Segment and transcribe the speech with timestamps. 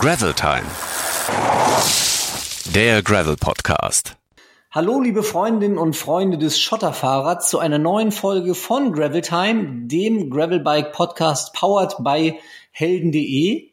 [0.00, 0.64] Gravel Time.
[2.74, 4.16] Der Gravel Podcast.
[4.70, 10.30] Hallo, liebe Freundinnen und Freunde des Schotterfahrrads zu einer neuen Folge von Gravel Time, dem
[10.30, 12.38] Gravelbike Podcast powered by
[12.70, 13.68] helden.de.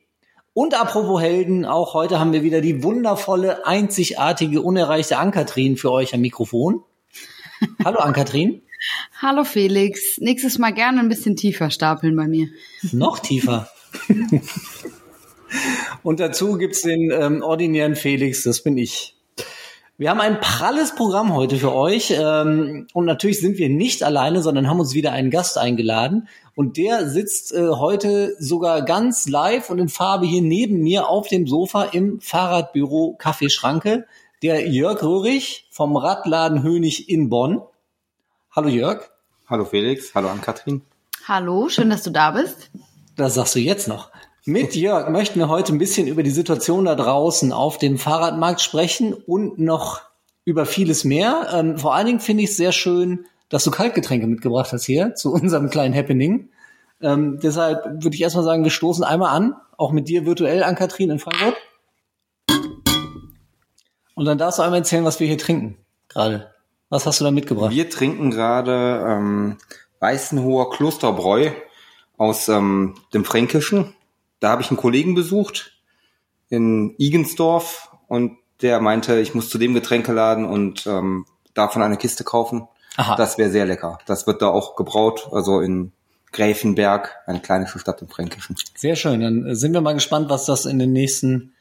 [0.54, 6.14] Und apropos Helden, auch heute haben wir wieder die wundervolle, einzigartige, unerreichte Ankatrin für euch
[6.14, 6.83] am Mikrofon.
[7.86, 8.64] Hallo Ankatrin.
[9.21, 10.18] Hallo Felix.
[10.18, 12.50] Nächstes Mal gerne ein bisschen tiefer stapeln bei mir.
[12.91, 13.69] Noch tiefer.
[16.04, 19.18] Und dazu gibt's den ähm, ordinären Felix, das bin ich.
[20.00, 24.43] Wir haben ein pralles Programm heute für euch ähm, und natürlich sind wir nicht alleine,
[24.43, 29.71] sondern haben uns wieder einen Gast eingeladen und der sitzt äh, heute sogar ganz live
[29.71, 34.05] und in Farbe hier neben mir auf dem Sofa im Fahrradbüro Kaffeeschranke,
[34.44, 37.61] der Jörg Röhrig vom Radladen Hönig in Bonn.
[38.52, 39.09] Hallo Jörg.
[39.47, 40.83] Hallo Felix, hallo Ann-Kathrin.
[41.27, 42.69] Hallo, schön, dass du da bist.
[43.16, 44.11] Das sagst du jetzt noch.
[44.47, 48.61] Mit Jörg möchten wir heute ein bisschen über die Situation da draußen auf dem Fahrradmarkt
[48.61, 50.03] sprechen und noch
[50.45, 51.49] über vieles mehr.
[51.52, 55.16] Ähm, vor allen Dingen finde ich es sehr schön, dass du Kaltgetränke mitgebracht hast hier
[55.16, 56.47] zu unserem kleinen Happening.
[57.02, 60.75] Ähm, deshalb würde ich erstmal sagen, wir stoßen einmal an, auch mit dir virtuell an
[60.75, 61.58] Katrin in Frankfurt.
[64.16, 65.77] Und dann darfst du einmal erzählen, was wir hier trinken
[66.08, 66.53] gerade.
[66.88, 67.71] Was hast du da mitgebracht?
[67.71, 69.58] Wir trinken gerade ähm,
[69.99, 71.52] Weißenhoher Klosterbräu
[72.16, 73.93] aus ähm, dem Fränkischen.
[74.39, 75.73] Da habe ich einen Kollegen besucht
[76.49, 82.23] in Igensdorf und der meinte, ich muss zu dem Getränkeladen und ähm, davon eine Kiste
[82.23, 82.67] kaufen.
[82.95, 83.15] Aha.
[83.15, 83.99] Das wäre sehr lecker.
[84.05, 85.91] Das wird da auch gebraut, also in
[86.31, 88.55] Gräfenberg, eine kleine Stadt im Fränkischen.
[88.75, 89.21] Sehr schön.
[89.21, 91.53] Dann äh, sind wir mal gespannt, was das in den nächsten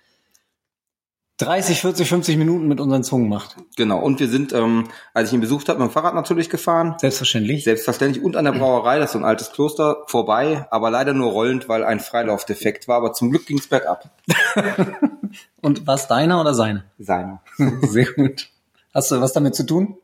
[1.38, 3.56] 30, 40, 50 Minuten mit unseren Zungen macht.
[3.76, 3.98] Genau.
[3.98, 6.94] Und wir sind, ähm, als ich ihn besucht habe, mit dem Fahrrad natürlich gefahren.
[6.98, 7.64] Selbstverständlich.
[7.64, 8.24] Selbstverständlich.
[8.24, 11.68] Und an der Brauerei, das ist so ein altes Kloster, vorbei, aber leider nur rollend,
[11.68, 12.96] weil ein Freilaufdefekt war.
[12.96, 14.10] Aber zum Glück ging's bergab.
[15.60, 16.84] Und was deiner oder seine?
[16.98, 17.42] Seiner.
[17.82, 18.48] Sehr gut.
[18.94, 19.98] Hast du was damit zu tun?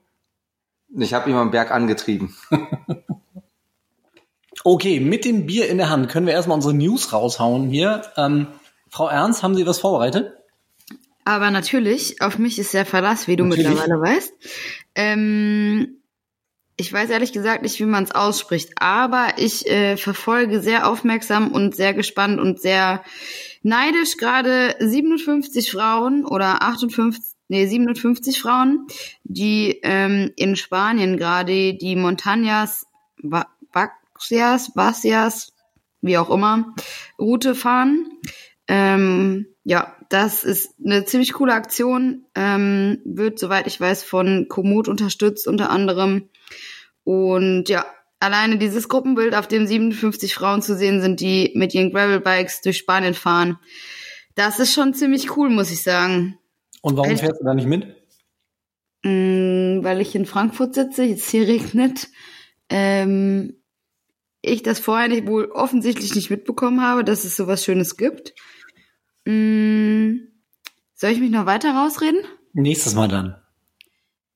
[0.95, 2.37] Ich habe ihn am Berg angetrieben.
[4.65, 8.03] Okay, mit dem Bier in der Hand können wir erstmal unsere News raushauen hier.
[8.17, 8.47] Ähm,
[8.89, 10.35] Frau Ernst, haben Sie was vorbereitet?
[11.25, 13.69] Aber natürlich, auf mich ist der Verlass, wie du Natürlich.
[13.69, 14.33] mittlerweile weißt.
[14.95, 15.99] Ähm,
[16.77, 21.53] ich weiß ehrlich gesagt nicht, wie man es ausspricht, aber ich äh, verfolge sehr aufmerksam
[21.53, 23.05] und sehr gespannt und sehr
[23.63, 28.87] neidisch gerade 57 Frauen oder 58, nee, 57 Frauen,
[29.23, 32.87] die ähm, in Spanien gerade die Montañas
[33.23, 35.53] Ba- Baxias, Bacias,
[36.01, 36.75] wie auch immer,
[37.19, 38.11] Route fahren.
[38.67, 42.27] Ähm, ja, das ist eine ziemlich coole Aktion.
[42.35, 46.29] Ähm, wird, soweit ich weiß, von Komoot unterstützt unter anderem.
[47.05, 47.87] Und ja,
[48.21, 52.79] alleine dieses Gruppenbild, auf dem 57 Frauen zu sehen sind, die mit ihren Gravelbikes durch
[52.79, 53.59] Spanien fahren.
[54.35, 56.39] Das ist schon ziemlich cool, muss ich sagen.
[56.83, 57.85] Und warum fährst du da nicht mit?
[59.03, 62.09] Mm, weil ich in Frankfurt sitze, jetzt hier regnet.
[62.69, 63.57] Ähm,
[64.43, 68.35] ich das vorher nicht, wohl offensichtlich nicht mitbekommen habe, dass es sowas Schönes gibt.
[69.25, 69.92] Mm,
[71.03, 72.21] soll ich mich noch weiter rausreden?
[72.53, 73.35] Nächstes Mal dann.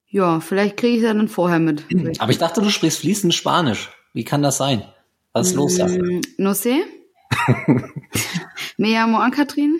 [0.09, 1.85] Ja, vielleicht kriege ich es dann vorher mit.
[2.19, 3.89] Aber ich dachte, du sprichst fließend Spanisch.
[4.13, 4.83] Wie kann das sein?
[5.31, 5.97] Was ist los, Sache?
[5.97, 6.83] Mm, No sé.
[8.77, 9.79] Me llamo Ann-Kathrin.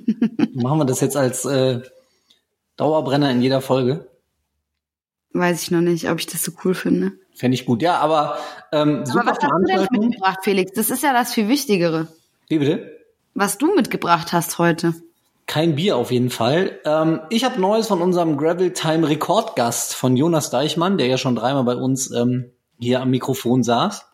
[0.54, 1.82] Machen wir das jetzt als äh,
[2.76, 4.10] Dauerbrenner in jeder Folge?
[5.34, 7.12] Weiß ich noch nicht, ob ich das so cool finde.
[7.36, 7.80] Fände ich gut.
[7.80, 8.38] Ja, aber
[8.72, 10.72] ähm, Aber super was hast du denn mitgebracht, Felix?
[10.72, 12.08] Das ist ja das viel Wichtigere.
[12.48, 12.90] Wie bitte?
[13.34, 14.94] Was du mitgebracht hast heute.
[15.46, 16.80] Kein Bier auf jeden Fall.
[16.84, 21.36] Ähm, ich habe Neues von unserem Gravel Time Rekordgast von Jonas Deichmann, der ja schon
[21.36, 24.06] dreimal bei uns ähm, hier am Mikrofon saß.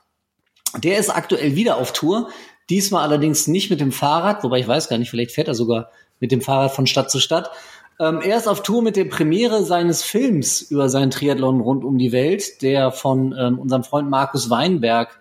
[0.79, 2.29] Der ist aktuell wieder auf Tour.
[2.69, 5.91] Diesmal allerdings nicht mit dem Fahrrad, wobei ich weiß gar nicht, vielleicht fährt er sogar
[6.21, 7.51] mit dem Fahrrad von Stadt zu Stadt.
[8.01, 11.99] Ähm, er ist auf Tour mit der Premiere seines Films über seinen Triathlon rund um
[11.99, 15.21] die Welt, der von ähm, unserem Freund Markus Weinberg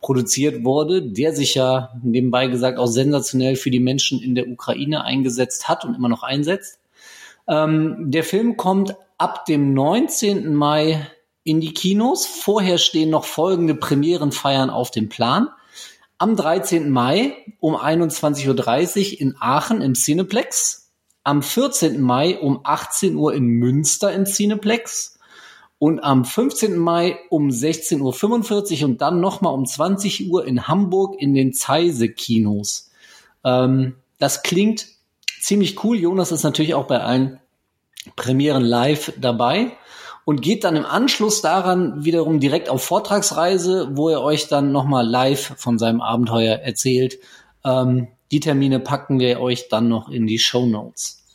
[0.00, 5.04] produziert wurde, der sich ja nebenbei gesagt auch sensationell für die Menschen in der Ukraine
[5.04, 6.80] eingesetzt hat und immer noch einsetzt.
[7.48, 10.54] Ähm, der Film kommt ab dem 19.
[10.54, 11.06] Mai
[11.44, 12.26] in die Kinos.
[12.26, 15.48] Vorher stehen noch folgende Premierenfeiern auf dem Plan.
[16.18, 16.90] Am 13.
[16.90, 20.90] Mai um 21.30 Uhr in Aachen im Cineplex.
[21.24, 22.00] Am 14.
[22.00, 25.15] Mai um 18 Uhr in Münster im Cineplex.
[25.78, 26.78] Und am 15.
[26.78, 32.90] Mai um 16.45 Uhr und dann nochmal um 20 Uhr in Hamburg in den Zeise-Kinos.
[33.44, 34.86] Ähm, das klingt
[35.40, 35.98] ziemlich cool.
[35.98, 37.40] Jonas ist natürlich auch bei allen
[38.16, 39.72] Premieren live dabei
[40.24, 45.06] und geht dann im Anschluss daran wiederum direkt auf Vortragsreise, wo er euch dann nochmal
[45.06, 47.18] live von seinem Abenteuer erzählt.
[47.64, 51.25] Ähm, Die Termine packen wir euch dann noch in die Show Notes.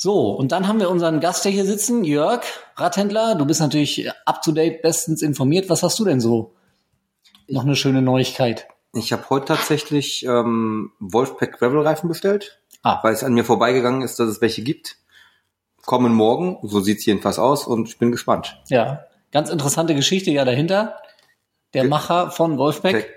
[0.00, 2.42] So, und dann haben wir unseren Gast, der hier sitzen, Jörg,
[2.76, 3.34] Radhändler.
[3.34, 5.68] Du bist natürlich up to date, bestens informiert.
[5.70, 6.54] Was hast du denn so?
[7.48, 8.68] Noch eine schöne Neuigkeit.
[8.94, 13.00] Ich habe heute tatsächlich ähm, Wolfpack Gravel Reifen bestellt, Ah.
[13.02, 14.98] weil es an mir vorbeigegangen ist, dass es welche gibt.
[15.84, 18.60] Kommen morgen, so sieht's jedenfalls aus und ich bin gespannt.
[18.68, 19.00] Ja,
[19.32, 20.94] ganz interessante Geschichte ja dahinter.
[21.74, 23.08] Der Ge- Macher von Wolfpack.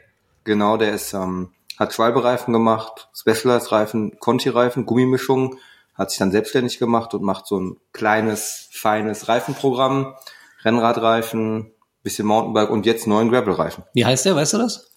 [0.45, 5.57] Genau, der ist ähm, hat Schwalbe-Reifen gemacht, Specialized-Reifen, Conti-Reifen, Gummimischung,
[5.93, 10.15] hat sich dann selbstständig gemacht und macht so ein kleines, feines Reifenprogramm,
[10.63, 11.71] Rennradreifen,
[12.03, 13.83] bisschen Mountainbike und jetzt neuen Gravel-Reifen.
[13.93, 14.91] Wie heißt der, weißt du das?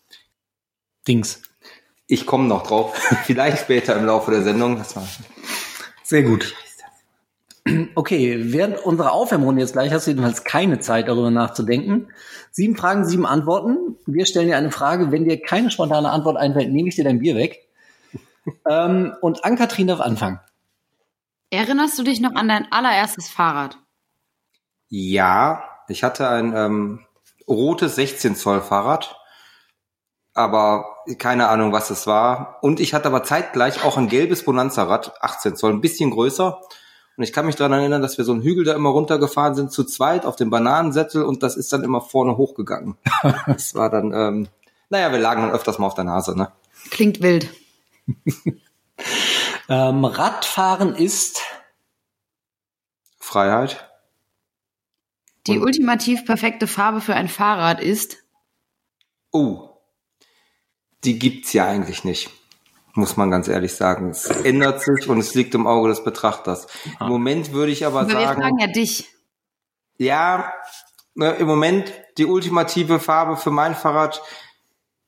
[1.06, 1.42] Dings.
[2.06, 2.94] Ich komme noch drauf,
[3.24, 4.78] vielleicht später im Laufe der Sendung.
[4.78, 5.06] Das war
[6.02, 6.54] Sehr gut.
[7.94, 12.08] Okay, während unserer Aufwärmrunde jetzt gleich hast du jedenfalls keine Zeit, darüber nachzudenken.
[12.50, 13.96] Sieben Fragen, sieben Antworten.
[14.04, 15.10] Wir stellen dir eine Frage.
[15.10, 17.66] Wenn dir keine spontane Antwort einfällt, nehme ich dir dein Bier weg.
[18.68, 20.40] ähm, und Ann-Kathrin darf anfangen.
[21.54, 23.78] Erinnerst du dich noch an dein allererstes Fahrrad?
[24.88, 27.06] Ja, ich hatte ein ähm,
[27.46, 29.16] rotes 16 Zoll Fahrrad,
[30.32, 32.58] aber keine Ahnung, was es war.
[32.62, 36.60] Und ich hatte aber zeitgleich auch ein gelbes Bonanza-Rad, 18 Zoll, ein bisschen größer.
[37.16, 39.70] Und ich kann mich daran erinnern, dass wir so einen Hügel da immer runtergefahren sind,
[39.70, 42.96] zu zweit auf dem Bananensättel und das ist dann immer vorne hochgegangen.
[43.46, 44.48] das war dann, ähm,
[44.90, 46.50] naja, wir lagen dann öfters mal auf der Nase, ne?
[46.90, 47.48] Klingt wild.
[49.68, 51.40] Ähm, Radfahren ist
[53.18, 53.88] Freiheit.
[55.46, 58.18] Die Und- ultimativ perfekte Farbe für ein Fahrrad ist
[59.32, 59.70] Oh,
[61.02, 62.30] die gibt's ja eigentlich nicht.
[62.94, 64.10] Muss man ganz ehrlich sagen.
[64.10, 66.68] Es ändert sich und es liegt im Auge des Betrachters.
[67.00, 69.08] Im Moment würde ich aber Aber wir sagen, fragen ja dich.
[69.98, 70.52] ja,
[71.14, 74.22] ne, im Moment die ultimative Farbe für mein Fahrrad.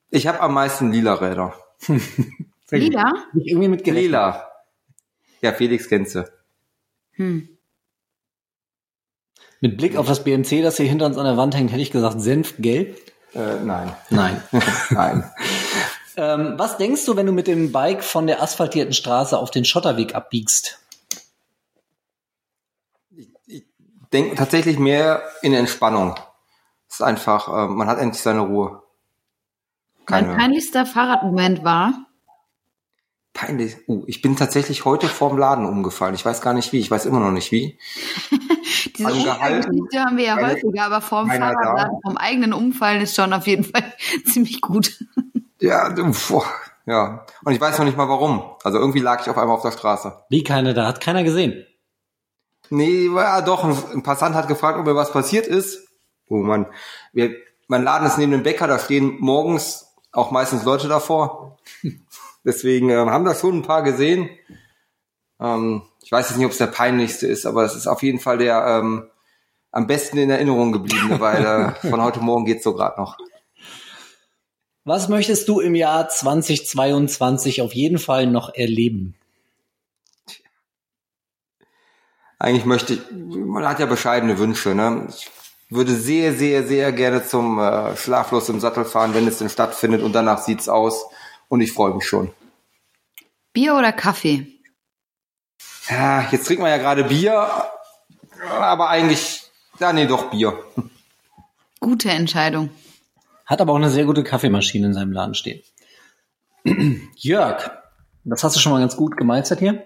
[0.09, 1.53] Ich habe am meisten lila Räder.
[2.71, 3.13] Lila?
[3.33, 4.05] nicht irgendwie mit gerechnet.
[4.05, 4.51] Lila.
[5.41, 6.29] Ja, Felix kennst du.
[7.13, 7.57] Hm.
[9.59, 11.91] Mit Blick auf das BMC, das hier hinter uns an der Wand hängt, hätte ich
[11.91, 12.97] gesagt Senfgelb.
[13.33, 13.95] Äh, nein.
[14.09, 14.41] Nein.
[14.91, 15.31] nein.
[16.15, 19.65] ähm, was denkst du, wenn du mit dem Bike von der asphaltierten Straße auf den
[19.65, 20.79] Schotterweg abbiegst?
[24.13, 26.15] Denk tatsächlich mehr in Entspannung.
[26.87, 28.83] Es ist einfach, äh, man hat endlich seine Ruhe.
[30.05, 30.27] Keine.
[30.27, 32.06] Mein peinlichster Fahrradmoment war,
[33.37, 33.77] Peinlich.
[33.87, 36.15] Uh, ich bin tatsächlich heute vorm Laden umgefallen.
[36.15, 36.79] Ich weiß gar nicht wie.
[36.79, 37.77] Ich weiß immer noch nicht wie.
[38.97, 39.57] diese Angehalten.
[39.69, 41.29] Unfallgeschichte haben wir ja Keine- häufiger, aber vorm.
[41.29, 43.93] Fahrradladen, vom eigenen Umfallen ist schon auf jeden Fall
[44.25, 44.97] ziemlich gut.
[45.61, 46.45] Ja, du- boah,
[46.87, 47.27] ja.
[47.43, 48.41] Und ich weiß noch nicht mal warum.
[48.63, 50.17] Also irgendwie lag ich auf einmal auf der Straße.
[50.31, 51.63] Wie keiner da, hat keiner gesehen.
[52.71, 53.63] Nee, ja doch.
[53.63, 55.87] Ein, ein Passant hat gefragt, ob mir was passiert ist.
[56.27, 56.65] Oh Mann.
[57.13, 57.35] Wir,
[57.67, 58.65] mein Laden ist neben dem Bäcker.
[58.65, 61.59] Da stehen morgens auch meistens Leute davor.
[62.47, 64.29] Deswegen ähm, haben das schon ein paar gesehen.
[65.37, 68.21] Ähm, ich weiß jetzt nicht, ob es der peinlichste ist, aber es ist auf jeden
[68.21, 69.09] Fall der ähm,
[69.73, 73.17] am besten in Erinnerung gebliebene, weil äh, von heute Morgen geht's so gerade noch.
[74.85, 79.15] Was möchtest du im Jahr 2022 auf jeden Fall noch erleben?
[82.39, 85.07] Eigentlich möchte ich, man hat ja bescheidene Wünsche, ne?
[85.09, 85.29] Ich
[85.69, 90.01] würde sehr, sehr, sehr gerne zum äh, Schlaflos im Sattel fahren, wenn es denn stattfindet
[90.01, 91.07] und danach sieht's aus
[91.49, 92.31] und ich freue mich schon.
[93.57, 94.45] Bier oder Kaffee?
[95.89, 97.49] Ja, jetzt trinkt man ja gerade Bier,
[98.51, 99.49] aber eigentlich,
[99.79, 100.63] ja, nee, doch Bier.
[101.79, 102.69] Gute Entscheidung.
[103.47, 105.63] Hat aber auch eine sehr gute Kaffeemaschine in seinem Laden stehen.
[107.15, 107.71] Jörg,
[108.25, 109.83] das hast du schon mal ganz gut gemeistert hier.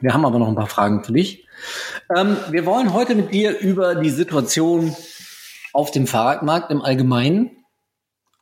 [0.00, 1.48] Wir haben aber noch ein paar Fragen für dich.
[2.16, 4.94] Ähm, wir wollen heute mit dir über die Situation
[5.72, 7.59] auf dem Fahrradmarkt im Allgemeinen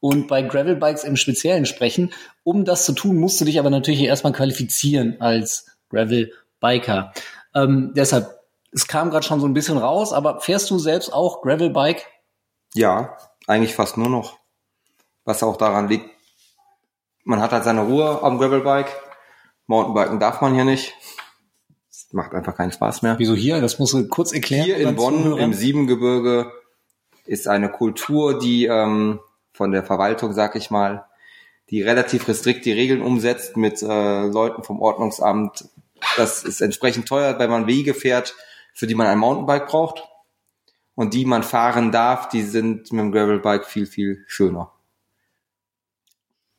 [0.00, 2.12] und bei Gravelbikes im Speziellen sprechen.
[2.44, 7.12] Um das zu tun, musst du dich aber natürlich erstmal qualifizieren als Gravelbiker.
[7.54, 8.38] Ähm, deshalb,
[8.72, 12.06] es kam gerade schon so ein bisschen raus, aber fährst du selbst auch Gravelbike?
[12.74, 14.38] Ja, eigentlich fast nur noch.
[15.24, 16.08] Was auch daran liegt,
[17.24, 18.90] man hat halt seine Ruhe am Gravelbike.
[19.66, 20.94] Mountainbiken darf man hier nicht.
[21.90, 23.18] Es macht einfach keinen Spaß mehr.
[23.18, 23.60] Wieso hier?
[23.60, 24.64] Das musst du kurz erklären.
[24.64, 25.38] Hier in Bonn Zuhörern.
[25.40, 26.50] im Siebengebirge
[27.26, 29.20] ist eine Kultur, die ähm,
[29.58, 31.04] von der Verwaltung, sag ich mal,
[31.68, 35.68] die relativ restrikt die Regeln umsetzt mit äh, Leuten vom Ordnungsamt.
[36.16, 38.34] Das ist entsprechend teuer, wenn man Wege fährt,
[38.72, 40.04] für die man ein Mountainbike braucht.
[40.94, 44.72] Und die man fahren darf, die sind mit dem Gravelbike viel, viel schöner.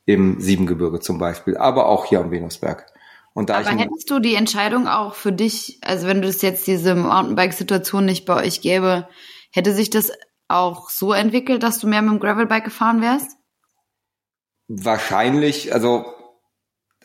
[0.05, 2.85] Im Siebengebirge zum Beispiel, aber auch hier am Venusberg.
[3.33, 6.67] Und da Aber hättest du die Entscheidung auch für dich, also wenn du es jetzt
[6.67, 9.07] diese Mountainbike-Situation nicht bei euch gäbe,
[9.51, 10.11] hätte sich das
[10.49, 13.37] auch so entwickelt, dass du mehr mit dem Gravelbike gefahren wärst?
[14.67, 16.13] Wahrscheinlich, also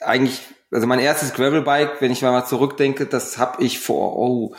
[0.01, 4.57] eigentlich, also mein erstes Gravelbike, wenn ich mal zurückdenke, das habe ich vor, oh,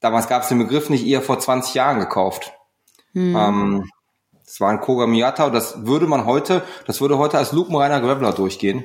[0.00, 2.52] damals gab es den Begriff nicht, eher vor 20 Jahren gekauft.
[3.12, 3.36] Hm.
[3.36, 3.90] Ähm,
[4.44, 8.00] das war ein Koga Miata und das würde man heute, das würde heute als lupenreiner
[8.00, 8.84] Graveler durchgehen.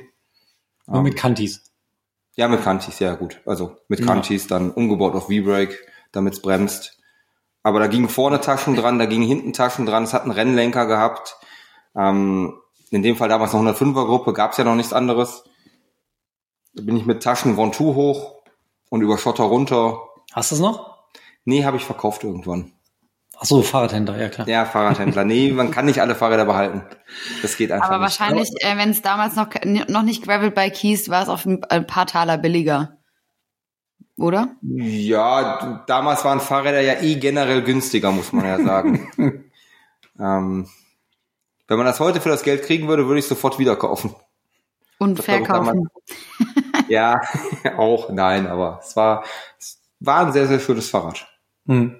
[0.86, 1.62] Nur mit Kantis.
[2.34, 3.40] Ja, mit Kantis, ja gut.
[3.44, 4.06] Also mit Ja.
[4.06, 5.78] Kantis, dann umgebaut auf V-Brake,
[6.10, 6.99] damit es bremst.
[7.62, 10.86] Aber da gingen vorne Taschen dran, da gingen hinten Taschen dran, es hat einen Rennlenker
[10.86, 11.36] gehabt.
[11.94, 12.54] Ähm,
[12.90, 15.44] in dem Fall damals noch 105er Gruppe, gab's ja noch nichts anderes.
[16.74, 18.42] Da bin ich mit Taschen von Two hoch
[18.88, 19.98] und über Schotter runter.
[20.32, 20.98] Hast du es noch?
[21.44, 22.72] Nee, habe ich verkauft irgendwann.
[23.38, 24.46] Ach so, Fahrradhändler, ja klar.
[24.46, 25.24] Ja, Fahrradhändler.
[25.24, 26.82] Nee, man kann nicht alle Fahrräder behalten.
[27.40, 28.20] Das geht einfach Aber nicht.
[28.20, 31.86] wahrscheinlich, äh, wenn es damals noch, noch nicht Gravelbike hieß, war es auf ein, ein
[31.86, 32.98] paar Taler billiger.
[34.20, 34.54] Oder?
[34.60, 39.10] Ja, damals waren Fahrräder ja eh generell günstiger, muss man ja sagen.
[40.18, 40.68] ähm,
[41.66, 44.14] wenn man das heute für das Geld kriegen würde, würde ich sofort wieder kaufen.
[44.98, 45.88] Und Das verkaufen.
[46.88, 47.22] Ja,
[47.78, 49.24] auch, nein, aber es war,
[49.58, 51.26] es war ein sehr, sehr schönes Fahrrad.
[51.66, 51.96] Hm.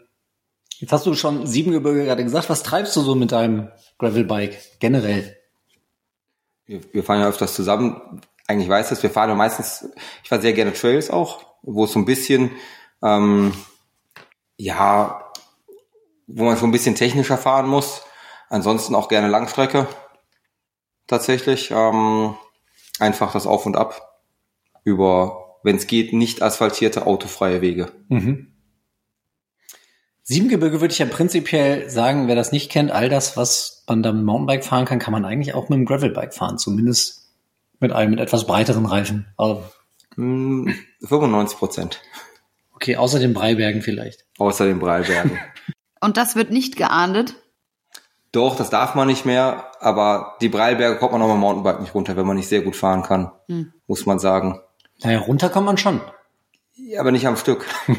[0.79, 2.51] Jetzt hast du schon Siebengebirge gerade gesagt.
[2.51, 5.39] Was treibst du so mit deinem Gravelbike generell?
[6.67, 8.21] Wir, wir fahren ja öfters zusammen.
[8.47, 9.89] Eigentlich weiß das, wir fahren ja meistens,
[10.23, 12.51] ich fahre sehr gerne Trails auch, wo es so ein bisschen,
[13.03, 13.53] ähm,
[14.57, 15.33] ja,
[16.27, 18.03] wo man so ein bisschen technischer fahren muss.
[18.49, 19.87] Ansonsten auch gerne Langstrecke.
[21.07, 21.71] Tatsächlich.
[21.71, 22.35] Ähm,
[22.99, 24.21] einfach das Auf und Ab
[24.85, 27.93] über, wenn es geht, nicht asphaltierte, autofreie Wege.
[28.09, 28.55] Mhm.
[30.23, 34.13] Siebengebirge würde ich ja prinzipiell sagen, wer das nicht kennt, all das, was man da
[34.13, 36.59] mit Mountainbike fahren kann, kann man eigentlich auch mit dem Gravelbike fahren.
[36.59, 37.33] Zumindest
[37.81, 39.27] mit einem mit etwas breiteren Reifen.
[39.37, 39.65] Also,
[40.17, 42.01] Hm, 95 Prozent.
[42.75, 44.25] okay, außer den Breibergen vielleicht.
[44.39, 45.39] Außer den Breilbergen.
[46.01, 47.35] Und das wird nicht geahndet.
[48.33, 51.81] Doch, das darf man nicht mehr, aber die Breilberge kommt man auch mit dem Mountainbike
[51.81, 53.73] nicht runter, wenn man nicht sehr gut fahren kann, Hm.
[53.87, 54.61] muss man sagen.
[55.03, 56.01] Naja, runter kommt man schon.
[56.77, 57.67] Ja, aber nicht am Stück.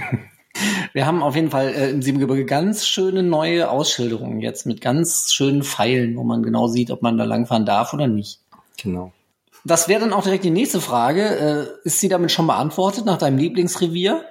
[0.94, 5.32] Wir haben auf jeden Fall äh, im Siebengebirge ganz schöne neue Ausschilderungen jetzt mit ganz
[5.34, 8.40] schönen Pfeilen, wo man genau sieht, ob man da langfahren darf oder nicht.
[8.82, 9.14] Genau.
[9.64, 11.78] Das wäre dann auch direkt die nächste Frage.
[11.84, 14.26] Äh, ist sie damit schon beantwortet nach deinem Lieblingsrevier?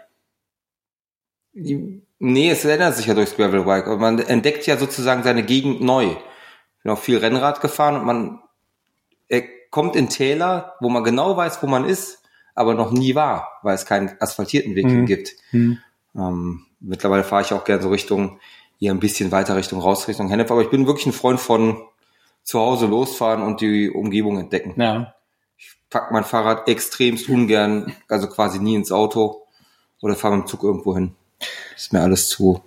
[1.52, 3.86] Nee, es ändert sich ja durchs Gravelbike.
[3.86, 6.06] Aber man entdeckt ja sozusagen seine Gegend neu.
[6.06, 8.40] Ich bin auch viel Rennrad gefahren und man
[9.70, 12.22] kommt in Täler, wo man genau weiß, wo man ist,
[12.54, 15.06] aber noch nie war, weil es keinen asphaltierten Weg Mhm.
[15.06, 15.30] gibt.
[15.50, 15.78] Hm.
[16.16, 18.40] Ähm, mittlerweile fahre ich auch gern so Richtung,
[18.78, 21.80] hier ein bisschen weiter Richtung raus, Richtung Hennef, aber ich bin wirklich ein Freund von
[22.42, 24.74] zu Hause losfahren und die Umgebung entdecken.
[24.80, 25.14] Ja.
[25.60, 29.42] Ich pack mein Fahrrad extremst ungern, also quasi nie ins Auto
[30.00, 31.14] oder fahre mit dem Zug irgendwo hin.
[31.76, 32.62] Ist mir alles zu.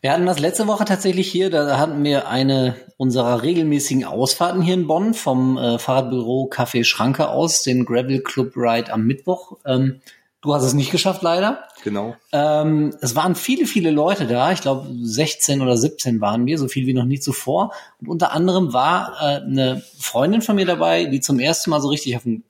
[0.00, 4.74] Wir hatten das letzte Woche tatsächlich hier, da hatten wir eine unserer regelmäßigen Ausfahrten hier
[4.74, 9.58] in Bonn vom äh, Fahrradbüro Café Schranke aus, den Gravel Club Ride am Mittwoch.
[9.64, 10.00] Ähm,
[10.40, 11.68] du hast es nicht geschafft, leider.
[11.84, 12.16] Genau.
[12.32, 14.52] Ähm, es waren viele, viele Leute da.
[14.52, 17.72] Ich glaube, 16 oder 17 waren wir, so viel wie noch nie zuvor.
[18.00, 21.88] Und unter anderem war äh, eine Freundin von mir dabei, die zum ersten Mal so
[21.88, 22.42] richtig auf dem,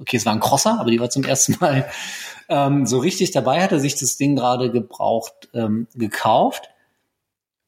[0.00, 1.88] okay, es war ein Crosser, aber die war zum ersten Mal
[2.48, 6.70] ähm, so richtig dabei, hatte sich das Ding gerade gebraucht ähm, gekauft.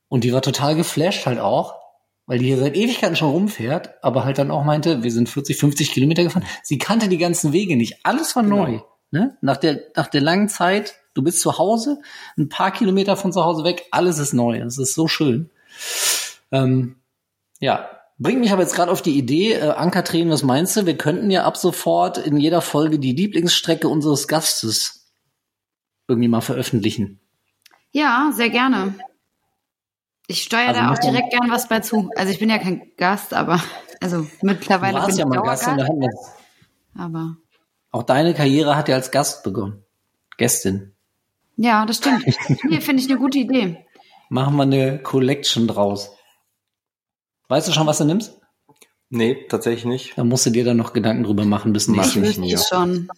[0.09, 1.77] Und die war total geflasht halt auch,
[2.27, 5.57] weil die hier seit Ewigkeiten schon rumfährt, aber halt dann auch meinte, wir sind 40,
[5.57, 6.45] 50 Kilometer gefahren.
[6.65, 8.01] Sie kannte die ganzen Wege nicht.
[8.03, 8.67] Alles war Genau.
[8.67, 8.81] neu.
[9.13, 9.37] Ne?
[9.43, 12.01] Nach, der, nach der langen Zeit, du bist zu Hause,
[12.39, 14.59] ein paar Kilometer von zu Hause weg, alles ist neu.
[14.59, 15.51] Das ist so schön.
[16.51, 16.97] Ähm,
[17.61, 20.87] ja, bringt mich aber jetzt gerade auf die Idee, äh, Ann-Kathrin, was meinst du?
[20.87, 25.13] Wir könnten ja ab sofort in jeder Folge die Lieblingsstrecke unseres Gastes
[26.09, 27.21] irgendwie mal veröffentlichen.
[27.91, 28.95] Ja, sehr gerne.
[30.27, 32.11] Ich steuere Also da auch direkt gern was bei zu.
[32.17, 33.63] Also ich bin ja kein Gast, aber
[34.01, 35.91] also mittlerweile bin ich ja mal Dauergast, Gast
[36.95, 37.37] aber
[37.93, 39.85] auch deine Karriere hat ja als Gast begonnen.
[40.39, 40.93] Gästin.
[41.57, 42.25] ja, das stimmt.
[42.69, 43.85] Hier finde ich eine gute Idee.
[44.29, 46.11] Machen wir eine Collection draus.
[47.49, 48.41] Weißt du schon, was du nimmst?
[49.11, 50.17] Nee, tatsächlich nicht.
[50.17, 53.09] Da musst du dir dann noch Gedanken drüber machen bis Mach Ich wüsste schon.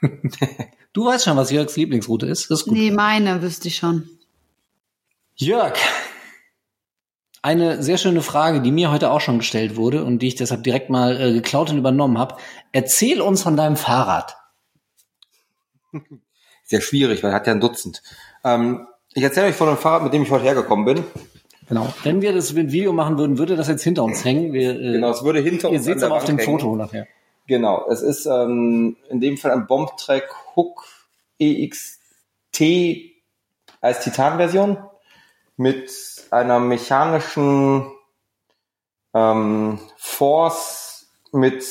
[0.92, 2.50] Du weißt schon, was Jörgs Lieblingsroute ist.
[2.50, 2.74] Das ist gut.
[2.74, 4.08] Nee, meine wüsste ich schon.
[5.36, 5.74] Jörg,
[7.42, 10.62] eine sehr schöne Frage, die mir heute auch schon gestellt wurde und die ich deshalb
[10.62, 12.36] direkt mal äh, geklaut und übernommen habe.
[12.72, 14.36] Erzähl uns von deinem Fahrrad.
[16.64, 18.02] Sehr schwierig, weil er hat ja ein Dutzend.
[18.44, 21.04] Ähm, ich erzähle euch von dem Fahrrad, mit dem ich heute hergekommen bin.
[21.68, 21.92] Genau.
[22.04, 24.52] Wenn wir das mit Video machen würden, würde das jetzt hinter uns hängen.
[24.52, 26.60] Wir, äh, Genau, es würde hinter ihr uns seht an es aber auf dem hängen.
[26.60, 27.06] Foto nachher.
[27.46, 30.84] Genau, es ist ähm, in dem Fall ein Bombtrack Hook
[31.38, 32.60] EXT
[33.80, 34.78] als Titan-Version
[35.56, 35.90] mit
[36.30, 37.90] einer mechanischen
[39.14, 41.64] ähm, Force mit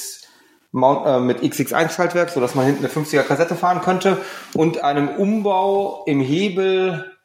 [0.71, 4.17] Mount, äh, mit XX1-Schaltwerk, sodass man hinten eine 50er Kassette fahren könnte
[4.53, 7.17] und einem Umbau im Hebel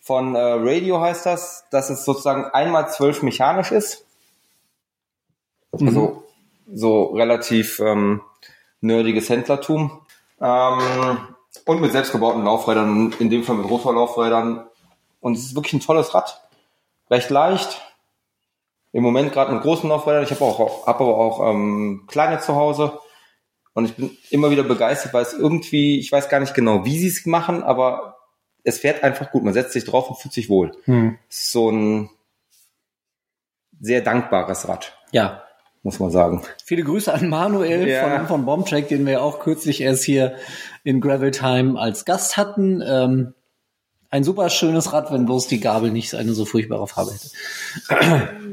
[0.00, 4.04] von äh, Radio heißt das, dass es sozusagen einmal zwölf mechanisch ist.
[5.72, 6.24] Also
[6.72, 8.20] so relativ ähm,
[8.80, 10.00] nerdiges Händlertum.
[10.40, 11.18] Ähm,
[11.64, 14.66] und mit selbstgebauten Laufrädern, in dem Fall mit Rotorlaufrädern.
[15.20, 16.40] Und es ist wirklich ein tolles Rad.
[17.12, 17.80] Recht leicht.
[18.92, 20.24] Im Moment gerade mit großen Laufrädern.
[20.24, 22.98] Ich habe auch, hab aber auch ähm, kleine zu Hause.
[23.74, 26.98] Und ich bin immer wieder begeistert, weil es irgendwie, ich weiß gar nicht genau, wie
[26.98, 28.16] sie es machen, aber
[28.64, 29.44] es fährt einfach gut.
[29.44, 30.72] Man setzt sich drauf und fühlt sich wohl.
[30.84, 31.18] Hm.
[31.28, 32.10] So ein
[33.80, 35.42] sehr dankbares Rad, Ja.
[35.82, 36.42] muss man sagen.
[36.64, 38.18] Viele Grüße an Manuel Ja.
[38.18, 40.36] von, von Bombtrack, den wir auch kürzlich erst hier
[40.84, 42.82] in Gravel Time als Gast hatten.
[42.86, 43.34] Ähm,
[44.12, 47.30] ein super schönes Rad, wenn bloß die Gabel nicht eine so furchtbare Farbe hätte.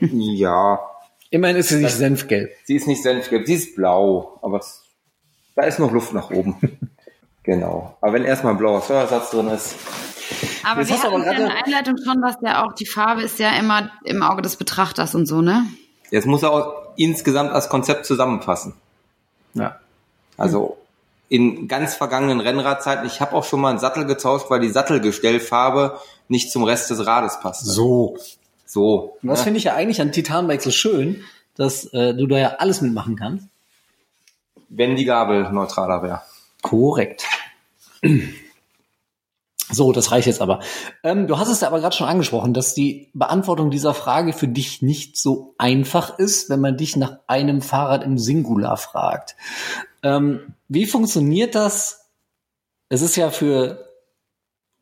[0.00, 0.78] Ja,
[1.30, 2.50] Immerhin ist sie nicht senfgelb.
[2.64, 4.82] sie ist nicht senfgelb, sie ist blau, aber es,
[5.56, 6.56] da ist noch Luft nach oben.
[7.42, 7.96] genau.
[8.00, 9.74] Aber wenn erstmal ein blauer Steuersatz drin ist,
[10.62, 12.86] Aber Jetzt wir hatten aber ja in gerade- der Einleitung schon, dass ja auch die
[12.86, 15.64] Farbe ist ja immer im Auge des Betrachters und so, ne?
[16.10, 18.74] jetzt muss er auch insgesamt als Konzept zusammenfassen.
[19.54, 19.80] Ja.
[20.36, 20.76] Also
[21.28, 25.98] in ganz vergangenen Rennradzeiten, ich habe auch schon mal einen Sattel getauscht, weil die Sattelgestellfarbe
[26.28, 27.64] nicht zum Rest des Rades passt.
[27.64, 28.16] So.
[28.66, 29.18] So.
[29.22, 29.44] Und das ne?
[29.44, 31.22] finde ich ja eigentlich an Titanbike so schön,
[31.54, 33.46] dass äh, du da ja alles mitmachen kannst.
[34.68, 36.22] Wenn die Gabel neutraler wäre.
[36.62, 37.24] Korrekt.
[39.74, 40.60] So, das reicht jetzt aber.
[41.02, 44.48] Ähm, du hast es ja aber gerade schon angesprochen, dass die Beantwortung dieser Frage für
[44.48, 49.36] dich nicht so einfach ist, wenn man dich nach einem Fahrrad im Singular fragt.
[50.02, 52.10] Ähm, wie funktioniert das?
[52.88, 53.90] Es ist ja für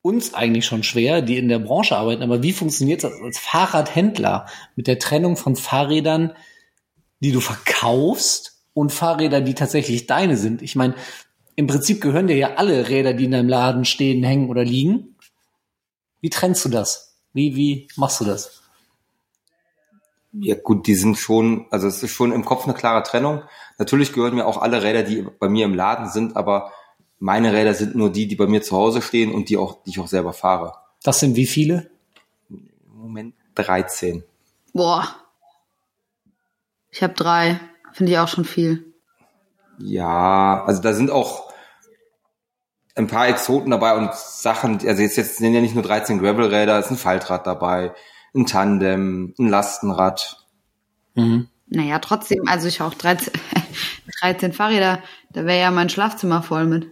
[0.02, 4.46] uns eigentlich schon schwer, die in der Branche arbeiten, aber wie funktioniert das als Fahrradhändler
[4.74, 6.32] mit der Trennung von Fahrrädern,
[7.20, 10.60] die du verkaufst und Fahrräder, die tatsächlich deine sind?
[10.60, 10.94] Ich meine,
[11.54, 15.16] im Prinzip gehören dir ja alle Räder, die in deinem Laden stehen, hängen oder liegen.
[16.20, 17.18] Wie trennst du das?
[17.32, 18.62] Wie, wie machst du das?
[20.32, 23.42] Ja gut, die sind schon, also es ist schon im Kopf eine klare Trennung.
[23.78, 26.72] Natürlich gehören mir auch alle Räder, die bei mir im Laden sind, aber
[27.18, 29.90] meine Räder sind nur die, die bei mir zu Hause stehen und die auch, die
[29.90, 30.74] ich auch selber fahre.
[31.02, 31.90] Das sind wie viele?
[32.48, 34.24] Im Moment 13.
[34.72, 35.16] Boah.
[36.90, 37.60] Ich habe drei.
[37.92, 38.91] Finde ich auch schon viel.
[39.78, 41.52] Ja, also da sind auch
[42.94, 46.78] ein paar Exoten dabei und Sachen, also jetzt, jetzt sind ja nicht nur 13 Gravelräder,
[46.78, 47.94] es ist ein Faltrad dabei,
[48.34, 50.44] ein Tandem, ein Lastenrad.
[51.14, 51.48] Mhm.
[51.66, 53.32] Naja, trotzdem, also ich auch 13,
[54.20, 54.98] 13 Fahrräder,
[55.30, 56.88] da wäre ja mein Schlafzimmer voll mit.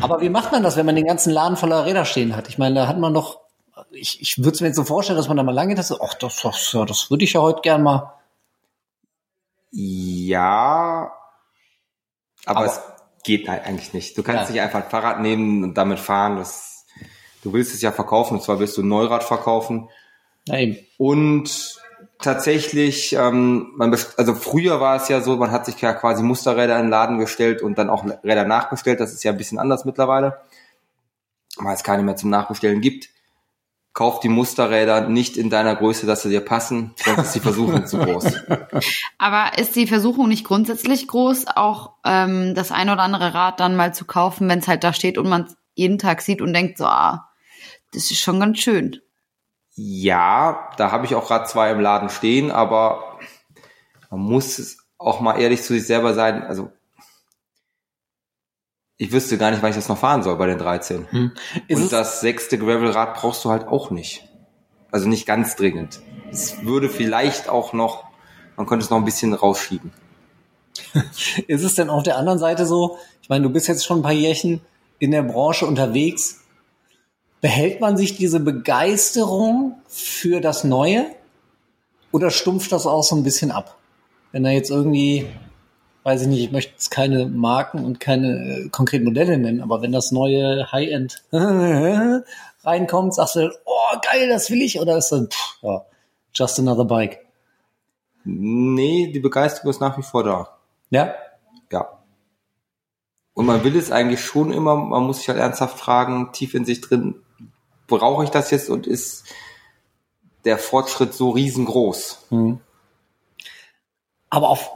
[0.00, 2.48] Aber wie macht man das, wenn man den ganzen Laden voller Räder stehen hat?
[2.48, 3.40] Ich meine, da hat man doch,
[3.90, 6.14] ich, ich würde es mir jetzt so vorstellen, dass man da mal lange das, ach,
[6.14, 8.14] das, das, ja, das würde ich ja heute gern mal.
[9.70, 11.10] Ja,
[12.46, 12.80] aber, Aber- es
[13.24, 14.18] geht halt eigentlich nicht.
[14.18, 14.50] Du kannst Ja.
[14.52, 16.36] nicht einfach ein Fahrrad nehmen und damit fahren.
[16.36, 16.86] Das,
[17.42, 19.88] du willst es ja verkaufen, und zwar willst du ein Neurad verkaufen.
[20.48, 20.76] Ja, eben.
[20.98, 21.80] Und
[22.18, 26.76] tatsächlich, ähm, man also früher war es ja so, man hat sich ja quasi Musterräder
[26.76, 28.98] in den Laden gestellt und dann auch Räder nachbestellt.
[29.00, 30.40] Das ist ja ein bisschen anders mittlerweile,
[31.58, 33.08] weil es keine mehr zum Nachbestellen gibt.
[33.94, 37.86] Kauf die Musterräder nicht in deiner Größe, dass sie dir passen, sonst ist die Versuchung
[37.86, 38.24] zu groß.
[39.18, 43.76] Aber ist die Versuchung nicht grundsätzlich groß, auch ähm, das ein oder andere Rad dann
[43.76, 46.54] mal zu kaufen, wenn es halt da steht und man es jeden Tag sieht und
[46.54, 47.28] denkt so, ah,
[47.92, 48.98] das ist schon ganz schön.
[49.74, 53.18] Ja, da habe ich auch gerade zwei im Laden stehen, aber
[54.10, 56.42] man muss es auch mal ehrlich zu sich selber sein.
[56.42, 56.70] Also
[59.02, 61.08] ich wüsste gar nicht, wann ich das noch fahren soll bei den 13.
[61.10, 61.32] Hm.
[61.68, 64.28] Und das sechste Gravelrad brauchst du halt auch nicht.
[64.92, 66.00] Also nicht ganz dringend.
[66.30, 68.04] Es würde vielleicht auch noch,
[68.56, 69.92] man könnte es noch ein bisschen rausschieben.
[71.48, 74.02] ist es denn auf der anderen Seite so, ich meine, du bist jetzt schon ein
[74.02, 74.60] paar Jährchen
[75.00, 76.44] in der Branche unterwegs.
[77.40, 81.06] Behält man sich diese Begeisterung für das Neue
[82.12, 83.78] oder stumpft das auch so ein bisschen ab?
[84.30, 85.26] Wenn da jetzt irgendwie,
[86.02, 89.82] weiß ich nicht, ich möchte jetzt keine Marken und keine äh, konkreten Modelle nennen, aber
[89.82, 91.22] wenn das neue High-End
[92.64, 95.84] reinkommt, sagst du, oh geil, das will ich, oder ist dann, pff, ja,
[96.34, 97.20] just another bike?
[98.24, 100.58] Nee, die Begeisterung ist nach wie vor da.
[100.90, 101.14] Ja?
[101.70, 101.98] Ja.
[103.34, 106.64] Und man will es eigentlich schon immer, man muss sich halt ernsthaft fragen, tief in
[106.64, 107.16] sich drin,
[107.86, 109.24] brauche ich das jetzt und ist
[110.44, 112.26] der Fortschritt so riesengroß?
[112.30, 112.60] Mhm.
[114.30, 114.70] Aber auf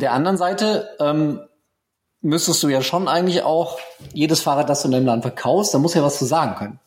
[0.00, 1.40] der anderen Seite ähm,
[2.20, 3.78] müsstest du ja schon eigentlich auch
[4.12, 6.80] jedes Fahrrad, das du in deinem Laden verkaufst, da muss ja was zu sagen können.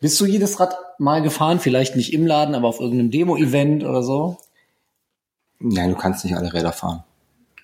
[0.00, 1.60] Bist du jedes Rad mal gefahren?
[1.60, 4.36] Vielleicht nicht im Laden, aber auf irgendeinem Demo-Event oder so?
[5.58, 7.04] Nein, du kannst nicht alle Räder fahren.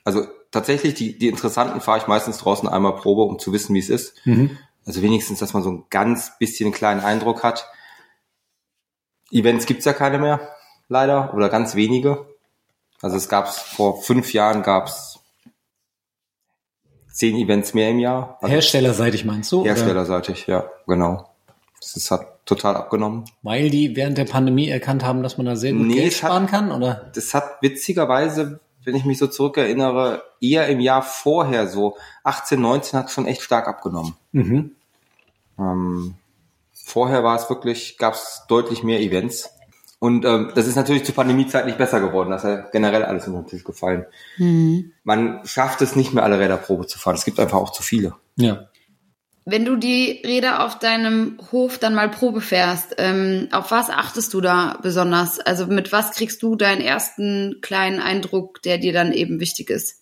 [0.04, 3.78] Also tatsächlich, die, die interessanten fahre ich meistens draußen einmal Probe, um zu wissen, wie
[3.78, 4.14] es ist.
[4.24, 4.56] Mhm.
[4.86, 7.66] Also wenigstens, dass man so ein ganz bisschen einen kleinen Eindruck hat.
[9.30, 10.40] Events gibt's ja keine mehr,
[10.88, 12.26] leider, oder ganz wenige.
[13.02, 15.18] Also es gab's vor fünf Jahren gab's
[17.12, 18.38] zehn Events mehr im Jahr.
[18.40, 19.60] Also Herstellerseitig meinst du?
[19.60, 19.70] oder?
[19.70, 21.28] herstellerseitig, ja, genau.
[21.94, 23.24] Das hat total abgenommen.
[23.42, 26.22] Weil die während der Pandemie erkannt haben, dass man da sehr gut Nee, Geld es
[26.22, 27.10] hat- sparen kann, oder?
[27.14, 32.98] Das hat witzigerweise, wenn ich mich so zurückerinnere, eher im Jahr vorher so 18, 19
[32.98, 34.14] hat schon echt stark abgenommen.
[34.32, 34.72] Mhm.
[35.58, 36.14] Ähm,
[36.72, 39.50] vorher war es wirklich, gab es deutlich mehr Events.
[40.00, 42.30] Und ähm, das ist natürlich zur Pandemiezeit nicht besser geworden.
[42.30, 44.06] Das ist ja generell alles unter den Tisch gefallen.
[45.04, 47.16] Man schafft es nicht mehr, alle Räder Probe zu fahren.
[47.16, 48.14] Es gibt einfach auch zu viele.
[48.36, 48.70] Ja.
[49.44, 54.32] Wenn du die Räder auf deinem Hof dann mal Probe fährst, ähm, auf was achtest
[54.32, 55.38] du da besonders?
[55.38, 60.00] Also mit was kriegst du deinen ersten kleinen Eindruck, der dir dann eben wichtig ist?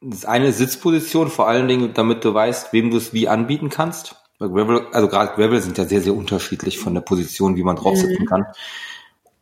[0.00, 3.68] Das eine ist Sitzposition, vor allen Dingen, damit du weißt, wem du es wie anbieten
[3.68, 4.16] kannst.
[4.44, 7.76] Bei Gravel, also gerade Gravel sind ja sehr, sehr unterschiedlich von der Position, wie man
[7.76, 8.46] drauf sitzen kann.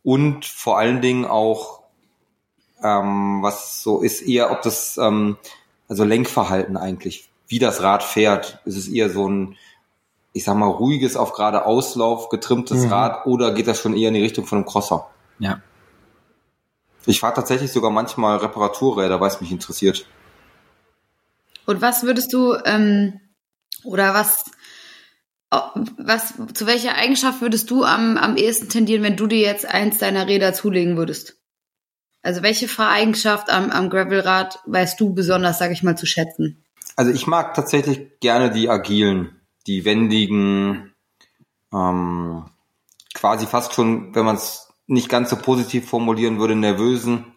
[0.01, 1.83] Und vor allen Dingen auch,
[2.81, 5.37] ähm, was so ist, eher, ob das, ähm,
[5.89, 8.59] also Lenkverhalten eigentlich, wie das Rad fährt.
[8.65, 9.57] Ist es eher so ein,
[10.31, 12.93] ich sag mal, ruhiges, auf gerade Auslauf getrimmtes Mhm.
[12.93, 15.09] Rad oder geht das schon eher in die Richtung von einem Crosser?
[15.39, 15.61] Ja.
[17.05, 20.05] Ich fahre tatsächlich sogar manchmal Reparaturräder, weil es mich interessiert.
[21.65, 23.19] Und was würdest du, ähm,
[23.83, 24.45] oder was,
[25.97, 29.97] was, zu welcher Eigenschaft würdest du am, am ehesten tendieren, wenn du dir jetzt eins
[29.97, 31.37] deiner Räder zulegen würdest?
[32.21, 36.63] Also welche Fahreigenschaft am, am Gravelrad weißt du besonders, sag ich mal, zu schätzen?
[36.95, 40.93] Also ich mag tatsächlich gerne die agilen, die wendigen,
[41.73, 42.45] ähm,
[43.13, 47.33] quasi fast schon, wenn man es nicht ganz so positiv formulieren würde, nervösen,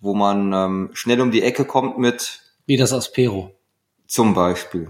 [0.00, 3.52] wo man ähm, schnell um die Ecke kommt mit, Wie das Aspero.
[4.06, 4.88] zum Beispiel.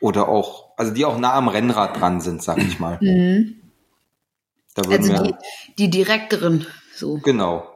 [0.00, 2.98] Oder auch, also die auch nah am Rennrad dran sind, sag ich mal.
[4.74, 5.34] Da würden Also wir, die,
[5.78, 7.18] die direkteren, so.
[7.18, 7.66] genau.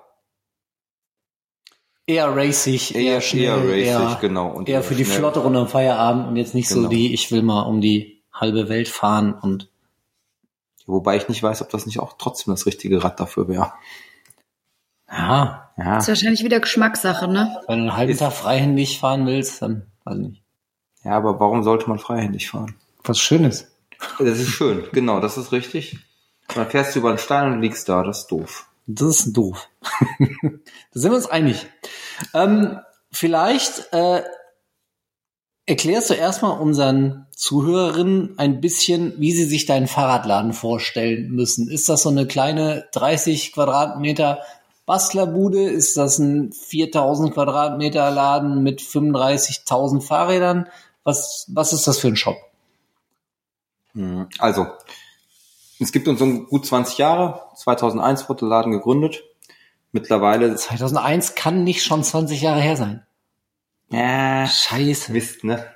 [2.07, 4.49] Eher racig, eher, Eher, schnell, eher racig, eher, genau.
[4.51, 5.19] Und eher für die schnell.
[5.19, 6.88] flotte Runde am Feierabend und jetzt nicht so Genau.
[6.88, 9.71] die, ich will mal um die halbe Welt fahren und
[10.87, 13.73] Wobei ich nicht weiß, ob das nicht auch trotzdem das richtige Rad dafür wäre.
[15.11, 15.97] ja, Ja.
[15.97, 17.57] Ist wahrscheinlich wieder Geschmackssache, ne?
[17.69, 20.43] wenn du einen halben Tag freihändig fahren willst, dann weiß ich nicht.
[21.03, 22.75] Ja, aber warum sollte man freihändig fahren?
[23.05, 23.71] Was Schönes.
[24.19, 25.99] Das ist schön, genau, das ist richtig.
[26.49, 28.67] Und dann fährst du über einen Stein und liegst da, das ist doof.
[28.87, 29.69] Das ist doof.
[30.19, 30.49] da
[30.93, 31.67] sind wir uns einig.
[32.35, 32.79] Ähm,
[33.11, 34.23] vielleicht äh,
[35.67, 41.69] erklärst du erstmal unseren Zuhörerinnen ein bisschen, wie sie sich deinen Fahrradladen vorstellen müssen.
[41.69, 44.40] Ist das so eine kleine 30 Quadratmeter
[44.87, 45.62] Bastlerbude?
[45.62, 50.69] Ist das ein 4000 Quadratmeter Laden mit 35.000 Fahrrädern?
[51.05, 52.37] Was, was ist das für ein Shop?
[53.95, 54.29] Mhm.
[54.39, 54.67] Also,
[55.81, 57.41] es gibt uns um gut 20 Jahre.
[57.57, 59.23] 2001 wurde der Laden gegründet.
[59.93, 63.07] Mittlerweile, 2001 kann nicht schon 20 Jahre her sein.
[63.91, 65.13] ja, Scheiße.
[65.13, 65.73] Mist, ne?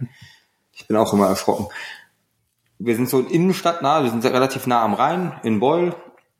[0.73, 1.69] Ich bin auch immer erschrocken.
[2.79, 5.95] Wir sind so innenstadtnah, wir sind relativ nah am Rhein, in Beul,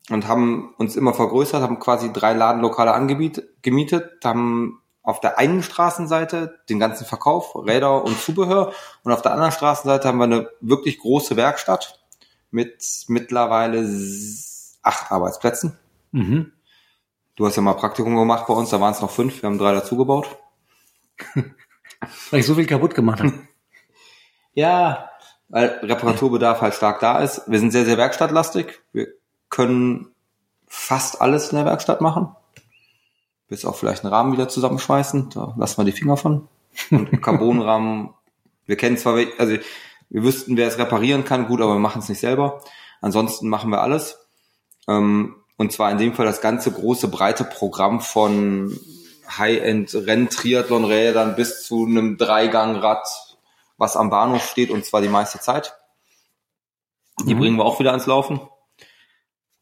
[0.09, 5.63] und haben uns immer vergrößert, haben quasi drei Ladenlokale angebietet, gemietet, haben auf der einen
[5.63, 10.49] Straßenseite den ganzen Verkauf, Räder und Zubehör, und auf der anderen Straßenseite haben wir eine
[10.61, 11.99] wirklich große Werkstatt
[12.51, 13.89] mit mittlerweile
[14.83, 15.77] acht Arbeitsplätzen.
[16.11, 16.51] Mhm.
[17.35, 19.57] Du hast ja mal Praktikum gemacht bei uns, da waren es noch fünf, wir haben
[19.57, 20.27] drei dazugebaut.
[22.29, 23.33] Weil ich so viel kaputt gemacht habe.
[24.55, 25.11] Ja,
[25.47, 27.43] weil Reparaturbedarf halt stark da ist.
[27.49, 28.81] Wir sind sehr, sehr werkstattlastig.
[28.91, 29.07] Wir
[29.49, 30.13] können
[30.67, 32.35] fast alles in der Werkstatt machen.
[33.49, 35.31] Bis auch vielleicht einen Rahmen wieder zusammenschweißen.
[35.31, 36.47] Da lassen wir die Finger von.
[36.91, 38.11] Und Carbonrahmen.
[38.65, 39.57] Wir kennen zwar, also
[40.09, 42.61] wir wüssten, wer es reparieren kann, gut, aber wir machen es nicht selber.
[43.01, 44.19] Ansonsten machen wir alles.
[44.87, 48.79] Ähm, und zwar in dem Fall das ganze große, breite Programm von
[49.37, 53.07] High-End-Renn-Triathlon-Rädern bis zu einem Dreigangrad,
[53.77, 55.75] was am Bahnhof steht und zwar die meiste Zeit.
[57.25, 57.39] Die Mhm.
[57.39, 58.39] bringen wir auch wieder ans Laufen.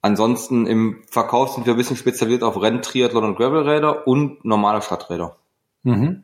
[0.02, 4.82] Ansonsten im Verkauf sind wir ein bisschen spezialisiert auf Renn, Triathlon und Gravelräder und normale
[4.82, 5.36] Stadträder.
[5.84, 6.24] Mhm.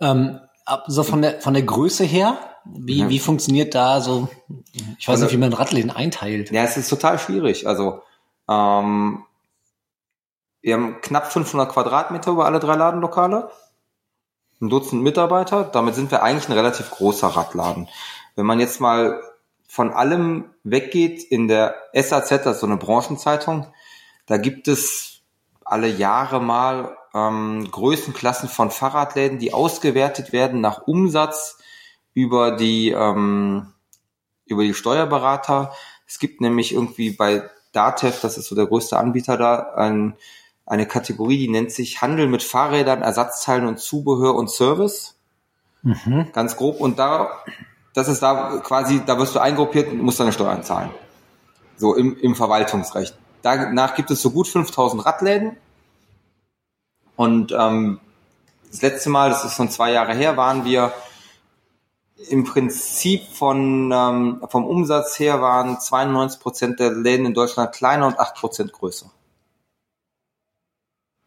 [0.00, 3.08] Ähm, ab- so von der von der Größe her, wie, Ja.
[3.08, 4.28] wie funktioniert da so?
[4.98, 6.50] Ich weiß Also- nicht, wie man Radläden einteilt.
[6.50, 7.66] Ja, es ist total schwierig.
[7.68, 8.02] Also
[8.48, 9.24] ähm,
[10.60, 13.50] wir haben knapp 500 Quadratmeter über alle drei Ladenlokale,
[14.60, 15.64] ein Dutzend Mitarbeiter.
[15.64, 17.88] Damit sind wir eigentlich ein relativ großer Radladen.
[18.34, 19.22] Wenn man jetzt mal
[19.66, 23.66] von allem weggeht, in der SAZ, das ist so eine Branchenzeitung,
[24.26, 25.22] da gibt es
[25.64, 31.58] alle Jahre mal ähm, Größenklassen von Fahrradläden, die ausgewertet werden nach Umsatz
[32.12, 33.72] über die ähm,
[34.46, 35.72] über die Steuerberater.
[36.06, 40.16] Es gibt nämlich irgendwie bei Datev, das ist so der größte Anbieter da, ein,
[40.66, 45.18] eine Kategorie, die nennt sich Handel mit Fahrrädern, Ersatzteilen und Zubehör und Service.
[45.82, 46.30] Mhm.
[46.32, 46.80] Ganz grob.
[46.80, 47.44] Und da,
[47.94, 50.90] das ist da quasi, da wirst du eingruppiert und musst deine Steuern zahlen.
[51.76, 53.16] So im, im Verwaltungsrecht.
[53.42, 55.56] Danach gibt es so gut 5000 Radläden.
[57.16, 58.00] Und ähm,
[58.70, 60.92] das letzte Mal, das ist schon zwei Jahre her, waren wir
[62.28, 68.06] im Prinzip von, ähm, vom Umsatz her waren 92 Prozent der Läden in Deutschland kleiner
[68.06, 69.10] und 8 Prozent größer.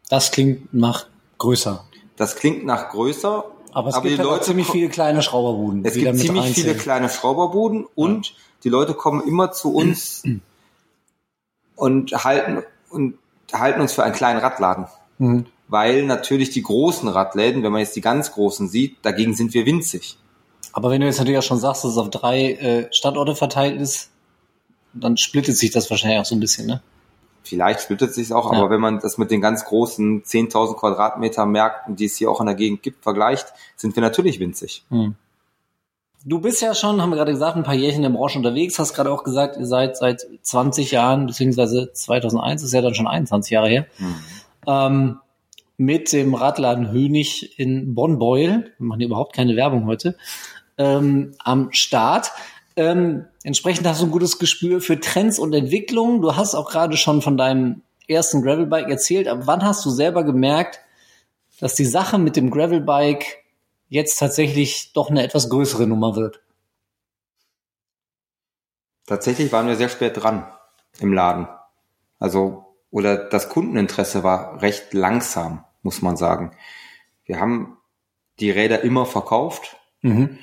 [0.10, 1.86] Das klingt nach größer.
[2.16, 3.46] Das klingt nach größer.
[3.78, 5.86] Aber es aber gibt halt Leute ziemlich viele kleine Schrauberbuden.
[5.86, 8.36] Es gibt ziemlich viele kleine Schrauberbuden und ja.
[8.64, 10.24] die Leute kommen immer zu uns
[11.76, 13.20] und halten und
[13.54, 14.88] halten uns für einen kleinen Radladen.
[15.20, 15.46] Mhm.
[15.68, 19.68] Weil natürlich die großen Radläden, wenn man jetzt die ganz großen sieht, dagegen sind wir
[19.68, 20.18] winzig.
[20.74, 23.80] Aber wenn du jetzt natürlich auch schon sagst, dass es auf drei äh, Standorte verteilt
[23.80, 24.10] ist,
[24.92, 26.82] dann splittet sich das wahrscheinlich auch so ein bisschen, ne?
[27.48, 28.60] Vielleicht splittet sich auch, ja.
[28.60, 32.40] aber wenn man das mit den ganz großen 10.000 Quadratmeter Märkten, die es hier auch
[32.40, 34.84] in der Gegend gibt, vergleicht, sind wir natürlich winzig.
[34.90, 35.16] Hm.
[36.26, 38.80] Du bist ja schon, haben wir gerade gesagt, ein paar Jährchen in der Branche unterwegs,
[38.80, 43.08] hast gerade auch gesagt, ihr seid seit 20 Jahren, beziehungsweise 2001 ist ja dann schon
[43.08, 44.16] 21 Jahre her, hm.
[44.68, 45.20] ähm,
[45.78, 50.18] mit dem Radladen Hönig in Bonn-Beul, wir machen hier überhaupt keine Werbung heute,
[50.78, 52.32] ähm, am Start.
[52.76, 56.22] Ähm, entsprechend hast du ein gutes Gespür für Trends und Entwicklungen.
[56.22, 59.30] Du hast auch gerade schon von deinem ersten Gravelbike erzählt.
[59.30, 60.82] Aber wann hast du selber gemerkt,
[61.62, 63.46] dass die Sache mit dem Gravelbike
[63.88, 66.42] jetzt tatsächlich doch eine etwas größere Nummer wird?
[69.06, 70.46] Tatsächlich waren wir sehr spät dran
[71.00, 71.48] im Laden.
[72.20, 76.52] Also, oder das Kundeninteresse war recht langsam, muss man sagen.
[77.24, 77.78] Wir haben
[78.42, 79.78] die Räder immer verkauft.
[80.02, 80.38] Mhm.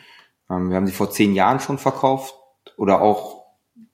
[0.48, 2.34] Ähm, wir haben sie vor zehn Jahren schon verkauft
[2.76, 3.44] oder auch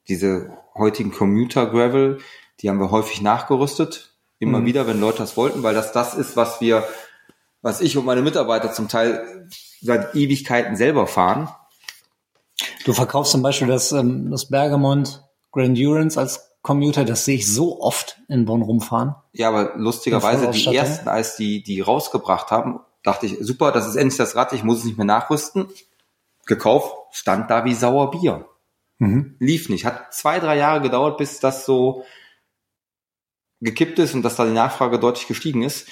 [0.07, 2.19] diese heutigen Commuter Gravel,
[2.59, 4.15] die haben wir häufig nachgerüstet.
[4.39, 4.65] Immer mhm.
[4.65, 6.87] wieder, wenn Leute das wollten, weil das das ist, was wir,
[7.61, 9.47] was ich und meine Mitarbeiter zum Teil
[9.81, 11.49] seit Ewigkeiten selber fahren.
[12.85, 17.81] Du verkaufst zum Beispiel das, ähm, das Bergamont Grandurance als Commuter, das sehe ich so
[17.81, 19.15] oft in Bonn rumfahren.
[19.33, 23.95] Ja, aber lustigerweise die ersten, als die die rausgebracht haben, dachte ich, super, das ist
[23.95, 25.67] endlich das Rad, ich muss es nicht mehr nachrüsten
[26.45, 28.45] gekauft, stand da wie sauer Bier.
[29.01, 29.35] Mhm.
[29.39, 29.83] Lief nicht.
[29.83, 32.05] Hat zwei, drei Jahre gedauert, bis das so
[33.59, 35.87] gekippt ist und dass da die Nachfrage deutlich gestiegen ist.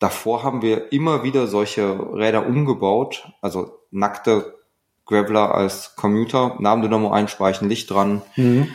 [0.00, 4.58] Davor haben wir immer wieder solche Räder umgebaut, also nackte
[5.06, 8.22] Graveler als Commuter, Nabendynamo einspeichen, Licht dran.
[8.34, 8.74] Mhm.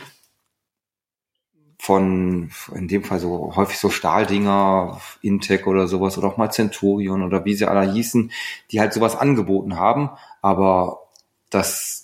[1.78, 7.22] Von, in dem Fall so häufig so Stahldinger, Intec oder sowas oder auch mal Centurion
[7.22, 8.32] oder wie sie alle hießen,
[8.70, 10.08] die halt sowas angeboten haben,
[10.40, 11.02] aber
[11.50, 12.03] das,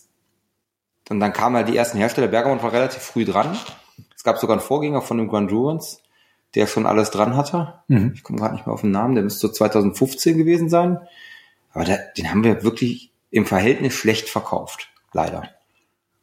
[1.11, 2.29] und dann kamen halt die ersten Hersteller.
[2.29, 3.59] Bergamot war relativ früh dran.
[4.17, 5.99] Es gab sogar einen Vorgänger von dem Grandurance,
[6.55, 7.75] der schon alles dran hatte.
[7.89, 8.13] Mhm.
[8.15, 11.01] Ich komme gerade nicht mehr auf den Namen, der müsste so 2015 gewesen sein.
[11.73, 15.41] Aber der, den haben wir wirklich im Verhältnis schlecht verkauft, leider.
[15.41, 15.49] Und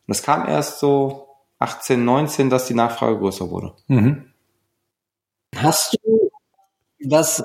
[0.07, 1.27] das kam erst so
[1.59, 3.73] 18, 19, dass die Nachfrage größer wurde.
[3.87, 4.31] Mhm.
[5.55, 6.31] Hast du
[6.99, 7.43] das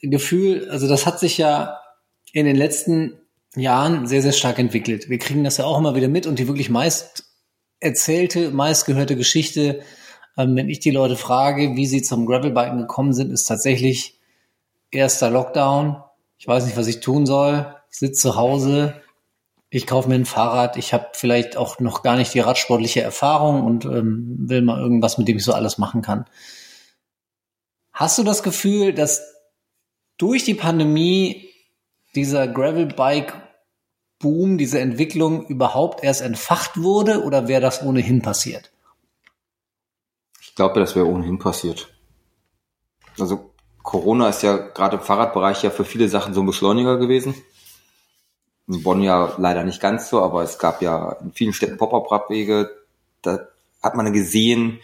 [0.00, 1.80] Gefühl, also das hat sich ja
[2.32, 3.18] in den letzten
[3.56, 5.08] Jahren sehr, sehr stark entwickelt.
[5.08, 7.24] Wir kriegen das ja auch immer wieder mit und die wirklich meist
[7.80, 9.82] erzählte, meist gehörte Geschichte,
[10.36, 14.18] ähm, wenn ich die Leute frage, wie sie zum Gravelbiken gekommen sind, ist tatsächlich
[14.90, 16.02] erster Lockdown.
[16.38, 17.74] Ich weiß nicht, was ich tun soll.
[17.90, 18.94] Ich sitze zu Hause.
[19.70, 20.76] Ich kaufe mir ein Fahrrad.
[20.76, 25.18] Ich habe vielleicht auch noch gar nicht die radsportliche Erfahrung und ähm, will mal irgendwas,
[25.18, 26.26] mit dem ich so alles machen kann.
[27.92, 29.22] Hast du das Gefühl, dass
[30.16, 31.48] durch die Pandemie
[32.14, 33.34] dieser Gravelbike
[34.24, 38.72] Boom, diese Entwicklung überhaupt erst entfacht wurde oder wäre das ohnehin passiert?
[40.40, 41.94] Ich glaube, das wäre ohnehin passiert.
[43.20, 43.50] Also
[43.82, 47.34] Corona ist ja gerade im Fahrradbereich ja für viele Sachen so ein Beschleuniger gewesen.
[48.66, 52.70] In Bonn ja leider nicht ganz so, aber es gab ja in vielen Städten Pop-up-Radwege.
[53.20, 53.40] Da
[53.82, 54.80] hat man gesehen,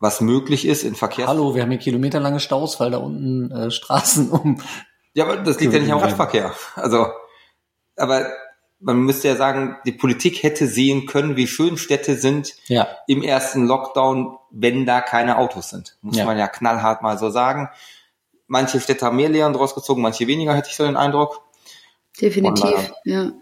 [0.00, 1.28] was möglich ist in Verkehr.
[1.28, 4.60] Hallo, wir haben hier kilometerlange Staus, weil da unten äh, Straßen um.
[5.14, 6.52] Ja, aber das liegt ja nicht am Radverkehr.
[6.74, 7.06] Also,
[7.94, 8.26] aber
[8.82, 12.88] man müsste ja sagen, die Politik hätte sehen können, wie schön Städte sind ja.
[13.06, 15.96] im ersten Lockdown, wenn da keine Autos sind.
[16.02, 16.24] Muss ja.
[16.24, 17.68] man ja knallhart mal so sagen.
[18.46, 21.42] Manche Städte haben mehr Lehren draus gezogen, manche weniger, hätte ich so den Eindruck.
[22.20, 23.32] Definitiv, ja.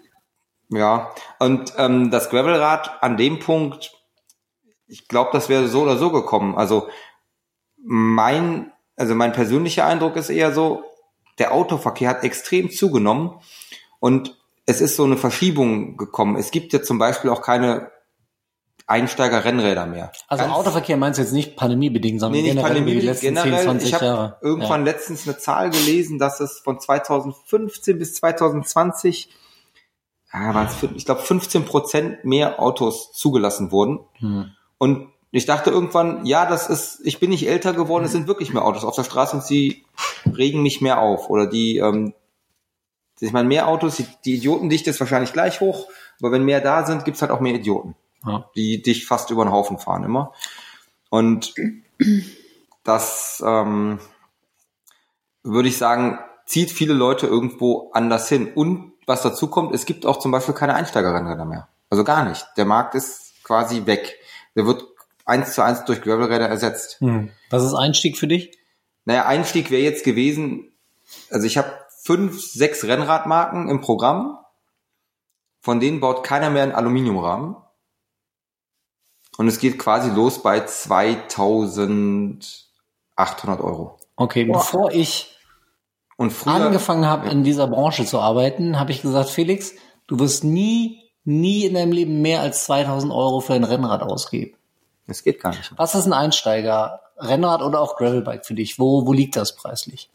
[0.72, 3.92] Ja, und ähm, das Gravelrad an dem Punkt,
[4.86, 6.54] ich glaube, das wäre so oder so gekommen.
[6.56, 6.88] Also
[7.76, 10.84] mein also mein persönlicher Eindruck ist eher so,
[11.38, 13.40] der Autoverkehr hat extrem zugenommen
[13.98, 14.36] und
[14.70, 16.36] es ist so eine Verschiebung gekommen.
[16.36, 17.90] Es gibt ja zum Beispiel auch keine
[18.86, 20.10] Einsteiger-Rennräder mehr.
[20.28, 23.26] Also Ganz- Autoverkehr meinst du jetzt nicht pandemiebedingt, sondern Nee, nicht generell Pandemie, die letzten
[23.26, 23.54] generell.
[23.54, 24.36] 10, 20 ich habe Jahre.
[24.42, 29.28] irgendwann letztens eine Zahl gelesen, dass es von 2015 bis 2020,
[30.32, 34.00] ja, ich glaube, 15 Prozent mehr Autos zugelassen wurden.
[34.18, 34.50] Hm.
[34.78, 38.52] Und ich dachte irgendwann, ja, das ist, ich bin nicht älter geworden, es sind wirklich
[38.52, 39.84] mehr Autos auf der Straße und sie
[40.36, 41.30] regen mich mehr auf.
[41.30, 42.12] Oder die, ähm,
[43.20, 45.88] ich meine, mehr Autos, die, die Idiotendichte ist wahrscheinlich gleich hoch,
[46.20, 48.50] aber wenn mehr da sind, gibt's halt auch mehr Idioten Ja.
[48.56, 50.32] die dich fast über den Haufen fahren immer.
[51.10, 51.54] Und
[52.84, 53.98] das ähm,
[55.42, 58.52] würde ich sagen, zieht viele Leute irgendwo anders hin.
[58.54, 61.68] Und was dazu kommt, es gibt auch zum Beispiel keine Einsteigerrennräder mehr.
[61.90, 62.46] Also gar nicht.
[62.56, 64.16] Der Markt ist quasi weg.
[64.54, 64.84] Der wird
[65.24, 66.98] eins zu eins durch Gravelräder ersetzt.
[67.00, 67.30] Hm.
[67.50, 68.56] Was ist Einstieg für dich?
[69.04, 70.72] Naja, Einstieg wäre jetzt gewesen,
[71.30, 74.38] also ich habe fünf, sechs Rennradmarken im Programm.
[75.60, 77.56] Von denen baut keiner mehr einen Aluminiumrahmen.
[79.36, 83.98] Und es geht quasi los bei 2800 Euro.
[84.16, 85.36] Okay, bevor ich
[86.16, 89.74] Und früher, angefangen habe, in dieser Branche zu arbeiten, habe ich gesagt, Felix,
[90.06, 94.56] du wirst nie, nie in deinem Leben mehr als 2000 Euro für ein Rennrad ausgeben.
[95.06, 95.72] das geht gar nicht.
[95.76, 97.00] Was ist ein Einsteiger?
[97.18, 98.78] Rennrad oder auch Gravelbike für dich?
[98.78, 100.10] Wo, wo liegt das preislich?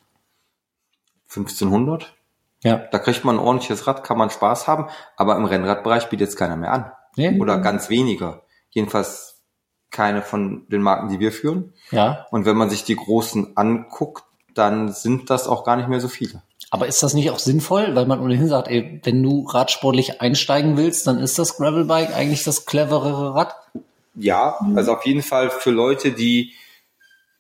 [1.29, 2.13] 1500?
[2.63, 2.77] Ja.
[2.77, 6.35] Da kriegt man ein ordentliches Rad, kann man Spaß haben, aber im Rennradbereich bietet es
[6.35, 6.91] keiner mehr an.
[7.15, 7.39] Nee?
[7.39, 8.41] Oder ganz wenige.
[8.71, 9.43] Jedenfalls
[9.91, 11.73] keine von den Marken, die wir führen.
[11.91, 12.25] Ja.
[12.31, 16.07] Und wenn man sich die großen anguckt, dann sind das auch gar nicht mehr so
[16.07, 16.41] viele.
[16.71, 20.75] Aber ist das nicht auch sinnvoll, weil man ohnehin sagt, ey, wenn du radsportlich einsteigen
[20.75, 23.55] willst, dann ist das Gravelbike eigentlich das cleverere Rad?
[24.15, 26.53] Ja, also auf jeden Fall für Leute, die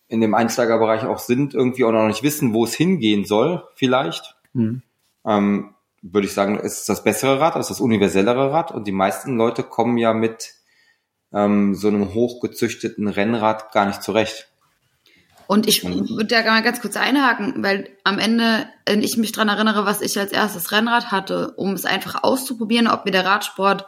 [0.07, 4.35] in dem Einsteigerbereich auch sind, irgendwie auch noch nicht wissen, wo es hingehen soll, vielleicht,
[4.53, 4.81] Hm.
[5.25, 8.71] ähm, würde ich sagen, ist das bessere Rad, ist das universellere Rad.
[8.71, 10.53] Und die meisten Leute kommen ja mit
[11.33, 14.47] ähm, so einem hochgezüchteten Rennrad gar nicht zurecht.
[15.47, 19.49] Und ich würde da mal ganz kurz einhaken, weil am Ende, wenn ich mich dran
[19.49, 23.85] erinnere, was ich als erstes Rennrad hatte, um es einfach auszuprobieren, ob mir der Radsport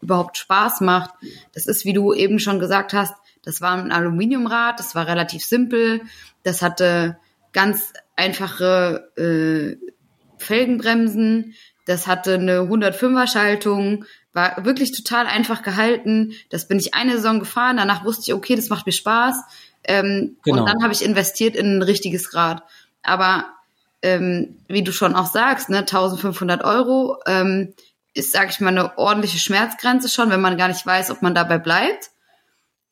[0.00, 1.10] überhaupt Spaß macht.
[1.52, 3.14] Das ist, wie du eben schon gesagt hast,
[3.46, 6.02] das war ein Aluminiumrad, das war relativ simpel,
[6.42, 7.16] das hatte
[7.52, 9.76] ganz einfache äh,
[10.36, 11.54] Felgenbremsen,
[11.86, 16.34] das hatte eine 105er Schaltung, war wirklich total einfach gehalten.
[16.50, 19.36] Das bin ich eine Saison gefahren, danach wusste ich, okay, das macht mir Spaß.
[19.84, 20.60] Ähm, Genau.
[20.60, 22.64] Und dann habe ich investiert in ein richtiges Rad.
[23.02, 23.46] Aber
[24.02, 27.74] ähm, wie du schon auch sagst, ne, 1500 Euro ähm,
[28.12, 31.34] ist, sag ich mal, eine ordentliche Schmerzgrenze schon, wenn man gar nicht weiß, ob man
[31.34, 32.10] dabei bleibt.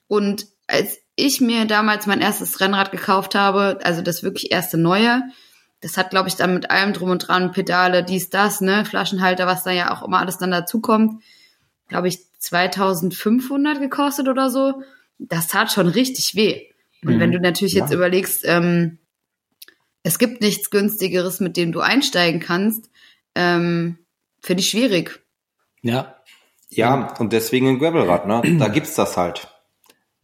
[0.08, 5.22] Und als ich mir damals mein erstes Rennrad gekauft habe, also das wirklich erste neue,
[5.80, 9.46] das hat, glaube ich, dann mit allem drum und dran, Pedale, dies, das, ne, Flaschenhalter,
[9.46, 11.22] was da ja auch immer alles dann dazukommt,
[11.88, 14.82] glaube ich, 2500 gekostet oder so.
[15.18, 16.62] Das tat schon richtig weh.
[17.04, 17.20] Und Mhm.
[17.20, 17.96] wenn du natürlich jetzt Ja.
[17.96, 18.98] überlegst, ähm,
[20.02, 22.90] es gibt nichts günstigeres, mit dem du einsteigen kannst,
[23.34, 23.98] ähm,
[24.40, 25.20] finde ich schwierig.
[25.82, 26.16] Ja.
[26.70, 28.42] Ja, und deswegen ein Gravelrad, ne?
[28.58, 29.48] Da gibt's das halt.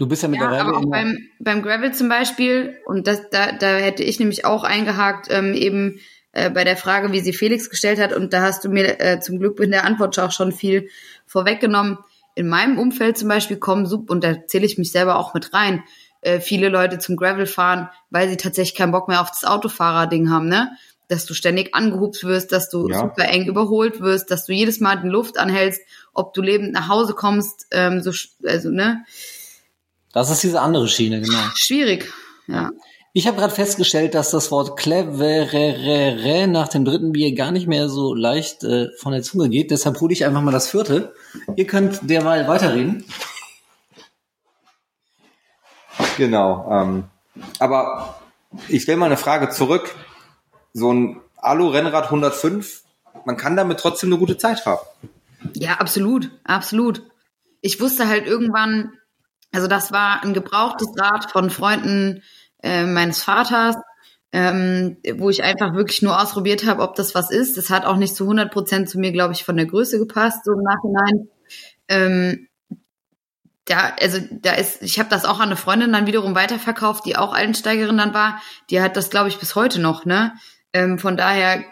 [0.00, 3.28] Du bist ja Ja, mittlerweile aber auch der- beim, beim Gravel zum Beispiel, und das,
[3.30, 6.00] da, da hätte ich nämlich auch eingehakt, ähm, eben
[6.32, 9.20] äh, bei der Frage, wie sie Felix gestellt hat, und da hast du mir äh,
[9.20, 10.88] zum Glück in der Antwort auch schon viel
[11.26, 11.98] vorweggenommen.
[12.34, 15.52] In meinem Umfeld zum Beispiel kommen, sup- und da zähle ich mich selber auch mit
[15.52, 15.82] rein,
[16.22, 20.30] äh, viele Leute zum Gravel fahren, weil sie tatsächlich keinen Bock mehr auf das Autofahrer-Ding
[20.30, 20.70] haben, ne?
[21.08, 23.00] Dass du ständig angehupt wirst, dass du Ja.
[23.00, 25.82] super eng überholt wirst, dass du jedes Mal die Luft anhältst,
[26.14, 28.12] ob du lebend nach Hause kommst, ähm, so,
[28.46, 29.04] also, ne?
[30.12, 31.38] Das ist diese andere Schiene, genau.
[31.55, 32.12] Schwierig,
[32.46, 32.70] ja.
[33.12, 37.88] Ich habe gerade festgestellt, dass das Wort cleverere nach dem dritten Bier gar nicht mehr
[37.88, 39.73] so leicht äh, von der Zunge geht.
[39.73, 41.12] Deshalb hole ich einfach mal das vierte.
[41.57, 43.04] Ihr könnt derweil weiterreden.
[46.17, 46.69] Genau.
[46.71, 47.04] Ähm,
[47.58, 48.21] aber
[48.69, 49.94] ich stelle mal eine Frage zurück.
[50.73, 52.83] So ein Alu-Rennrad 105,
[53.25, 54.81] man kann damit trotzdem eine gute Zeit haben.
[55.54, 57.02] Ja, absolut, absolut.
[57.61, 58.92] Ich wusste halt irgendwann,
[59.53, 62.23] also das war ein gebrauchtes Rad von Freunden
[62.63, 63.77] äh, meines Vaters,
[64.33, 67.57] ähm, wo ich einfach wirklich nur ausprobiert habe, ob das was ist.
[67.57, 70.44] Das hat auch nicht zu 100 Prozent zu mir, glaube ich, von der Größe gepasst,
[70.44, 71.29] so im Nachhinein.
[71.88, 72.48] Ähm,
[73.65, 77.17] da, also da ist, ich habe das auch an eine Freundin dann wiederum weiterverkauft, die
[77.17, 78.40] auch Einsteigerin dann war.
[78.71, 80.35] Die hat das, glaube ich, bis heute noch, ne?
[80.73, 81.65] Ähm, von daher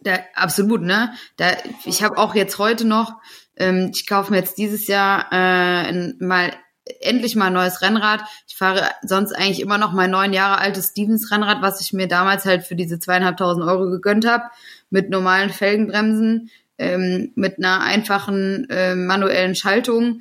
[0.00, 1.12] da, absolut, ne?
[1.36, 3.14] Da, ich habe auch jetzt heute noch,
[3.56, 6.52] ähm, ich kaufe mir jetzt dieses Jahr äh, mal
[7.00, 8.22] endlich mal ein neues Rennrad.
[8.46, 12.08] Ich fahre sonst eigentlich immer noch mein neun Jahre altes Stevens Rennrad, was ich mir
[12.08, 14.44] damals halt für diese zweieinhalbtausend Euro gegönnt habe,
[14.90, 20.20] mit normalen Felgenbremsen, ähm, mit einer einfachen äh, manuellen Schaltung.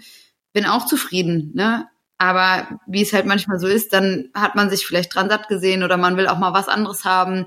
[0.53, 1.88] Bin auch zufrieden, ne?
[2.20, 5.84] Aber wie es halt manchmal so ist, dann hat man sich vielleicht dran satt gesehen
[5.84, 7.45] oder man will auch mal was anderes haben.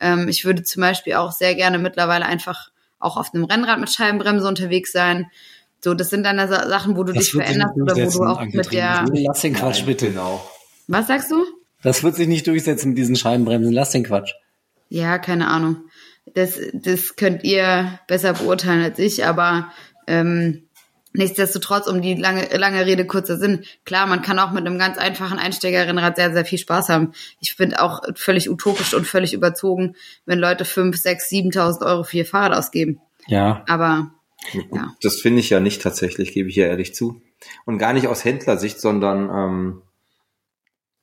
[0.00, 2.70] Ähm, ich würde zum Beispiel auch sehr gerne mittlerweile einfach
[3.00, 5.28] auch auf einem Rennrad mit Scheibenbremse unterwegs sein.
[5.84, 8.40] So, das sind dann Sa- Sachen, wo du Das dich veränderst oder wo du auch
[8.44, 9.04] mit der.
[9.12, 10.08] Lass den Quatsch bitte.
[10.08, 10.48] Genau.
[10.88, 11.44] Was sagst du?
[11.82, 13.72] Das wird sich nicht durchsetzen mit diesen Scheibenbremsen.
[13.72, 14.32] Lass den Quatsch.
[14.88, 15.76] Ja, keine Ahnung.
[16.34, 19.72] Das, das könnt ihr besser beurteilen als ich, aber
[20.06, 20.68] ähm,
[21.12, 24.98] nichtsdestotrotz, um die lange, lange Rede kurzer Sinn, klar, man kann auch mit einem ganz
[24.98, 27.12] einfachen Einsteigerrennrad sehr, sehr viel Spaß haben.
[27.40, 32.18] Ich finde auch völlig utopisch und völlig überzogen, wenn Leute fünf, sechs, 7.000 Euro für
[32.18, 33.00] ihr Fahrrad ausgeben.
[33.26, 33.64] Ja.
[33.68, 34.12] Aber
[34.52, 37.22] ja, Das finde ich ja nicht tatsächlich, gebe ich ja ehrlich zu.
[37.64, 39.82] Und gar nicht aus Händlersicht, sondern ähm,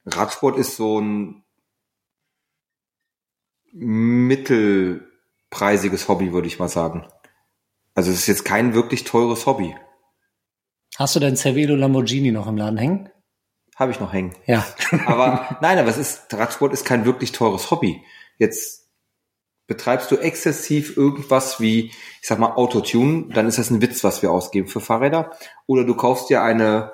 [0.05, 1.43] Radsport ist so ein
[3.71, 7.07] mittelpreisiges Hobby, würde ich mal sagen.
[7.93, 9.75] Also es ist jetzt kein wirklich teures Hobby.
[10.97, 13.09] Hast du dein Cervelo Lamborghini noch im Laden hängen?
[13.75, 14.35] Habe ich noch hängen.
[14.45, 14.65] Ja.
[15.05, 18.03] Aber nein, aber es ist, Radsport ist kein wirklich teures Hobby.
[18.37, 18.88] Jetzt
[19.70, 21.86] betreibst du exzessiv irgendwas wie,
[22.22, 25.32] ich sag mal, Autotune, dann ist das ein Witz, was wir ausgeben für Fahrräder.
[25.67, 26.91] Oder du kaufst dir eine,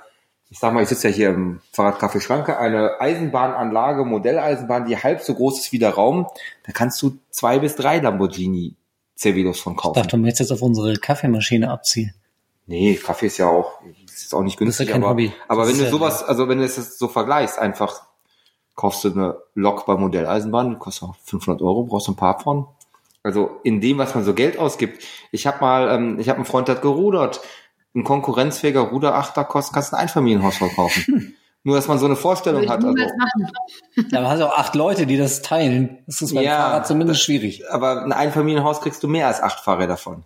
[0.51, 5.21] ich sag mal, ich sitze ja hier im Fahrradcafé Schranke, eine Eisenbahnanlage, Modelleisenbahn, die halb
[5.21, 6.27] so groß ist wie der Raum.
[6.67, 8.75] Da kannst du zwei bis drei Lamborghini
[9.17, 9.95] Cervelos von Ich kaufen.
[9.95, 12.13] dachte, du möchtest jetzt auf unsere Kaffeemaschine abziehen.
[12.67, 15.31] Nee, Kaffee ist ja auch, ist auch nicht günstig, Das ist ja kein aber, Hobby.
[15.47, 18.05] aber Das wenn du ja- sowas, also wenn du es so vergleichst, einfach
[18.75, 22.67] kaufst du eine Lok bei Modelleisenbahn, kostet auch 500 Euro, brauchst du ein paar von.
[23.23, 25.03] Also in dem, was man so Geld ausgibt.
[25.31, 27.41] Ich habe mal, ähm, ich habe einen Freund, der hat gerudert.
[27.95, 31.35] Ein konkurrenzfähiger Ruderachter kostet, kannst du ein Einfamilienhaus verkaufen.
[31.63, 32.83] Nur, dass man so eine Vorstellung hat.
[32.83, 33.51] Also, niemals machen.
[34.11, 35.97] Da hast du auch acht Leute, die das teilen.
[36.05, 37.63] Das ist beim Ja, Fahrrad zumindest schwierig.
[37.71, 40.23] aber ein Einfamilienhaus kriegst du mehr als acht Fahrräder von.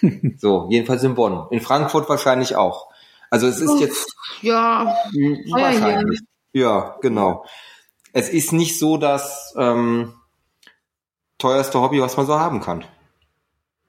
[0.38, 1.46] so, jedenfalls in Bonn.
[1.50, 2.88] In Frankfurt wahrscheinlich auch.
[3.30, 4.06] Also es ist jetzt
[4.42, 6.20] Ja, Hm, Wahrscheinlich.
[6.52, 7.44] Ja, genau.
[8.16, 10.14] Es ist nicht so das ähm,
[11.36, 12.82] teuerste Hobby, was man so haben kann.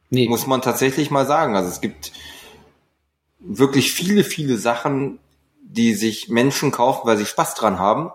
[0.10, 0.28] Nee.
[0.28, 1.56] Muss man tatsächlich mal sagen.
[1.56, 2.12] Also es gibt
[3.40, 5.20] wirklich viele, viele Sachen,
[5.62, 8.12] die sich Menschen kaufen, weil sie Spaß dran haben,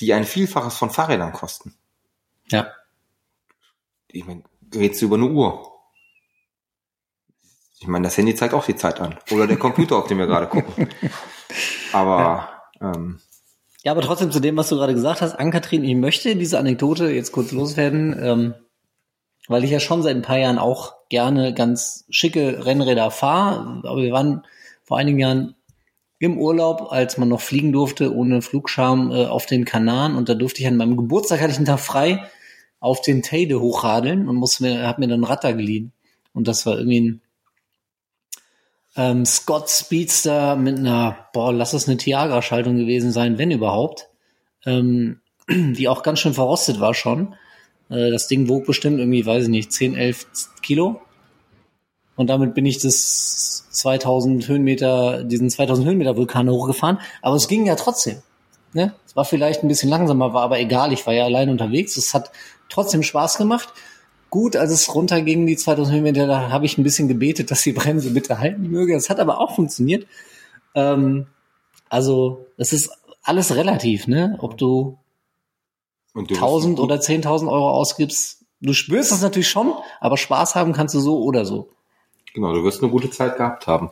[0.00, 1.74] die ein Vielfaches von Fahrrädern kosten.
[2.46, 2.68] Ja.
[4.08, 4.44] Ich meine,
[4.74, 5.78] redest du über eine Uhr?
[7.80, 9.18] Ich meine, das Handy zeigt auch die Zeit an.
[9.30, 10.88] Oder der Computer, auf dem wir gerade gucken.
[11.92, 12.48] Aber
[12.80, 13.20] ähm,
[13.84, 17.10] Ja, aber trotzdem zu dem, was du gerade gesagt hast, Ann-Kathrin, ich möchte diese Anekdote
[17.10, 18.54] jetzt kurz loswerden, ähm,
[19.48, 23.82] weil ich ja schon seit ein paar Jahren auch gerne ganz schicke Rennräder fahre.
[23.84, 24.46] Aber wir waren
[24.84, 25.56] vor einigen Jahren
[26.20, 30.14] im Urlaub, als man noch fliegen durfte, ohne Flugscham äh, auf den Kanaren.
[30.14, 32.30] Und da durfte ich an meinem Geburtstag, hatte ich einen Tag frei,
[32.78, 35.92] auf den Teide hochradeln und musste mir, hab mir dann ein Rad da geliehen.
[36.32, 37.22] Und das war irgendwie ein
[38.96, 44.08] ähm, Scott Speedster mit einer, boah, lass es eine Tiagra-Schaltung gewesen sein, wenn überhaupt,
[44.66, 47.34] ähm, die auch ganz schön verrostet war schon.
[47.88, 50.26] Äh, das Ding wog bestimmt irgendwie, weiß ich nicht, 10, 11
[50.62, 51.00] Kilo.
[52.16, 56.98] Und damit bin ich das 2000 Höhenmeter, diesen 2000 Höhenmeter Vulkan hochgefahren.
[57.22, 58.22] Aber es ging ja trotzdem.
[58.74, 58.94] Ne?
[59.06, 60.92] Es war vielleicht ein bisschen langsamer, war aber egal.
[60.92, 61.96] Ich war ja allein unterwegs.
[61.96, 62.30] Es hat
[62.68, 63.68] trotzdem Spaß gemacht.
[64.32, 67.74] Gut, als es runterging, die 2000 Höhenmeter, da habe ich ein bisschen gebetet, dass die
[67.74, 68.94] Bremse bitte halten möge.
[68.94, 70.06] Das hat aber auch funktioniert.
[70.74, 71.26] Ähm,
[71.90, 72.90] also, es ist
[73.22, 74.38] alles relativ, ne?
[74.40, 74.96] Ob du
[76.14, 78.46] und du 1000 oder 10.000 Euro ausgibst.
[78.62, 81.68] Du spürst es natürlich schon, aber Spaß haben kannst du so oder so.
[82.32, 83.90] Genau, du wirst eine gute Zeit gehabt haben.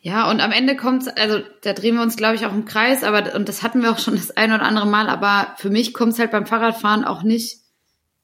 [0.00, 3.04] Ja, und am Ende kommt's, also da drehen wir uns, glaube ich, auch im Kreis,
[3.04, 5.94] aber und das hatten wir auch schon das ein oder andere Mal, aber für mich
[5.94, 7.67] kommt's halt beim Fahrradfahren auch nicht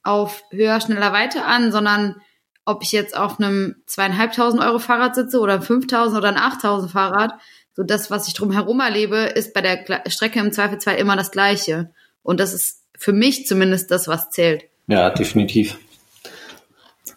[0.05, 2.17] auf höher, schneller, weiter an, sondern
[2.65, 6.93] ob ich jetzt auf einem zweieinhalbtausend Euro Fahrrad sitze oder ein 5000 oder ein 8000
[6.93, 7.33] Fahrrad,
[7.75, 11.91] so das, was ich drumherum erlebe, ist bei der Strecke im Zweifelsfall immer das Gleiche.
[12.23, 14.65] Und das ist für mich zumindest das, was zählt.
[14.87, 15.79] Ja, definitiv.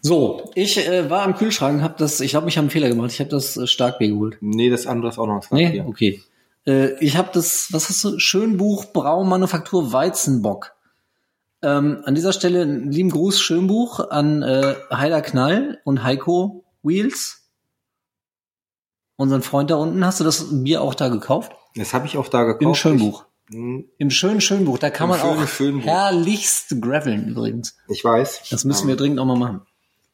[0.02, 3.10] So, ich äh, war am Kühlschrank, habe das, ich glaube, ich habe einen Fehler gemacht.
[3.12, 4.38] Ich habe das äh, Starkbier geholt.
[4.40, 5.86] Nee, das andere ist auch noch ein Nee, Starkbier.
[5.86, 6.22] okay.
[6.66, 8.18] Äh, ich habe das, was hast du?
[8.18, 10.72] Schönbuch Braumanufaktur Weizenbock.
[11.62, 17.48] Ähm, an dieser Stelle einen lieben Gruß Schönbuch an äh, Heider Knall und Heiko Wheels.
[19.16, 20.04] Unseren Freund da unten.
[20.04, 21.52] Hast du das Bier auch da gekauft?
[21.74, 22.62] Das habe ich auch da gekauft.
[22.62, 23.22] Im Schönbuch.
[23.22, 24.76] Ich, Hm, Im schönen Schönbuch.
[24.78, 25.86] Da kann man schönen auch Schönbuch.
[25.86, 27.78] herrlichst graveln übrigens.
[27.88, 28.42] ich weiß.
[28.50, 29.62] Das müssen Ähm, wir dringend auch mal machen.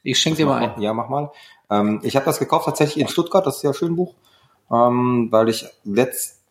[0.04, 0.80] Ich schenke dir mal ein.
[0.80, 1.32] Ja, mach mal.
[1.68, 4.14] Ähm, ich habe das gekauft tatsächlich in Stuttgart, das ist ja Schönbuch,
[4.70, 6.43] ähm, weil ich letzt,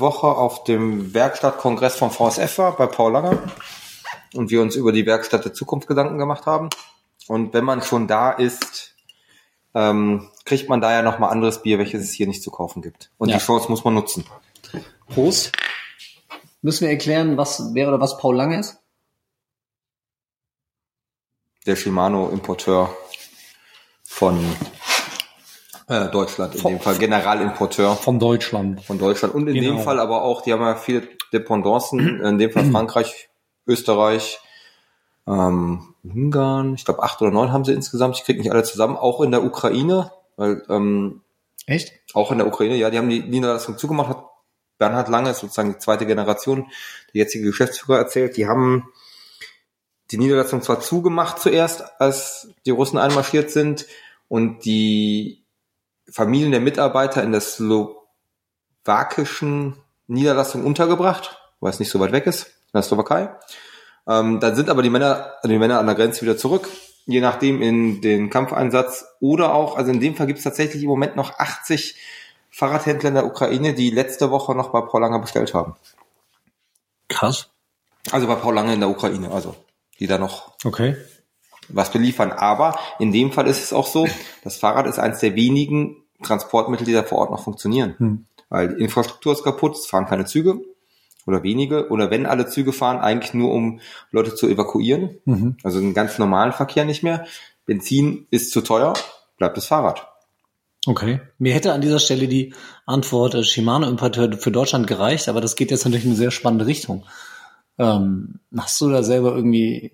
[0.00, 3.42] Woche auf dem Werkstattkongress vom VSF war, bei Paul Langer.
[4.34, 6.68] Und wir uns über die Werkstatt der Zukunft Gedanken gemacht haben.
[7.28, 8.94] Und wenn man schon da ist,
[9.74, 13.10] ähm, kriegt man da ja nochmal anderes Bier, welches es hier nicht zu kaufen gibt.
[13.18, 13.38] Und Ja.
[13.38, 14.24] die Chance muss man nutzen.
[15.08, 15.52] Prost.
[16.62, 18.78] Müssen wir erklären, was wer oder was Paul Lange ist?
[21.66, 22.94] Der Shimano-Importeur
[24.04, 24.38] von
[25.88, 28.82] äh, Deutschland, in Von- dem Fall Generalimporteur Von Deutschland.
[28.84, 29.34] von Deutschland.
[29.34, 29.76] Und in Genau.
[29.76, 33.28] dem Fall aber auch, die haben ja viele Dependancen, in dem Fall Frankreich,
[33.66, 34.40] Österreich,
[35.26, 38.96] ähm, Ungarn, ich glaube acht oder neun haben sie insgesamt, ich kriege nicht alle zusammen,
[38.96, 41.22] auch in der Ukraine, weil ähm,
[41.66, 41.92] Echt?
[42.12, 44.24] auch in der Ukraine, ja, die haben die Niederlassung zugemacht, hat
[44.76, 46.66] Bernhard Lange, ist sozusagen die zweite Generation,
[47.14, 48.88] der jetzige Geschäftsführer erzählt, die haben
[50.10, 53.86] die Niederlassung zwar zugemacht zuerst, als die Russen einmarschiert sind
[54.28, 55.43] und die
[56.14, 59.74] Familien der Mitarbeiter in der slowakischen
[60.06, 63.30] Niederlassung untergebracht, weil es nicht so weit weg ist, in der Slowakei.
[64.06, 66.68] Ähm, dann sind aber die Männer, die Männer an der Grenze wieder zurück,
[67.04, 70.88] je nachdem in den Kampfeinsatz oder auch, also in dem Fall gibt es tatsächlich im
[70.88, 71.96] Moment noch 80
[72.48, 75.74] Fahrradhändler in der Ukraine, die letzte Woche noch bei Paul Lange bestellt haben.
[77.08, 77.48] Krass.
[78.12, 79.56] Also bei Paul Lange in der Ukraine, also
[79.98, 80.94] die da noch Okay.
[81.70, 82.30] was beliefern.
[82.30, 84.06] Aber in dem Fall ist es auch so,
[84.44, 87.94] das Fahrrad ist eines der wenigen Transportmittel, die da vor Ort noch funktionieren.
[87.98, 88.26] Hm.
[88.48, 90.60] Weil die Infrastruktur ist kaputt, es fahren keine Züge
[91.26, 91.88] oder wenige.
[91.90, 95.18] Oder wenn alle Züge fahren, eigentlich nur um Leute zu evakuieren.
[95.24, 95.56] Mhm.
[95.62, 97.26] Also einen ganz normalen Verkehr nicht mehr.
[97.66, 98.94] Benzin ist zu teuer,
[99.38, 100.06] bleibt das Fahrrad.
[100.86, 101.20] Okay.
[101.38, 102.52] Mir hätte an dieser Stelle die
[102.84, 106.66] Antwort äh, Shimano-Importeur für Deutschland gereicht, aber das geht jetzt natürlich in eine sehr spannende
[106.66, 107.04] Richtung.
[107.78, 109.92] Ähm, hast du da selber irgendwie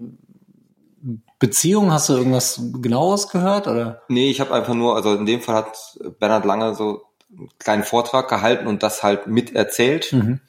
[1.40, 1.90] Beziehung?
[1.90, 3.66] Hast du irgendwas genaues gehört?
[3.66, 4.02] Oder?
[4.08, 7.02] Nee, ich habe einfach nur, also in dem Fall hat Bernhard Lange so
[7.36, 10.12] einen kleinen Vortrag gehalten und das halt miterzählt.
[10.12, 10.40] Mhm.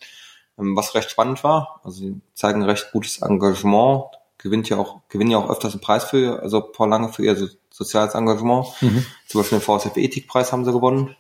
[0.60, 1.80] ähm, was recht spannend war.
[1.84, 4.04] Also sie zeigen recht gutes Engagement,
[4.38, 7.36] gewinnt ja auch, gewinnen ja auch öfters einen Preis für, also Paul Lange für ihr
[7.36, 8.68] so, soziales Engagement.
[8.82, 9.06] Mhm.
[9.28, 11.16] Zum Beispiel den VSF Ethikpreis haben sie gewonnen.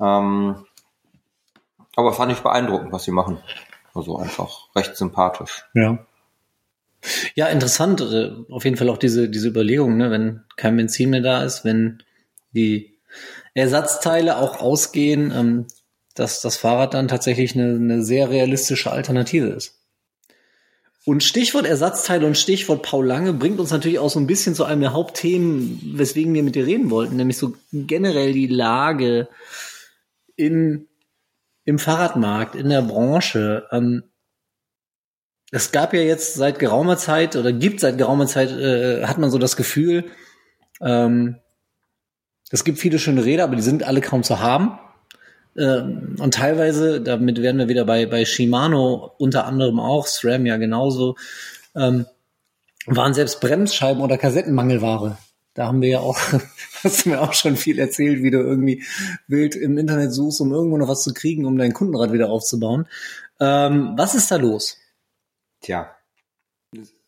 [0.00, 0.64] Ähm,
[1.94, 3.38] aber fand ich beeindruckend, was sie machen.
[3.94, 5.66] Also einfach recht sympathisch.
[5.74, 5.98] Ja.
[7.34, 8.00] Ja, interessant.
[8.00, 10.10] äh, Auf jeden Fall auch diese, diese Überlegung, ne?
[10.10, 12.02] wenn kein Benzin mehr da ist, wenn
[12.52, 12.98] die
[13.54, 15.66] Ersatzteile auch ausgehen, ähm,
[16.14, 19.78] dass das Fahrrad dann tatsächlich eine, eine sehr realistische Alternative ist.
[21.04, 24.64] Und Stichwort Ersatzteile und Stichwort Paul Lange bringt uns natürlich auch so ein bisschen zu
[24.64, 29.28] einem der Hauptthemen, weswegen wir mit dir reden wollten, nämlich so generell die Lage
[30.36, 30.86] in,
[31.64, 33.66] im Fahrradmarkt, in der Branche.
[33.72, 34.04] Ähm,
[35.52, 39.30] es gab ja jetzt seit geraumer Zeit oder gibt seit geraumer Zeit, äh, hat man
[39.30, 40.06] so das Gefühl,
[40.80, 41.36] ähm,
[42.50, 44.78] es gibt viele schöne Räder, aber die sind alle kaum zu haben.
[45.56, 50.56] Ähm, und teilweise, damit werden wir wieder bei, bei Shimano unter anderem auch, SRAM ja
[50.56, 51.16] genauso,
[51.76, 52.06] ähm,
[52.86, 55.18] waren selbst Bremsscheiben oder Kassettenmangelware.
[55.52, 56.18] Da haben wir ja auch,
[56.82, 58.84] hast du mir auch schon viel erzählt, wie du irgendwie
[59.28, 62.86] wild im Internet suchst, um irgendwo noch was zu kriegen, um dein Kundenrad wieder aufzubauen.
[63.38, 64.78] Ähm, was ist da los?
[65.62, 65.96] Tja.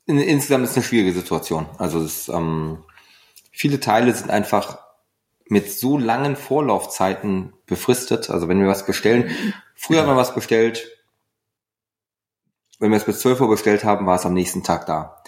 [0.06, 1.66] In, insgesamt ist es eine schwierige Situation.
[1.78, 2.84] Also es, ähm,
[3.50, 4.78] viele Teile sind einfach
[5.46, 8.30] mit so langen Vorlaufzeiten befristet.
[8.30, 9.34] Also wenn wir was bestellen,
[9.74, 10.90] früher haben wir was bestellt,
[12.78, 15.22] wenn wir es bis 12 Uhr bestellt haben, war es am nächsten Tag da.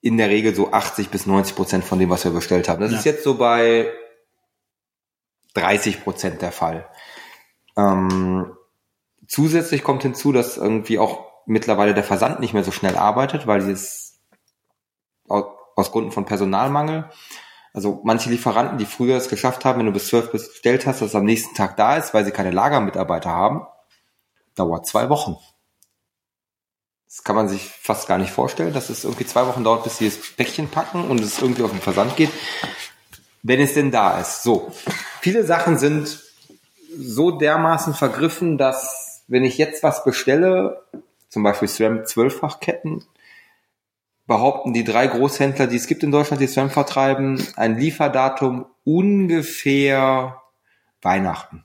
[0.00, 2.80] In der Regel so 80 bis 90 Prozent von dem, was wir bestellt haben.
[2.80, 2.98] Das Ja.
[2.98, 3.92] ist jetzt so bei
[5.54, 6.88] 30 Prozent der Fall.
[7.76, 8.56] Ähm,
[9.26, 13.60] zusätzlich kommt hinzu, dass irgendwie auch mittlerweile der Versand nicht mehr so schnell arbeitet, weil
[13.60, 14.20] sie es
[15.28, 17.08] aus, Gründen von Personalmangel
[17.74, 21.10] also manche Lieferanten, die früher es geschafft haben, wenn du bis zwölf bestellt hast, dass
[21.10, 23.66] es am nächsten Tag da ist, weil sie keine Lagermitarbeiter haben,
[24.56, 25.36] dauert zwei Wochen.
[27.06, 29.98] Das kann man sich fast gar nicht vorstellen, dass es irgendwie zwei Wochen dauert, bis
[29.98, 32.30] sie das Päckchen packen und es irgendwie auf den Versand geht,
[33.42, 34.42] wenn es denn da ist.
[34.42, 34.72] So,
[35.20, 36.20] viele Sachen sind
[36.96, 40.82] so dermaßen vergriffen, dass wenn ich jetzt was bestelle,
[41.28, 43.04] zum Beispiel SRAM Zwölffachketten,
[44.26, 50.42] behaupten die drei Großhändler, die es gibt in Deutschland, die SRAM vertreiben, ein Lieferdatum ungefähr
[51.02, 51.64] Weihnachten.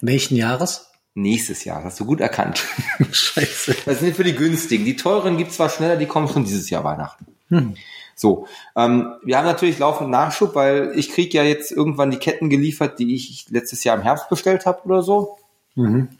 [0.00, 0.90] Welchen Jahres?
[1.14, 2.64] Nächstes Jahr, das hast du gut erkannt.
[3.10, 3.76] Scheiße.
[3.84, 4.84] Das sind für die günstigen.
[4.84, 7.26] Die teuren gibt's zwar schneller, die kommen schon dieses Jahr Weihnachten.
[7.48, 7.74] Hm.
[8.14, 8.46] So,
[8.76, 12.98] ähm, wir haben natürlich laufend Nachschub, weil ich krieg ja jetzt irgendwann die Ketten geliefert,
[12.98, 15.38] die ich letztes Jahr im Herbst bestellt habe oder so.
[15.74, 16.10] Mhm.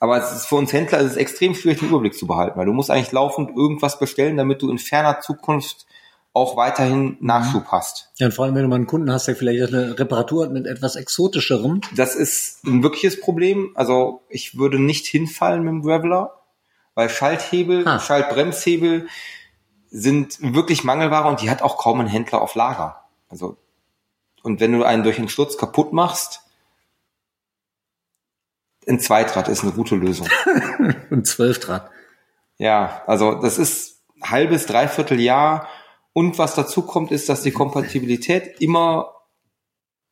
[0.00, 2.66] Aber es ist für uns Händler ist es extrem schwierig, den Überblick zu behalten, weil
[2.66, 5.86] du musst eigentlich laufend irgendwas bestellen, damit du in ferner Zukunft
[6.32, 8.10] auch weiterhin Nachschub hast.
[8.16, 10.52] Ja, und vor allem, wenn du mal einen Kunden hast, der vielleicht eine Reparatur hat
[10.52, 11.80] mit etwas exotischerem.
[11.94, 13.72] Das ist ein wirkliches Problem.
[13.74, 16.40] Also ich würde nicht hinfallen mit dem Graveler,
[16.94, 17.98] weil Schalthebel, Ah.
[17.98, 19.08] Schaltbremshebel
[19.90, 23.04] sind wirklich Mangelware und die hat auch kaum ein Händler auf Lager.
[23.28, 23.56] Also
[24.42, 26.42] und wenn du einen durch den Sturz kaputt machst,
[28.90, 30.28] ein Zweitrad ist eine gute Lösung.
[31.10, 31.88] Und zwölf Draht.
[32.58, 35.68] Ja, also das ist halbes, dreiviertel Jahr.
[36.12, 39.14] Und was dazu kommt, ist, dass die Kompatibilität immer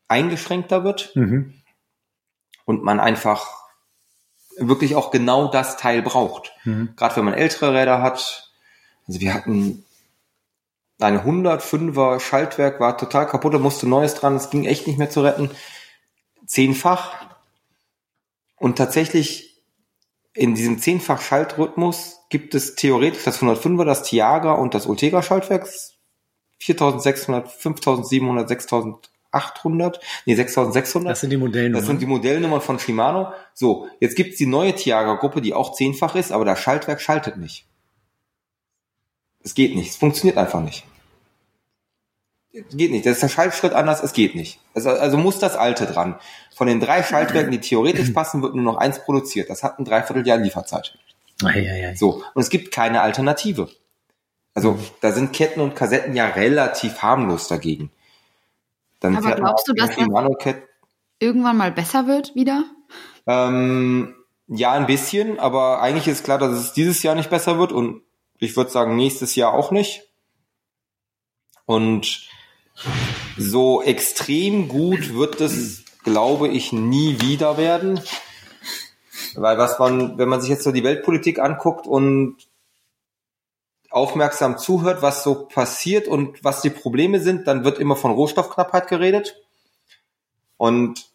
[0.06, 1.54] eingeschränkter wird Mhm.
[2.64, 3.46] und man einfach
[4.56, 6.52] wirklich auch genau das Teil braucht.
[6.64, 6.94] Mhm.
[6.96, 8.50] Gerade wenn man ältere Räder hat.
[9.06, 9.84] Also wir hatten
[11.00, 15.10] eine 105er Schaltwerk, war total kaputt, da musste Neues dran, es ging echt nicht mehr
[15.10, 15.50] zu retten.
[16.46, 17.27] Zehnfach.
[18.58, 19.62] Und tatsächlich
[20.34, 25.68] in diesem zehnfach Schaltrhythmus gibt es theoretisch das 105er, das Tiaga und das Ultegra Schaltwerk.
[26.60, 31.10] 4600, 5700, 6800, nee, 6600.
[31.10, 31.80] Das sind die Modellnummern.
[31.80, 33.32] Das sind die Modellnummern von Shimano.
[33.54, 37.66] So, jetzt gibt's die neue Tiaga-Gruppe, die auch zehnfach ist, aber das Schaltwerk schaltet nicht.
[39.40, 39.90] Es geht nicht.
[39.90, 40.84] Es funktioniert einfach nicht.
[42.52, 43.04] Geht nicht.
[43.04, 44.58] Das ist der Schaltschritt anders, es geht nicht.
[44.74, 46.18] Also, also muss das alte dran.
[46.54, 49.50] Von den drei Schaltwerken, die theoretisch passen, wird nur noch eins produziert.
[49.50, 50.98] Das hat ein Dreivierteljahr Lieferzeit.
[51.44, 51.94] Eieiei.
[51.94, 52.24] So.
[52.34, 53.68] Und es gibt keine Alternative.
[54.54, 57.90] Also, da sind Ketten und Kassetten ja relativ harmlos dagegen.
[59.00, 60.68] Dann Aber glaubst du, dass die Shimano-Kette
[61.20, 62.64] Irgendwann mal besser wird wieder?
[63.26, 64.14] Ähm,
[64.46, 68.02] ja, ein bisschen, aber eigentlich ist klar, dass es dieses Jahr nicht besser wird und
[68.38, 70.04] ich würde sagen, nächstes Jahr auch nicht.
[71.66, 72.28] Und
[73.36, 78.00] so extrem gut wird es, glaube ich, nie wieder werden.
[79.34, 82.36] Weil was man, wenn man sich jetzt so die Weltpolitik anguckt und
[83.90, 88.88] aufmerksam zuhört, was so passiert und was die Probleme sind, dann wird immer von Rohstoffknappheit
[88.88, 89.40] geredet.
[90.56, 91.08] Und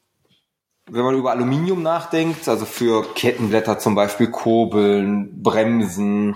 [0.85, 6.35] wenn man über Aluminium nachdenkt, also für Kettenblätter zum Beispiel, Kurbeln, Bremsen,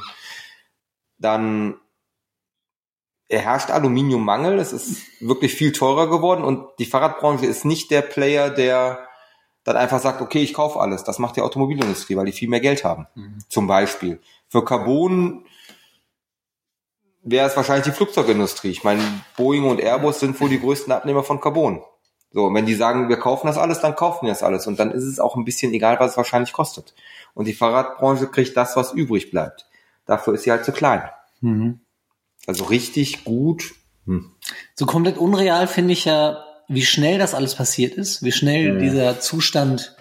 [1.17, 1.75] dann
[3.29, 4.59] herrscht Aluminiummangel.
[4.59, 8.99] Es ist wirklich viel teurer geworden und die Fahrradbranche ist nicht der Player, der
[9.63, 11.03] dann einfach sagt, okay, ich kaufe alles.
[11.03, 13.07] Das macht die Automobilindustrie, weil die viel mehr Geld haben.
[13.49, 14.21] Zum Beispiel.
[14.47, 15.45] Für Carbon
[17.21, 18.69] wäre es wahrscheinlich die Flugzeugindustrie.
[18.69, 19.01] Ich meine,
[19.35, 21.81] Boeing und Airbus sind wohl die größten Abnehmer von Carbon.
[22.31, 24.67] So, und wenn die sagen, wir kaufen das alles, dann kaufen wir das alles.
[24.67, 26.93] Und dann ist es auch ein bisschen egal, was es wahrscheinlich kostet.
[27.33, 29.67] Und die Fahrradbranche kriegt das, was übrig bleibt.
[30.05, 31.03] Dafür ist sie halt zu klein.
[31.41, 31.81] Mhm.
[32.47, 33.75] Also richtig gut.
[34.05, 34.31] Hm.
[34.73, 38.79] So komplett unreal finde ich ja, wie schnell das alles passiert ist, wie schnell Mhm.
[38.79, 39.95] dieser Zustand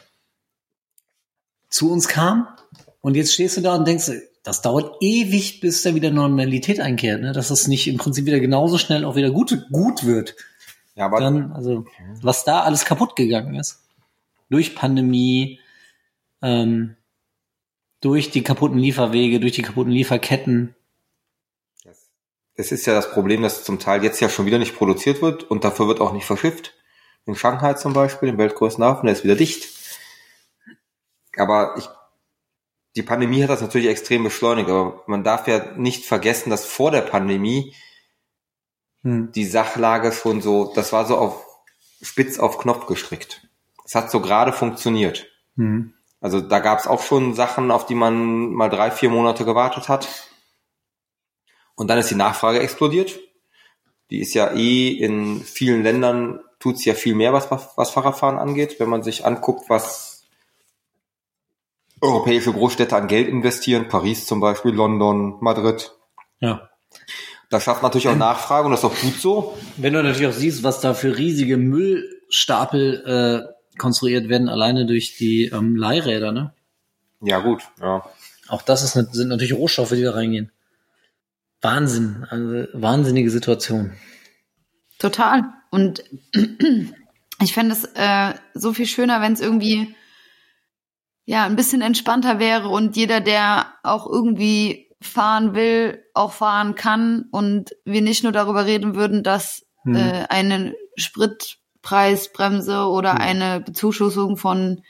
[1.68, 2.48] zu uns kam.
[3.00, 4.10] Und jetzt stehst du da und denkst,
[4.42, 7.32] das dauert ewig, bis da wieder Normalität einkehrt, ne?
[7.32, 10.36] dass es nicht im Prinzip wieder genauso schnell auch wieder gut, gut wird.
[10.94, 11.84] Ja, aber Dann, also,
[12.22, 13.80] was da alles kaputt gegangen ist.
[14.48, 15.58] Durch Pandemie,
[16.42, 16.96] ähm,
[18.00, 20.74] durch die kaputten Lieferwege, durch die kaputten Lieferketten.
[22.56, 25.44] Es ist ja das Problem, dass zum Teil jetzt ja schon wieder nicht produziert wird
[25.44, 26.74] und dafür wird auch nicht verschifft.
[27.26, 29.68] In Shanghai zum Beispiel, im weltgrößten Hafen, der ist wieder dicht.
[31.36, 31.88] Aber ich,
[32.94, 36.90] die Pandemie hat das natürlich extrem beschleunigt, aber man darf ja nicht vergessen, dass vor
[36.90, 37.74] der Pandemie
[39.06, 39.30] Hm.
[39.30, 41.44] die Sachlage schon so, das war so auf
[42.02, 43.48] spitz auf Knopf gestrickt.
[43.84, 45.28] Es hat so gerade funktioniert.
[45.56, 45.94] Hm.
[46.20, 49.88] Also da gab es auch schon Sachen, auf die man mal drei, vier Monate gewartet
[49.88, 50.08] hat.
[51.76, 53.18] Und dann ist die Nachfrage explodiert.
[54.10, 58.80] Die ist ja eh in vielen Ländern, tut's ja viel mehr, was, was Fahrradfahren angeht.
[58.80, 60.24] Wenn man sich anguckt, was
[62.00, 65.92] europäische Großstädte an Geld investieren, Paris zum Beispiel, London, Madrid.
[66.40, 66.68] Ja.
[67.50, 69.56] Das schafft natürlich auch Nachfrage und das ist auch gut so.
[69.76, 75.16] Wenn du natürlich auch siehst, was da für riesige Müllstapel äh, konstruiert werden, alleine durch
[75.16, 76.52] die ähm, Leihräder, ne?
[77.20, 77.62] Ja, gut.
[77.80, 78.04] Ja.
[78.48, 80.50] Auch das ist, sind natürlich Rohstoffe, die da reingehen.
[81.66, 83.92] Wahnsinn, also wahnsinnige Situation.
[84.98, 85.42] Total.
[85.70, 86.02] Und
[87.42, 89.94] ich fände es äh, so viel schöner, wenn es irgendwie
[91.24, 97.26] ja ein bisschen entspannter wäre und jeder, der auch irgendwie fahren will, auch fahren kann
[97.30, 99.94] und wir nicht nur darüber reden würden, dass Hm.
[99.94, 103.20] äh, eine Spritpreisbremse oder Hm.
[103.20, 104.82] eine Bezuschussung von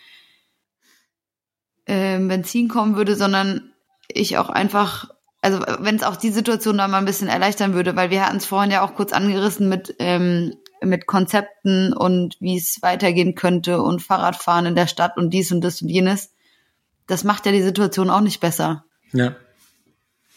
[1.86, 3.72] äh, Benzin kommen würde, sondern
[4.08, 5.10] ich auch einfach,
[5.46, 8.38] also wenn es auch die Situation da mal ein bisschen erleichtern würde, weil wir hatten
[8.38, 13.80] es vorhin ja auch kurz angerissen mit, ähm, mit Konzepten und wie es weitergehen könnte
[13.80, 16.32] und Fahrradfahren in der Stadt und dies und das und jenes.
[17.06, 18.84] Das macht ja die Situation auch nicht besser.
[19.12, 19.36] Ja.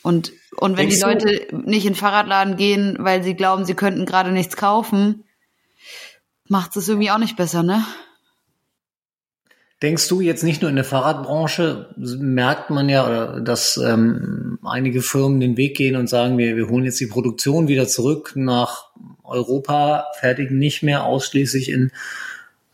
[0.04, 3.66] Und, und wenn Denkst die du- Leute nicht in den Fahrradladen gehen, weil sie glauben,
[3.66, 5.24] sie könnten gerade nichts kaufen,
[6.48, 7.84] macht es irgendwie auch nicht besser, ne?
[9.82, 15.40] Denkst du jetzt nicht nur in der Fahrradbranche, merkt man ja, dass ähm, einige Firmen
[15.40, 18.90] den Weg gehen und sagen, wir, wir holen jetzt die Produktion wieder zurück nach
[19.24, 21.92] Europa, fertigen nicht mehr ausschließlich in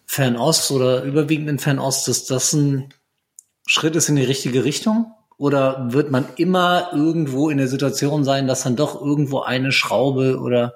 [0.08, 2.90] Fernost oder überwiegend in Fernost, dass das ein
[3.68, 5.12] Schritt ist in die richtige Richtung?
[5.38, 10.40] Oder wird man immer irgendwo in der Situation sein, dass dann doch irgendwo eine Schraube
[10.40, 10.74] oder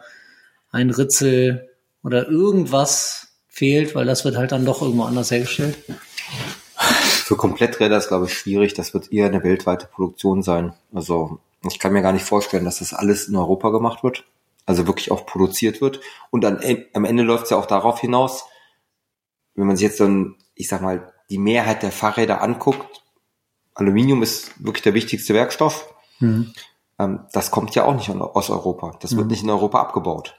[0.71, 1.69] ein Ritzel
[2.03, 5.77] oder irgendwas fehlt, weil das wird halt dann doch irgendwo anders hergestellt?
[6.77, 8.73] Für Kompletträder ist, glaube ich, schwierig.
[8.73, 10.73] Das wird eher eine weltweite Produktion sein.
[10.93, 14.25] Also ich kann mir gar nicht vorstellen, dass das alles in Europa gemacht wird.
[14.65, 15.99] Also wirklich auch produziert wird.
[16.31, 16.59] Und dann,
[16.93, 18.45] am Ende läuft es ja auch darauf hinaus,
[19.55, 23.03] wenn man sich jetzt dann, ich sag mal, die Mehrheit der Fahrräder anguckt,
[23.75, 25.93] Aluminium ist wirklich der wichtigste Werkstoff.
[26.19, 26.53] Mhm.
[26.97, 28.97] Ähm, das kommt ja auch nicht aus Europa.
[29.01, 29.31] Das wird Mhm.
[29.31, 30.35] nicht in Europa abgebaut.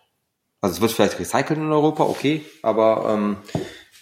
[0.61, 3.37] Also es wird vielleicht recycelt in Europa, okay, aber ähm,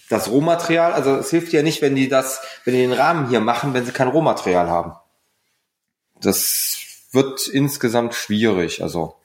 [0.09, 3.41] das Rohmaterial, also es hilft ja nicht, wenn die das, wenn die den Rahmen hier
[3.41, 4.93] machen, wenn sie kein Rohmaterial haben.
[6.21, 6.79] Das
[7.13, 8.83] wird insgesamt schwierig.
[8.83, 9.17] Also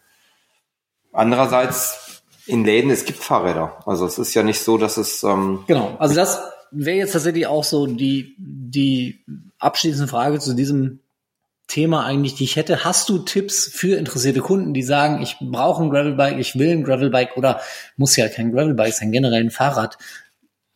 [1.12, 3.82] andererseits in Läden, es gibt Fahrräder.
[3.86, 7.48] Also es ist ja nicht so, dass es ähm, Genau, also das wäre jetzt tatsächlich
[7.48, 9.24] auch so die, die
[9.60, 11.00] abschließende Frage zu diesem
[11.68, 12.84] Thema eigentlich, die ich hätte.
[12.84, 16.84] Hast du Tipps für interessierte Kunden, die sagen, ich brauche ein Gravelbike, ich will ein
[16.84, 17.62] Gravelbike oder
[17.96, 19.98] muss ja kein Gravelbike sein, generell ein Fahrrad,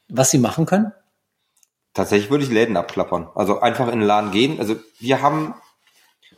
[0.09, 0.93] was sie machen können?
[1.93, 3.29] Tatsächlich würde ich Läden abklappern.
[3.35, 4.59] Also einfach in den Laden gehen.
[4.59, 5.55] Also wir haben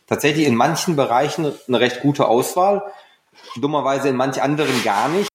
[0.08, 2.82] tatsächlich in manchen Bereichen eine recht gute Auswahl.
[3.58, 5.30] Dummerweise in manch anderen gar nicht.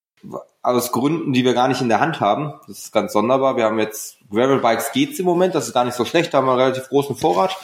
[0.63, 2.55] Aus Gründen, die wir gar nicht in der Hand haben.
[2.67, 3.57] Das ist ganz sonderbar.
[3.57, 5.55] Wir haben jetzt Gravelbikes geht's im Moment.
[5.55, 6.33] Das ist gar nicht so schlecht.
[6.33, 7.55] Da haben wir einen relativ großen Vorrat.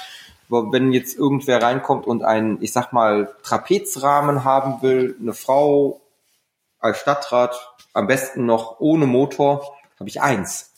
[0.51, 6.01] Aber wenn jetzt irgendwer reinkommt und einen, ich sag mal, Trapezrahmen haben will, eine Frau
[6.79, 9.63] als Stadtrat, am besten noch ohne Motor,
[10.01, 10.71] habe ich eins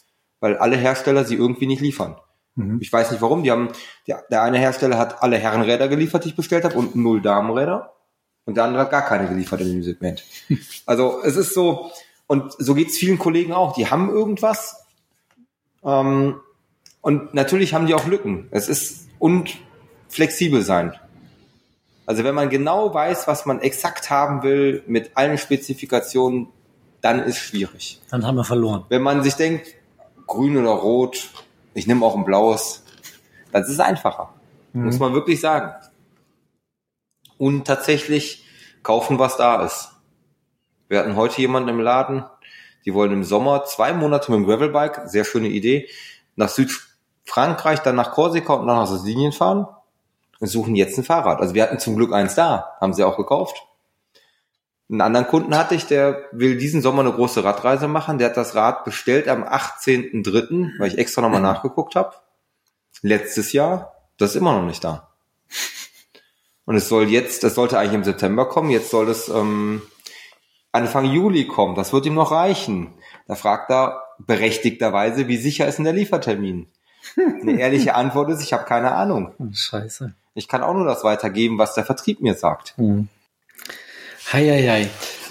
[0.43, 2.17] weil alle Hersteller sie irgendwie nicht liefern.
[2.57, 2.79] Mhm.
[2.83, 3.45] Ich weiß nicht warum.
[3.45, 3.69] Die haben,
[4.09, 7.95] der, der eine Hersteller hat alle Herrenräder geliefert, die ich bestellt habe, und null Damenräder.
[8.45, 10.25] Und der andere hat gar keine geliefert in dem Segment.
[10.85, 11.93] Also es ist so,
[12.27, 13.75] und so geht's vielen Kollegen auch.
[13.75, 14.85] Die haben irgendwas.
[15.85, 16.41] Ähm,
[17.01, 18.49] und natürlich haben die auch Lücken.
[18.51, 19.57] Es ist und
[20.09, 20.93] flexibel sein.
[22.05, 26.49] Also wenn man genau weiß, was man exakt haben will, mit allen Spezifikationen,
[27.03, 28.01] dann ist schwierig.
[28.11, 28.87] Dann haben wir verloren.
[28.89, 29.67] Wenn man sich denkt,
[30.27, 31.29] grün oder rot,
[31.75, 32.85] ich nehme auch ein blaues,
[33.51, 34.33] das ist einfacher.
[34.73, 35.75] Muss man wirklich sagen.
[37.37, 38.47] Und tatsächlich
[38.83, 39.91] kaufen, was da ist.
[40.89, 42.25] Wir hatten heute jemanden im Laden,
[42.85, 45.89] die wollen im Sommer zwei Monate mit dem Gravelbike, sehr schöne Idee,
[46.37, 49.67] nach Südfrankreich, dann nach Korsika und dann nach Sardinien fahren
[50.41, 51.41] und suchen jetzt ein Fahrrad.
[51.41, 53.67] Also wir hatten zum Glück eins da, haben sie auch gekauft.
[54.91, 58.19] Einen anderen Kunden hatte ich, der will diesen Sommer eine große Radreise machen.
[58.19, 62.15] Der hat das Rad bestellt am 18.03., weil ich extra nochmal nachgeguckt habe.
[63.01, 63.95] Letztes Jahr.
[64.19, 65.09] Das ist immer noch nicht da.
[66.65, 69.83] Und es soll jetzt, das sollte eigentlich im September kommen, jetzt soll es ähm,
[70.71, 71.75] Anfang Juli kommen.
[71.75, 72.95] Das wird ihm noch reichen.
[73.27, 76.69] Da fragt er berechtigterweise, wie sicher ist denn der Liefertermin?
[77.17, 79.35] Eine ehrliche Antwort ist, ich habe keine Ahnung.
[79.53, 80.15] Scheiße.
[80.35, 82.75] Ich kann auch nur das weitergeben, was der Vertrieb mir sagt.
[82.77, 83.09] Hm.
[84.31, 84.89] Heieiei.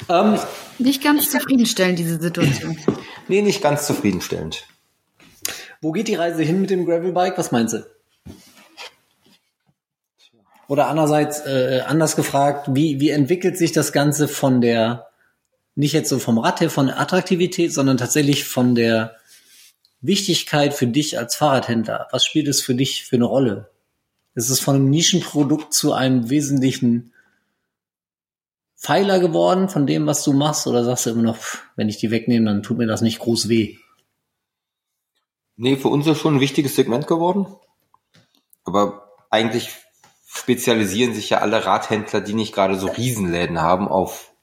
[0.09, 0.39] Ähm,
[0.79, 2.77] Nicht ganz zufriedenstellend, diese Situation.
[3.27, 4.65] Nee, nicht ganz zufriedenstellend.
[5.79, 7.37] wo geht die Reise hin mit dem Gravelbike?
[7.37, 7.85] Was meinst du?
[10.67, 15.07] Oder andererseits, äh, anders gefragt, wie, wie entwickelt sich das Ganze von der,
[15.75, 19.15] nicht jetzt so vom Rad her, von der Attraktivität, sondern tatsächlich von der
[20.01, 22.07] Wichtigkeit für dich als Fahrradhändler?
[22.11, 23.69] Was spielt es für dich für eine Rolle?
[24.33, 27.10] Ist es von einem Nischenprodukt zu einem wesentlichen
[28.81, 30.65] Pfeiler geworden von dem, was du machst?
[30.65, 31.37] Oder sagst du immer noch,
[31.75, 33.77] wenn ich die wegnehme, dann tut mir das nicht groß weh?
[35.55, 37.45] Nee, für uns ist schon ein wichtiges Segment geworden.
[38.63, 39.69] Aber eigentlich
[40.27, 44.33] spezialisieren sich ja alle Radhändler, die nicht gerade so Riesenläden haben, auf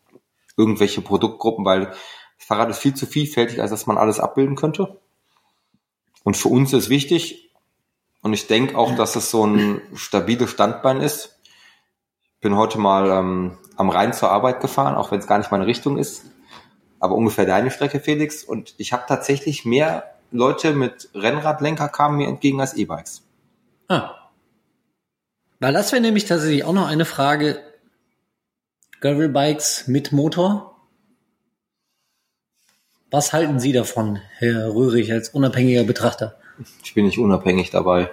[0.57, 5.01] irgendwelche Produktgruppen, weil das Fahrrad ist viel zu vielfältig, als dass man alles abbilden könnte.
[6.23, 7.51] Und für uns ist wichtig,
[8.23, 11.38] und ich denke auch, dass es so ein stabiles Standbein ist.
[12.39, 15.51] Ich bin heute mal ähm, am Rhein zur Arbeit gefahren, auch wenn es gar nicht
[15.51, 16.25] meine Richtung ist,
[17.01, 18.45] aber ungefähr deine Strecke, Felix.
[18.45, 23.25] Und ich habe tatsächlich mehr Leute mit Rennradlenker kamen mir entgegen als E-Bikes.
[23.89, 24.31] Ah.
[25.59, 27.61] Weil das wäre nämlich tatsächlich auch noch eine Frage.
[29.01, 30.77] Gravelbikes mit Motor.
[33.11, 36.39] Was halten Sie davon, Herr Röhrig, als unabhängiger Betrachter?
[36.85, 38.13] Ich bin nicht unabhängig dabei.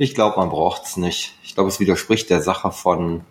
[0.00, 1.34] Ich glaube, man braucht's nicht.
[1.42, 3.22] Ich glaube, es widerspricht der Sache von,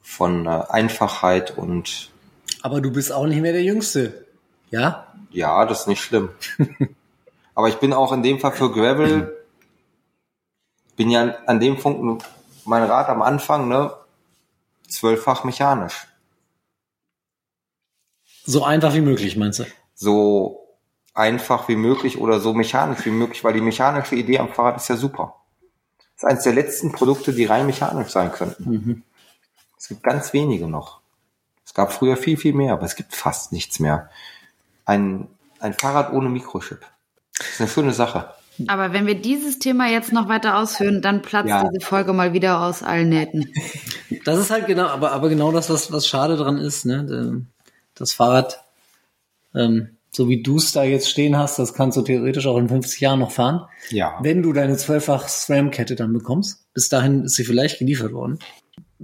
[0.00, 2.12] von äh, Einfachheit und
[2.62, 4.24] Aber du bist auch nicht mehr der Jüngste.
[4.70, 5.12] Ja?
[5.30, 6.28] ja, das ist nicht schlimm.
[7.56, 9.44] Aber ich bin auch in dem Fall für Gravel,
[10.94, 12.24] bin ja an- an dem Punkt,
[12.64, 13.92] mein Rad am Anfang, ne,
[14.86, 16.06] zwölffach mechanisch.
[18.44, 19.64] So einfach wie möglich, meinst du?
[19.94, 20.61] So
[21.14, 24.88] einfach wie möglich oder so mechanisch wie möglich, weil die mechanische Idee am Fahrrad ist
[24.88, 25.36] ja super.
[26.14, 29.04] Das ist eines der letzten Produkte, die rein mechanisch sein könnten.
[29.78, 31.00] Es gibt ganz wenige noch.
[31.64, 34.10] Es gab früher viel, viel mehr, aber es gibt fast nichts mehr.
[34.84, 36.80] Ein, ein Fahrrad ohne Mikrochip.
[37.38, 38.34] Das ist eine schöne Sache.
[38.68, 41.64] Aber wenn wir dieses Thema jetzt noch weiter ausführen, dann platzt Ja.
[41.64, 43.52] diese Folge mal wieder aus allen Nähten.
[44.24, 47.44] Das ist halt genau, aber, aber genau das, was, was schade dran ist, ne?
[47.94, 48.62] Das Fahrrad,
[49.54, 52.68] ähm, so wie du es da jetzt stehen hast, das kannst du theoretisch auch in
[52.68, 53.62] 50 Jahren noch fahren.
[53.90, 54.18] Ja.
[54.22, 56.66] Wenn du deine zwölffach SRAM-Kette dann bekommst.
[56.74, 58.38] Bis dahin ist sie vielleicht geliefert worden.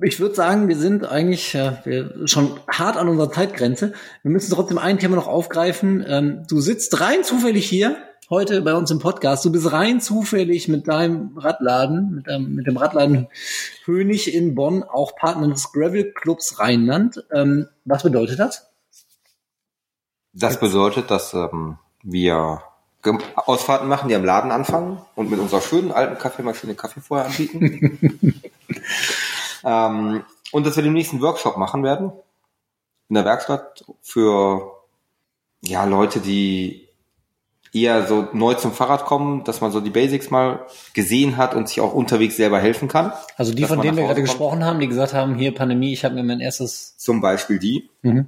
[0.02, 3.94] Ich würde sagen, wir sind eigentlich ja, wir schon hart an unserer Zeitgrenze.
[4.22, 6.04] Wir müssen trotzdem ein Thema noch aufgreifen.
[6.06, 7.96] Ähm, du sitzt rein zufällig hier
[8.30, 9.44] heute bei uns im Podcast.
[9.44, 13.28] Du bist rein zufällig mit deinem Radladen, mit, deinem, mit dem Radladen
[13.86, 17.24] Hönig in Bonn, auch Partner des Gravel Clubs Rheinland.
[17.32, 18.67] Ähm, was bedeutet das?
[20.38, 22.62] Das bedeutet, dass ähm, wir
[23.34, 28.42] Ausfahrten machen, die am Laden anfangen und mit unserer schönen alten Kaffeemaschine Kaffee vorher anbieten.
[29.64, 32.12] ähm, und dass wir den nächsten Workshop machen werden
[33.08, 34.72] in der Werkstatt für
[35.62, 36.88] ja Leute, die
[37.72, 41.68] eher so neu zum Fahrrad kommen, dass man so die Basics mal gesehen hat und
[41.68, 43.12] sich auch unterwegs selber helfen kann.
[43.36, 46.14] Also die, von denen wir gerade gesprochen haben, die gesagt haben, hier Pandemie, ich habe
[46.14, 47.90] mir mein erstes Zum Beispiel die.
[48.02, 48.26] Mhm.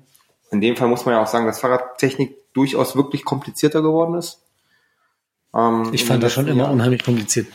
[0.51, 4.43] In dem Fall muss man ja auch sagen, dass Fahrradtechnik durchaus wirklich komplizierter geworden ist.
[5.55, 6.73] Ähm, Ich fand das schon immer Jahren.
[6.75, 7.47] unheimlich kompliziert.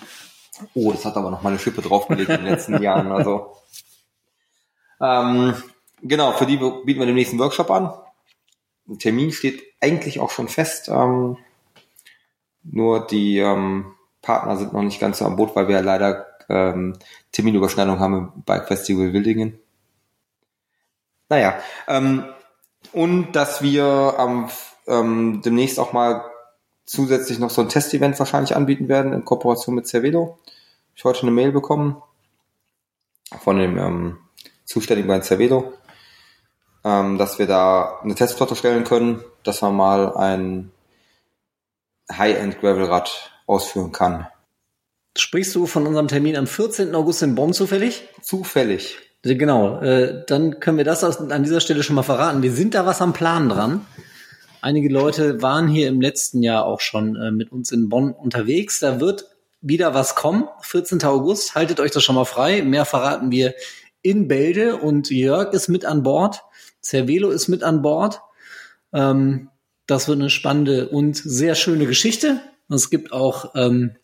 [0.73, 3.11] Oh, das hat aber noch mal eine Schippe draufgelegt in den letzten Jahren.
[3.11, 3.57] Also
[5.01, 5.53] ähm,
[6.01, 7.93] genau, für die bieten wir den nächsten Workshop an.
[8.87, 10.87] Ein Termin steht eigentlich auch schon fest.
[10.89, 11.37] Ähm,
[12.63, 16.25] nur die ähm, Partner sind noch nicht ganz so am Boot, weil wir ja leider
[16.47, 16.97] ähm,
[17.33, 19.59] Terminüberschneidung haben Bike Festival Wildingen.
[21.27, 22.23] Naja, ähm,
[22.93, 23.85] und dass wir
[24.17, 24.49] am
[24.87, 26.25] ähm, demnächst auch mal
[26.85, 30.37] zusätzlich noch so ein Testevent wahrscheinlich anbieten werden in Kooperation mit Cervelo.
[30.95, 32.01] Ich heute eine Mail bekommen
[33.43, 34.17] von dem ähm,
[34.65, 35.73] Zuständigen bei Cervelo,
[36.83, 40.71] ähm, dass wir da eine Testflotte stellen können, dass man mal ein
[42.11, 44.27] High-End Gravelrad ausführen kann.
[45.17, 46.93] Sprichst du von unserem Termin am 14.
[46.93, 48.07] August in Bonn zufällig?
[48.21, 48.97] Zufällig.
[49.27, 52.43] Genau, äh, dann können wir das aus, an dieser Stelle schon mal verraten.
[52.43, 53.83] Wir sind da was am Plan dran.
[54.61, 58.79] Einige Leute waren hier im letzten Jahr auch schon äh, mit uns in Bonn unterwegs.
[58.79, 59.25] Da wird
[59.61, 60.47] wieder was kommen.
[60.61, 61.03] 14.
[61.05, 62.61] August, haltet euch das schon mal frei.
[62.61, 63.55] Mehr verraten wir
[64.03, 66.43] in Bälde und Jörg ist mit an Bord.
[66.83, 68.21] Cervelo ist mit an Bord.
[68.93, 69.49] Ähm,
[69.87, 72.41] das wird eine spannende und sehr schöne Geschichte.
[72.67, 73.95] Und es gibt auch ähm,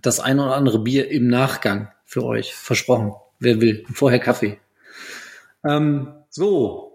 [0.00, 2.54] das ein oder andere Bier im Nachgang für euch.
[2.54, 3.14] Versprochen.
[3.42, 3.84] Wer will.
[3.92, 4.58] Vorher Kaffee.
[5.64, 6.88] Ähm, so.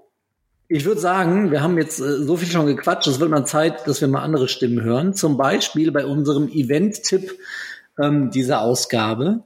[0.70, 3.08] Ich würde sagen, wir haben jetzt äh, so viel schon gequatscht.
[3.08, 5.14] Es wird mal Zeit, dass wir mal andere Stimmen hören.
[5.14, 7.38] Zum Beispiel bei unserem Event-Tipp
[8.02, 9.44] ähm, dieser Ausgabe.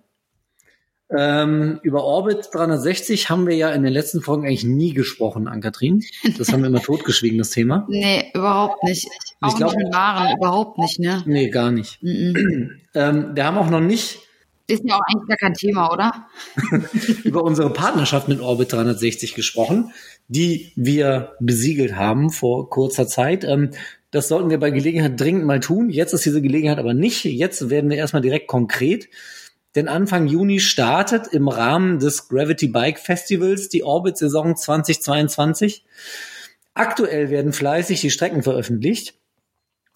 [1.09, 6.03] Ähm, über Orbit 360 haben wir ja in den letzten Folgen eigentlich nie gesprochen, Ann-Kathrin.
[6.37, 7.85] Das haben wir immer totgeschwiegen, das Thema.
[7.89, 9.07] Nee, überhaupt nicht.
[9.41, 11.23] Auch glaub- nicht mit Waren, überhaupt nicht, ne?
[11.25, 12.01] Nee, gar nicht.
[12.01, 12.79] Mhm.
[12.93, 14.19] Ähm, wir haben auch noch nicht
[14.71, 16.27] Ist ja auch eigentlich gar kein Thema, oder?
[17.23, 19.91] über unsere Partnerschaft mit Orbit 360 gesprochen,
[20.27, 23.43] die wir besiegelt haben vor kurzer Zeit.
[23.43, 23.71] Ähm,
[24.11, 25.89] das sollten wir bei Gelegenheit dringend mal tun.
[25.89, 27.23] Jetzt ist diese Gelegenheit aber nicht.
[27.25, 29.09] Jetzt werden wir erstmal direkt konkret.
[29.75, 35.85] Denn Anfang Juni startet im Rahmen des Gravity Bike Festivals die Orbit-Saison 2022.
[36.73, 39.15] Aktuell werden fleißig die Strecken veröffentlicht.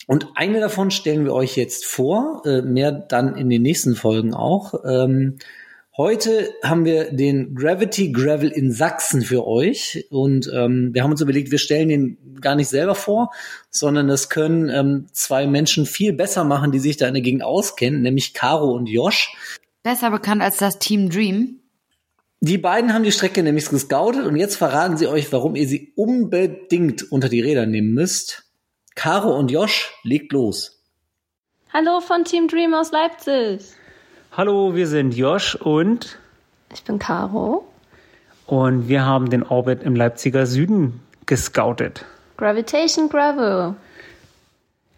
[0.08, 4.34] Und eine davon stellen wir euch jetzt vor, äh, mehr dann in den nächsten Folgen
[4.34, 4.76] auch.
[4.86, 5.38] Ähm,
[5.98, 11.22] heute haben wir den Gravity Gravel in Sachsen für euch und ähm, wir haben uns
[11.22, 13.32] überlegt, wir stellen den gar nicht selber vor,
[13.70, 17.44] sondern das können ähm, zwei Menschen viel besser machen, die sich da in der Gegend
[17.44, 19.34] auskennen, nämlich Caro und Josh.
[19.82, 21.60] Besser bekannt als das Team Dream.
[22.42, 25.94] Die beiden haben die Strecke nämlich gescoutet und jetzt verraten sie euch, warum ihr sie
[25.96, 28.45] unbedingt unter die Räder nehmen müsst.
[28.96, 30.80] Caro und Josh, legt los.
[31.74, 33.62] Hallo von Team Dream aus Leipzig.
[34.32, 36.18] Hallo, wir sind Josh und,
[36.74, 37.68] Ich bin Caro.
[38.48, 42.06] und wir haben den Orbit im Leipziger Süden gescoutet.
[42.38, 43.76] Gravitation Gravel.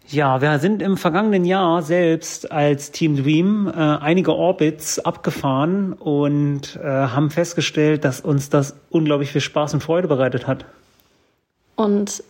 [0.06, 6.76] Ja, wir sind im vergangenen Jahr selbst als Team Dream äh, einige Orbits abgefahren und
[6.76, 10.64] äh, haben festgestellt, dass uns das unglaublich viel Spaß und Freude bereitet hat.
[11.76, 12.22] Und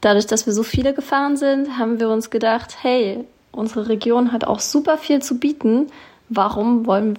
[0.00, 4.44] dadurch, dass wir so viele gefahren sind, haben wir uns gedacht, hey, unsere Region hat
[4.44, 5.88] auch super viel zu bieten.
[6.28, 7.18] Warum wollen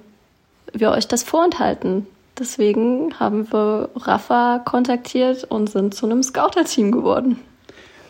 [0.73, 2.07] wir euch das vorenthalten?
[2.39, 7.39] Deswegen haben wir Rafa kontaktiert und sind zu einem Scouter-Team geworden.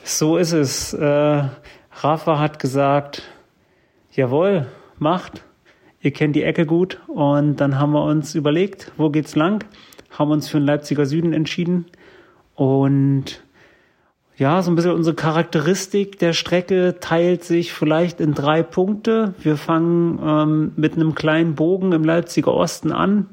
[0.03, 0.93] So ist es.
[0.93, 1.43] Äh,
[1.93, 3.23] Rafa hat gesagt,
[4.11, 4.67] jawohl,
[4.99, 5.43] macht.
[6.01, 6.99] Ihr kennt die Ecke gut.
[7.07, 9.65] Und dann haben wir uns überlegt, wo geht's lang?
[10.11, 11.85] Haben uns für den Leipziger Süden entschieden.
[12.55, 13.41] Und
[14.41, 19.35] ja, so ein bisschen unsere Charakteristik der Strecke teilt sich vielleicht in drei Punkte.
[19.39, 23.29] Wir fangen ähm, mit einem kleinen Bogen im Leipziger Osten an,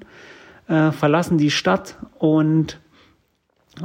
[0.68, 2.78] äh, verlassen die Stadt und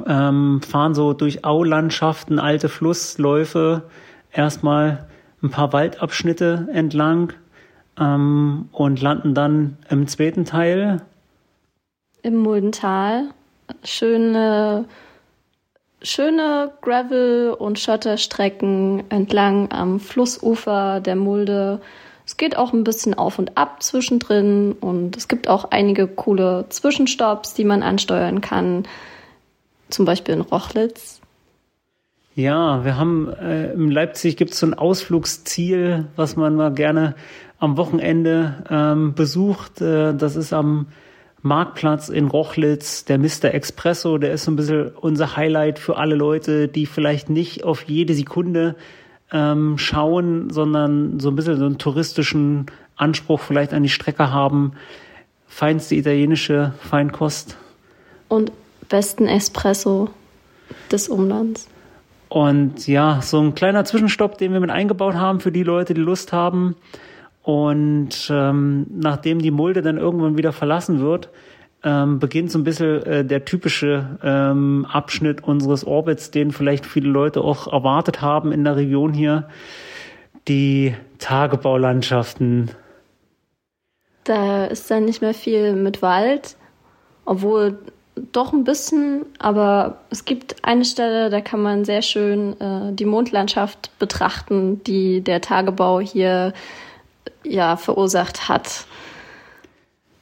[0.05, 3.83] ähm, fahren so durch Aulandschaften, alte Flussläufe,
[4.33, 5.07] erstmal
[5.41, 7.31] ein paar Waldabschnitte entlang
[7.97, 11.01] ähm, und landen dann im zweiten Teil.
[12.21, 13.29] Im Muldental.
[13.85, 14.89] Schöne,
[16.03, 21.81] schöne Gravel- und Schotterstrecken entlang am Flussufer der Mulde.
[22.25, 26.65] Es geht auch ein bisschen auf und ab zwischendrin und es gibt auch einige coole
[26.69, 28.85] Zwischenstopps, die man ansteuern kann.
[29.89, 31.21] Zum Beispiel in Rochlitz.
[32.35, 37.15] Ja, wir haben äh, in Leipzig gibt es so ein Ausflugsziel, was man mal gerne
[37.59, 39.81] am Wochenende ähm, besucht.
[39.81, 40.87] Äh, das ist am
[41.43, 43.53] Marktplatz in Rochlitz, der Mr.
[43.53, 47.83] Expresso, der ist so ein bisschen unser Highlight für alle Leute, die vielleicht nicht auf
[47.83, 48.75] jede Sekunde
[49.31, 54.73] ähm, schauen, sondern so ein bisschen so einen touristischen Anspruch vielleicht an die Strecke haben.
[55.47, 57.57] Feinste italienische Feinkost.
[58.29, 58.51] Und
[58.87, 60.09] besten Espresso
[60.91, 61.67] des Umlands.
[62.29, 66.01] Und ja, so ein kleiner Zwischenstopp, den wir mit eingebaut haben für die Leute, die
[66.01, 66.75] Lust haben.
[67.43, 71.29] Und ähm, nachdem die Mulde dann irgendwann wieder verlassen wird,
[71.83, 77.09] ähm, beginnt so ein bisschen äh, der typische ähm, Abschnitt unseres Orbits, den vielleicht viele
[77.09, 79.49] Leute auch erwartet haben in der Region hier.
[80.47, 82.71] Die Tagebaulandschaften.
[84.23, 86.55] Da ist dann nicht mehr viel mit Wald,
[87.25, 87.77] obwohl
[88.31, 93.05] doch ein bisschen, aber es gibt eine Stelle, da kann man sehr schön äh, die
[93.05, 96.53] Mondlandschaft betrachten, die der Tagebau hier
[97.43, 98.85] ja verursacht hat.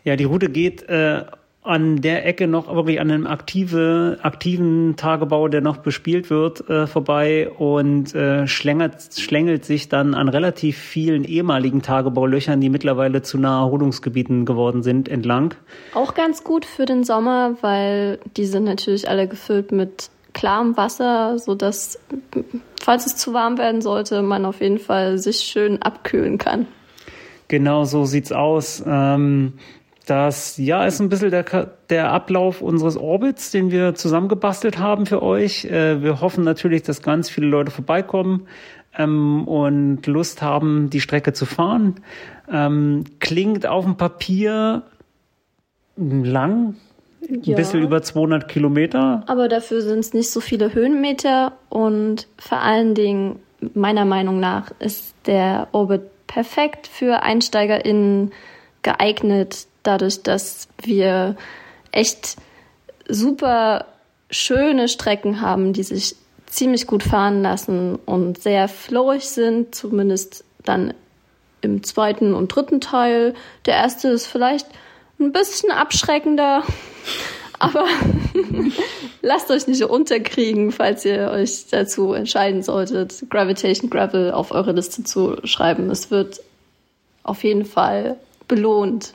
[0.03, 1.23] Ja, die Route geht äh,
[1.63, 6.87] an der Ecke noch wirklich an einem aktive, aktiven Tagebau, der noch bespielt wird, äh,
[6.87, 13.37] vorbei und äh, schlängelt, schlängelt sich dann an relativ vielen ehemaligen Tagebaulöchern, die mittlerweile zu
[13.37, 15.53] Naherholungsgebieten geworden sind, entlang.
[15.93, 21.37] Auch ganz gut für den Sommer, weil die sind natürlich alle gefüllt mit klarem Wasser,
[21.37, 21.99] so dass
[22.81, 26.65] falls es zu warm werden sollte, man auf jeden Fall sich schön abkühlen kann.
[27.51, 28.81] Genau so sieht's aus.
[28.87, 29.53] Ähm,
[30.05, 31.43] das ja ist ein bisschen der,
[31.89, 35.65] der Ablauf unseres Orbits, den wir zusammengebastelt haben für euch.
[35.65, 38.47] Äh, wir hoffen natürlich, dass ganz viele Leute vorbeikommen
[38.97, 41.95] ähm, und Lust haben, die Strecke zu fahren.
[42.49, 44.83] Ähm, klingt auf dem Papier
[45.97, 46.75] lang,
[47.29, 47.57] ein Ja.
[47.57, 49.23] bisschen über 200 Kilometer.
[49.27, 53.39] Aber dafür sind es nicht so viele Höhenmeter und vor allen Dingen,
[53.73, 58.31] meiner Meinung nach, ist der Orbit perfekt für EinsteigerInnen
[58.83, 61.35] geeignet, dadurch, dass wir
[61.91, 62.37] echt
[63.07, 63.85] super
[64.29, 66.15] schöne Strecken haben, die sich
[66.45, 70.93] ziemlich gut fahren lassen und sehr flowig sind, zumindest dann
[71.59, 73.33] im zweiten und dritten Teil.
[73.65, 74.67] Der erste ist vielleicht
[75.19, 76.63] ein bisschen abschreckender,
[77.61, 77.85] aber
[79.21, 85.03] lasst euch nicht unterkriegen, falls ihr euch dazu entscheiden solltet, Gravitation Gravel auf eure Liste
[85.03, 85.89] zu schreiben.
[85.89, 86.41] Es wird
[87.23, 89.13] auf jeden Fall belohnt.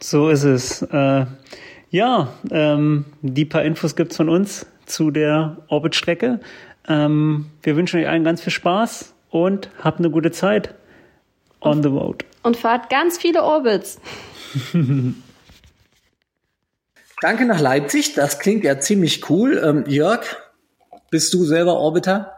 [0.00, 0.82] So ist es.
[0.82, 1.26] Äh,
[1.90, 6.40] ja, ähm, die paar Infos gibt's von uns zu der Orbit-Strecke.
[6.88, 10.74] Ähm, wir wünschen euch allen ganz viel Spaß und habt eine gute Zeit
[11.60, 12.24] on the road.
[12.42, 14.00] Und fahrt ganz viele Orbits.
[17.20, 19.58] Danke nach Leipzig, das klingt ja ziemlich cool.
[19.62, 20.24] Ähm, Jörg,
[21.10, 22.36] bist du selber Orbiter?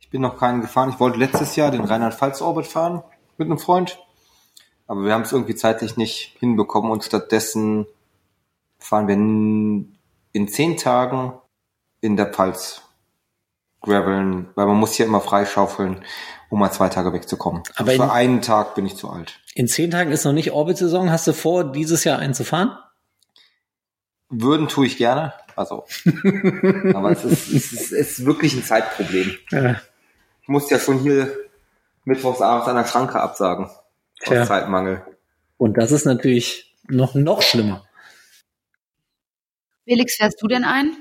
[0.00, 0.90] Ich bin noch keinen gefahren.
[0.90, 3.02] Ich wollte letztes Jahr den Rheinland-Pfalz-Orbit fahren
[3.38, 3.98] mit einem Freund.
[4.86, 7.86] Aber wir haben es irgendwie zeitlich nicht hinbekommen und stattdessen
[8.78, 11.34] fahren wir in, zehn Tagen
[12.00, 12.82] in der Pfalz
[13.82, 16.04] graveln, weil man muss hier immer freischaufeln,
[16.50, 17.62] um mal zwei Tage wegzukommen.
[17.76, 19.38] Aber in- Für einen Tag bin ich zu alt.
[19.54, 21.10] In zehn Tagen ist noch nicht Orbit-Saison.
[21.10, 22.76] Hast du vor, dieses Jahr einen zu fahren?
[24.30, 25.86] Würden tue ich gerne, also.
[26.94, 29.34] aber es ist, es ist, es ist wirklich ein Zeitproblem.
[29.50, 29.80] Ja.
[30.42, 31.36] Ich muss ja schon hier
[32.04, 33.68] mittwochs abends an der Schranke absagen.
[34.20, 34.42] Tja.
[34.42, 35.02] Aus Zeitmangel.
[35.56, 37.84] Und das ist natürlich noch, noch schlimmer.
[39.84, 40.96] Felix, fährst du denn ein?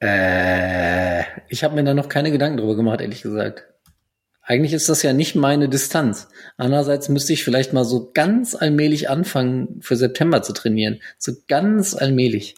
[0.00, 3.64] Äh, ich habe mir da noch keine Gedanken drüber gemacht, ehrlich gesagt.
[4.48, 6.28] Eigentlich ist das ja nicht meine Distanz.
[6.56, 11.00] Andererseits müsste ich vielleicht mal so ganz allmählich anfangen, für September zu trainieren.
[11.18, 12.54] So ganz allmählich.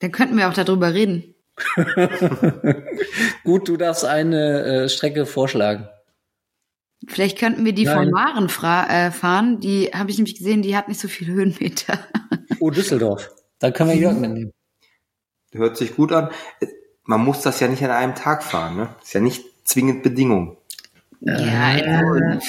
[0.00, 1.36] Dann könnten wir auch darüber reden.
[3.44, 5.88] Gut, du darfst eine äh, Strecke vorschlagen.
[7.06, 7.96] Vielleicht könnten wir die Nein.
[7.96, 9.60] von Maren äh, fahren.
[9.60, 11.98] Die habe ich nämlich gesehen, die hat nicht so viele Höhenmeter.
[12.60, 13.30] Oh, Düsseldorf.
[13.60, 14.52] Da können wir Jörg mitnehmen.
[15.52, 16.30] Hört sich gut an.
[17.04, 18.94] Man muss das ja nicht an einem Tag fahren, ne?
[19.00, 20.56] Ist ja nicht zwingend Bedingung.
[21.20, 22.40] ja, also,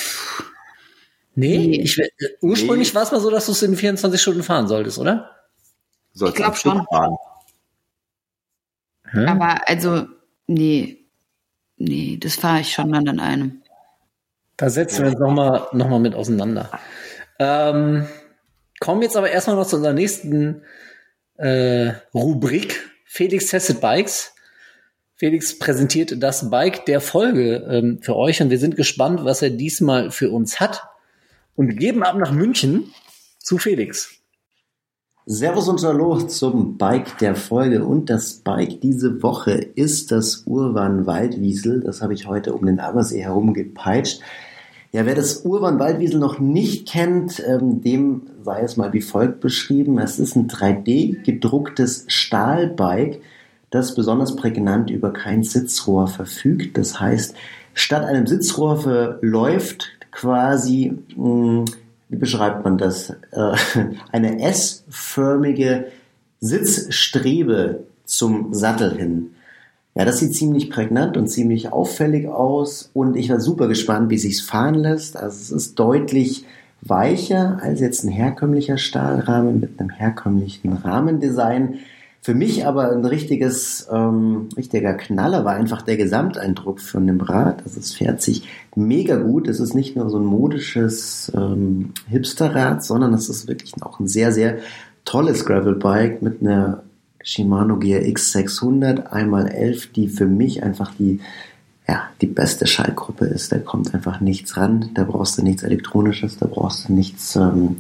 [1.36, 1.82] Nee, Nee.
[1.82, 4.68] Ich, will- äh, ursprünglich war es mal so, dass du es in 24 Stunden fahren
[4.68, 5.30] solltest, oder?
[6.14, 6.86] Sollst Ich glaub am Stück schon.
[6.90, 7.16] Fahren.
[9.12, 9.28] Hm?
[9.28, 10.08] aber also,
[10.48, 11.06] nee.
[11.78, 13.59] Nee, das fahre ich schon dann an einem.
[14.60, 16.70] Da setzen wir uns nochmal noch mal mit auseinander.
[17.40, 18.06] Ähm,
[18.82, 20.64] kommen jetzt aber erstmal noch zu unserer nächsten
[21.38, 22.92] äh, Rubrik.
[23.06, 24.34] Felix testet Bikes.
[25.16, 29.50] Felix präsentiert das Bike der Folge ähm, für euch und wir sind gespannt, was er
[29.50, 30.84] diesmal für uns hat.
[31.56, 32.94] Und geben ab nach München
[33.38, 34.12] zu Felix.
[35.26, 37.86] Servus und Hallo zum Bike der Folge.
[37.86, 41.80] Und das Bike diese Woche ist das Urban Waldwiesel.
[41.80, 44.22] Das habe ich heute um den Ammersee herum gepeitscht.
[44.92, 49.40] Ja, wer das Urban Waldwiesel noch nicht kennt, ähm, dem sei es mal wie folgt
[49.40, 50.00] beschrieben.
[50.00, 53.22] Es ist ein 3D gedrucktes Stahlbike,
[53.70, 56.76] das besonders prägnant über kein Sitzrohr verfügt.
[56.78, 57.36] Das heißt,
[57.76, 61.66] statt einem Sitzrohr verläuft quasi, mh,
[62.10, 63.54] wie beschreibt man das, äh,
[64.12, 65.92] eine S-förmige
[66.40, 69.36] Sitzstrebe zum Sattel hin.
[70.00, 74.18] Ja, das sieht ziemlich prägnant und ziemlich auffällig aus und ich war super gespannt, wie
[74.18, 75.18] sich's fahren lässt.
[75.18, 76.46] Also es ist deutlich
[76.80, 81.80] weicher als jetzt ein herkömmlicher Stahlrahmen mit einem herkömmlichen Rahmendesign.
[82.22, 87.64] Für mich aber ein richtiges, ähm, richtiger Knaller war einfach der Gesamteindruck von dem Rad.
[87.66, 88.48] Also es fährt sich
[88.78, 89.50] mega gut.
[89.50, 94.08] Es ist nicht nur so ein modisches ähm, Hipsterrad, sondern es ist wirklich auch ein
[94.08, 94.60] sehr, sehr
[95.04, 96.84] tolles Gravelbike mit einer
[97.24, 101.20] Shimano GRX 600 einmal 11, die für mich einfach die
[101.90, 103.52] ja, die beste Schaltgruppe ist.
[103.52, 104.92] Da kommt einfach nichts ran.
[104.94, 107.78] Da brauchst du nichts Elektronisches, da brauchst du nichts ähm,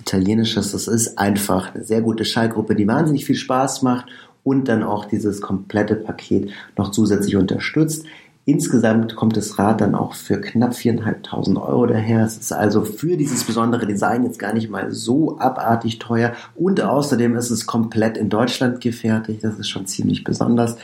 [0.00, 0.72] Italienisches.
[0.72, 4.06] Das ist einfach eine sehr gute Schaltgruppe, die wahnsinnig viel Spaß macht
[4.42, 8.06] und dann auch dieses komplette Paket noch zusätzlich unterstützt.
[8.44, 12.24] Insgesamt kommt das Rad dann auch für knapp 4.500 Euro daher.
[12.24, 16.32] Es ist also für dieses besondere Design jetzt gar nicht mal so abartig teuer.
[16.56, 19.44] Und außerdem ist es komplett in Deutschland gefertigt.
[19.44, 20.76] Das ist schon ziemlich besonders.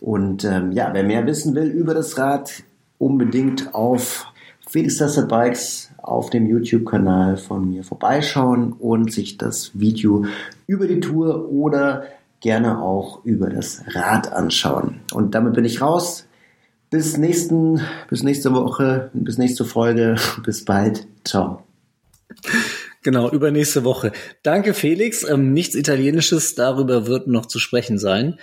[0.00, 2.64] Und ähm, ja, wer mehr wissen will über das Rad,
[2.98, 4.26] unbedingt auf
[4.68, 10.24] Felix Tested Bikes auf dem YouTube-Kanal von mir vorbeischauen und sich das Video
[10.66, 12.04] über die Tour oder
[12.40, 15.00] gerne auch über das Rad anschauen.
[15.14, 16.26] Und damit bin ich raus.
[16.90, 20.16] Bis nächsten, bis nächste Woche, bis nächste Folge.
[20.44, 21.06] Bis bald.
[21.24, 21.64] Ciao.
[23.02, 24.12] Genau, übernächste Woche.
[24.42, 25.22] Danke, Felix.
[25.28, 28.38] Ähm, nichts Italienisches, darüber wird noch zu sprechen sein.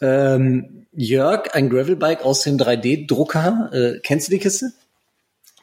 [0.00, 3.70] Ähm, Jörg, ein Gravelbike aus dem 3D-Drucker.
[3.72, 4.72] Äh, kennst du die Kiste?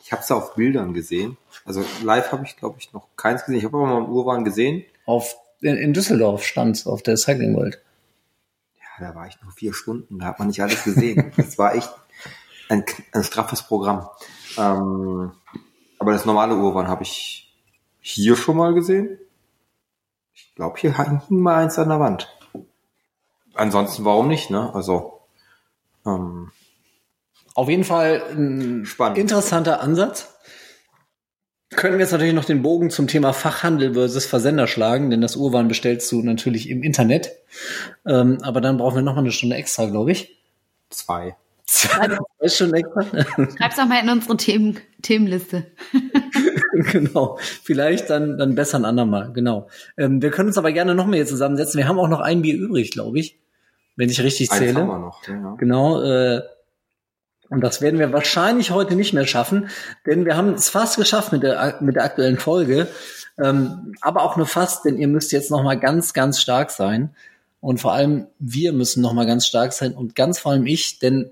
[0.03, 1.37] Ich habe es auf Bildern gesehen.
[1.65, 3.59] Also live habe ich, glaube ich, noch keins gesehen.
[3.59, 4.83] Ich habe aber mal einen Urban gesehen.
[5.05, 7.79] Auf, in, in Düsseldorf stand auf der Cycling World.
[8.79, 10.19] Ja, da war ich nur vier Stunden.
[10.19, 11.31] Da hat man nicht alles gesehen.
[11.37, 11.89] das war echt
[12.69, 14.07] ein, ein straffes Programm.
[14.57, 15.31] Ähm,
[15.99, 17.53] aber das normale Urban habe ich
[17.99, 19.17] hier schon mal gesehen.
[20.33, 22.27] Ich glaube, hier hing mal eins an der Wand.
[23.53, 24.73] Ansonsten, warum nicht, ne?
[24.73, 25.21] Also,
[26.05, 26.51] ähm,
[27.53, 29.17] Auf jeden Fall ein Spannend.
[29.17, 30.29] interessanter Ansatz.
[31.69, 35.35] Können wir jetzt natürlich noch den Bogen zum Thema Fachhandel versus Versender schlagen, denn das
[35.35, 37.31] Urwaren bestellst du natürlich im Internet.
[38.05, 40.39] Ähm, aber dann brauchen wir noch mal eine Stunde extra, glaube ich.
[40.89, 41.35] zwei.
[41.65, 43.03] Stunden extra?
[43.57, 45.67] Schreib's doch mal in unsere Themen, Themenliste.
[46.91, 47.37] genau.
[47.39, 49.31] Vielleicht dann, dann besser ein andermal.
[49.33, 49.67] Genau.
[49.97, 51.77] Ähm, wir können uns aber gerne noch mehr hier zusammensetzen.
[51.77, 53.39] Wir haben auch noch ein Bier übrig, glaube ich.
[53.95, 54.81] Wenn ich richtig Eins zähle.
[54.81, 55.27] haben wir noch.
[55.27, 55.55] Ja.
[55.57, 56.01] Genau.
[56.01, 56.41] Äh,
[57.49, 59.69] und das werden wir wahrscheinlich heute nicht mehr schaffen,
[60.07, 62.87] denn wir haben es fast geschafft mit der, mit der aktuellen Folge.
[63.37, 67.15] Ähm, aber auch nur fast, denn ihr müsst jetzt noch mal ganz, ganz stark sein.
[67.59, 70.99] Und vor allem wir müssen noch mal ganz stark sein und ganz vor allem ich,
[70.99, 71.31] denn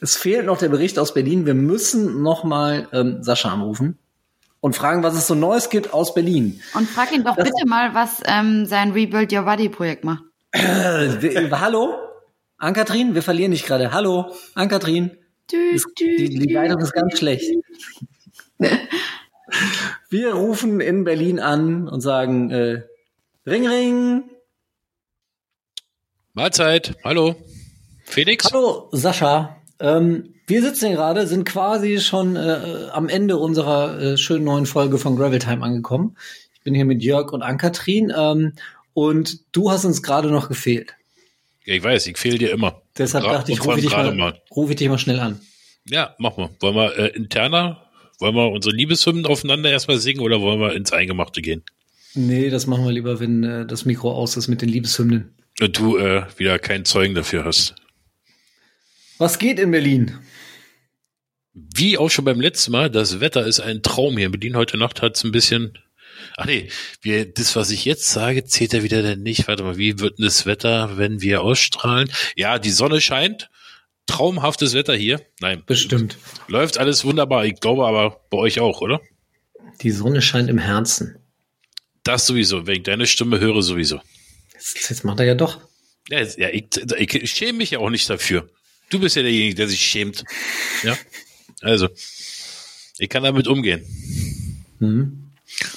[0.00, 1.46] Es fehlt noch der Bericht aus Berlin.
[1.46, 3.98] Wir müssen noch mal ähm, Sascha anrufen
[4.60, 6.60] und fragen, was es so Neues gibt aus Berlin.
[6.74, 10.22] Und frag ihn doch Das- bitte mal, was ähm, sein Rebuild Your Body Projekt macht.
[10.52, 11.94] Äh, hallo?
[12.58, 13.92] Ankatrin, wir verlieren dich gerade.
[13.92, 15.16] Hallo, Ankatrin.
[15.50, 15.78] Die,
[16.28, 17.44] die Leitung ist ganz schlecht.
[20.08, 22.82] Wir rufen in Berlin an und sagen, äh,
[23.46, 24.24] Ring, Ring.
[26.32, 27.36] Mahlzeit, hallo.
[28.04, 28.50] Felix?
[28.52, 29.56] Hallo, Sascha.
[29.80, 34.66] Ähm, wir sitzen hier gerade, sind quasi schon äh, am Ende unserer äh, schönen neuen
[34.66, 36.16] Folge von Gravel Time angekommen.
[36.54, 38.52] Ich bin hier mit Jörg und Ankatrin ähm,
[38.94, 40.94] und du hast uns gerade noch gefehlt.
[41.64, 42.80] Ja, ich weiß, ich fehle dir immer.
[42.96, 45.40] Deshalb Gra- dachte ich, rufe ich, mal, gerade rufe ich dich mal schnell an.
[45.88, 46.50] Ja, mach mal.
[46.60, 47.82] Wollen wir äh, interner,
[48.18, 51.62] wollen wir unsere Liebeshymnen aufeinander erstmal singen oder wollen wir ins Eingemachte gehen?
[52.14, 55.34] Nee, das machen wir lieber, wenn äh, das Mikro aus ist mit den Liebeshymnen.
[55.60, 57.74] Und du äh, wieder keinen Zeugen dafür hast.
[59.18, 60.18] Was geht in Berlin?
[61.54, 64.56] Wie auch schon beim letzten Mal, das Wetter ist ein Traum hier in Berlin.
[64.56, 65.78] Heute Nacht hat's ein bisschen.
[66.36, 66.68] Ach nee,
[67.02, 69.48] wir, das, was ich jetzt sage, zählt ja wieder denn nicht.
[69.48, 72.10] Warte mal, wie wird denn das Wetter, wenn wir ausstrahlen?
[72.36, 73.48] Ja, die Sonne scheint.
[74.06, 75.20] Traumhaftes Wetter hier.
[75.40, 76.16] Nein, Bestimmt.
[76.46, 77.44] läuft alles wunderbar.
[77.46, 79.00] Ich glaube aber bei euch auch, oder?
[79.82, 81.16] Die Sonne scheint im Herzen.
[82.04, 82.66] Das sowieso.
[82.66, 84.00] Wenn ich deine Stimme höre, sowieso.
[84.54, 85.60] Jetzt, jetzt macht er ja doch.
[86.08, 86.66] Ja, jetzt- ja ich,
[87.14, 88.48] ich schäme mich ja auch nicht dafür.
[88.90, 90.24] Du bist ja derjenige, der sich schämt.
[90.82, 90.96] Ja.
[91.62, 91.88] Also,
[92.98, 93.84] ich kann damit umgehen.
[94.78, 95.30] Hm.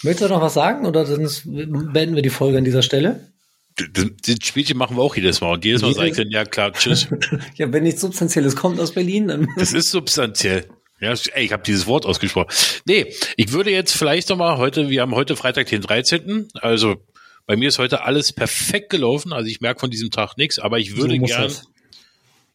[0.03, 3.31] Möchtest du noch was sagen oder sonst beenden wir die Folge an dieser Stelle?
[3.76, 5.53] Das das Spielchen machen wir auch jedes Mal.
[5.53, 7.07] Und jedes Mal sage ich dann, ja klar, tschüss.
[7.56, 10.65] Ja, wenn nichts Substanzielles kommt aus Berlin, dann Das ist substanziell.
[10.99, 12.53] Ja, ey, ich habe dieses Wort ausgesprochen.
[12.86, 16.49] Nee, ich würde jetzt vielleicht noch mal heute, wir haben heute Freitag den 13.
[16.56, 16.98] Also
[17.45, 19.31] bei mir ist heute alles perfekt gelaufen.
[19.31, 21.68] Also ich merke von diesem Tag nichts, aber ich würde So gern das.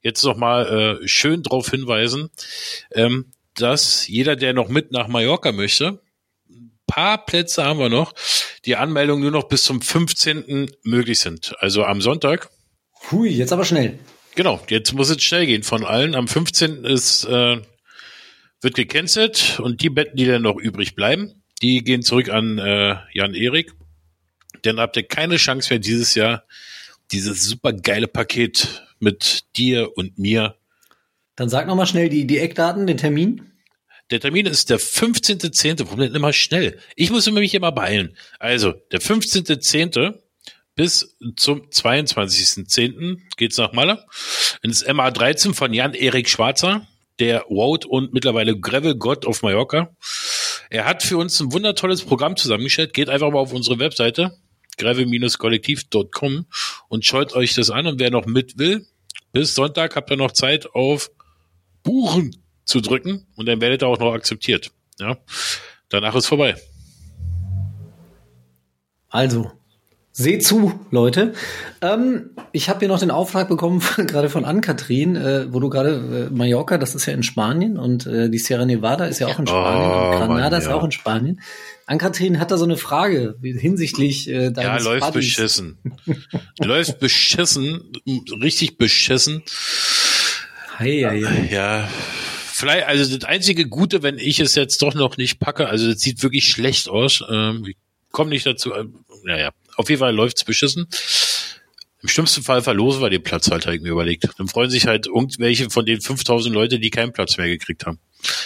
[0.05, 2.31] Jetzt noch mal äh, schön darauf hinweisen,
[2.93, 6.01] ähm, dass jeder, der noch mit nach Mallorca möchte,
[6.49, 8.13] ein paar Plätze haben wir noch,
[8.65, 10.71] die Anmeldungen nur noch bis zum 15.
[10.85, 11.55] möglich sind.
[11.59, 12.51] Also am Sonntag
[13.11, 13.99] Hui, jetzt aber schnell.
[14.35, 16.15] Genau, jetzt muss es schnell gehen von allen.
[16.15, 16.85] Am 15.
[16.85, 17.61] ist, äh,
[18.61, 22.97] wird gecancelt und die Betten, die dann noch übrig bleiben, die gehen zurück an äh,
[23.13, 23.73] Jan Erik.
[24.63, 26.45] Dann habt ihr keine Chance mehr dieses Jahr
[27.13, 30.57] dieses super geile Paket mit dir und mir.
[31.37, 33.53] Dann sag noch mal schnell die, die Eckdaten, den Termin.
[34.11, 35.85] Der Termin ist der 15.10.
[35.85, 36.79] Warum denn immer schnell?
[36.97, 38.17] Ich muss immer mich immer beeilen.
[38.39, 40.15] Also, der 15.10.
[40.75, 43.19] bis zum 22.10.
[43.37, 44.05] geht's nach Malle.
[44.63, 46.87] Ins MA13 von Jan-Erik Schwarzer,
[47.19, 49.95] der Road und mittlerweile Gravel-Gott auf Mallorca.
[50.71, 52.93] Er hat für uns ein wundertolles Programm zusammengestellt.
[52.93, 54.37] Geht einfach mal auf unsere Webseite
[54.77, 56.47] gravel-kollektiv.com
[56.89, 57.87] und schaut euch das an.
[57.87, 58.87] Und wer noch mit will,
[59.35, 61.11] bis Sonntag habt ihr noch Zeit auf
[61.83, 64.71] Buchen zu drücken und dann werdet ihr auch noch akzeptiert.
[64.99, 65.19] Ja,
[65.89, 66.55] danach ist vorbei.
[69.09, 69.51] Also,
[70.17, 71.35] seht zu, Leute.
[71.83, 76.29] Ähm, ich habe hier noch den Auftrag bekommen, gerade von Ann-Kathrin, äh, wo du gerade,
[76.31, 79.39] äh, Mallorca, das ist ja in Spanien und äh, die Sierra Nevada ist ja auch
[79.41, 80.75] in Spanien Oh, und Granada Mann, ist ja.
[80.75, 81.41] auch in Spanien.
[81.87, 85.35] Ann-Kathrin hat da so eine Frage hinsichtlich äh, Ja, deines läuft Buddies.
[85.35, 85.79] beschissen.
[86.63, 87.93] läuft beschissen,
[88.41, 89.43] richtig beschissen.
[90.79, 91.49] Hei, hei, hei.
[91.53, 91.89] Ja,
[92.53, 96.01] vielleicht, also das einzige Gute, wenn ich es jetzt doch noch nicht packe, also das
[96.01, 97.23] sieht wirklich schlecht aus.
[97.29, 97.77] Ähm, ich
[98.13, 98.73] komme nicht dazu.
[98.73, 98.85] Äh,
[99.25, 100.87] naja, auf jeden Fall läuft's beschissen.
[102.03, 104.29] Im schlimmsten Fall verlosen wir den Platz halt, habe ich mir überlegt.
[104.37, 107.99] Dann freuen sich halt irgendwelche von den 5000 Leute, die keinen Platz mehr gekriegt haben.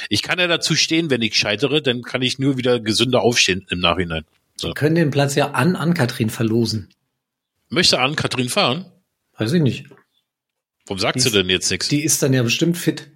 [0.09, 3.67] Ich kann ja dazu stehen, wenn ich scheitere, dann kann ich nur wieder gesünder aufstehen
[3.71, 4.25] im Nachhinein.
[4.61, 6.89] Wir können den Platz ja an Ann-Kathrin verlosen.
[7.69, 8.87] Möchte an Katrin fahren?
[9.37, 9.87] Weiß ich nicht.
[10.87, 11.89] Warum sagt Die sie ist- denn jetzt nichts?
[11.89, 13.11] Die ist dann ja bestimmt fit.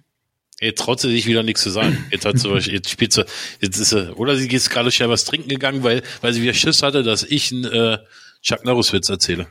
[0.59, 2.05] Jetzt traut sie sich wieder nichts zu sagen.
[2.11, 3.25] Jetzt hat sie, jetzt spielt sie,
[3.59, 6.53] jetzt ist sie, oder sie ist gerade schnell was trinken gegangen, weil, weil sie wieder
[6.53, 7.97] Schiss hatte, dass ich einen äh,
[8.41, 9.47] Chuck Norris Witz erzähle.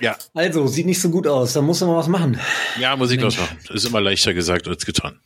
[0.00, 1.52] Ja, Also, sieht nicht so gut aus.
[1.52, 2.38] Da muss man was machen.
[2.80, 3.38] ja, muss ich Mensch.
[3.38, 3.58] was machen.
[3.72, 5.20] Ist immer leichter gesagt als getan.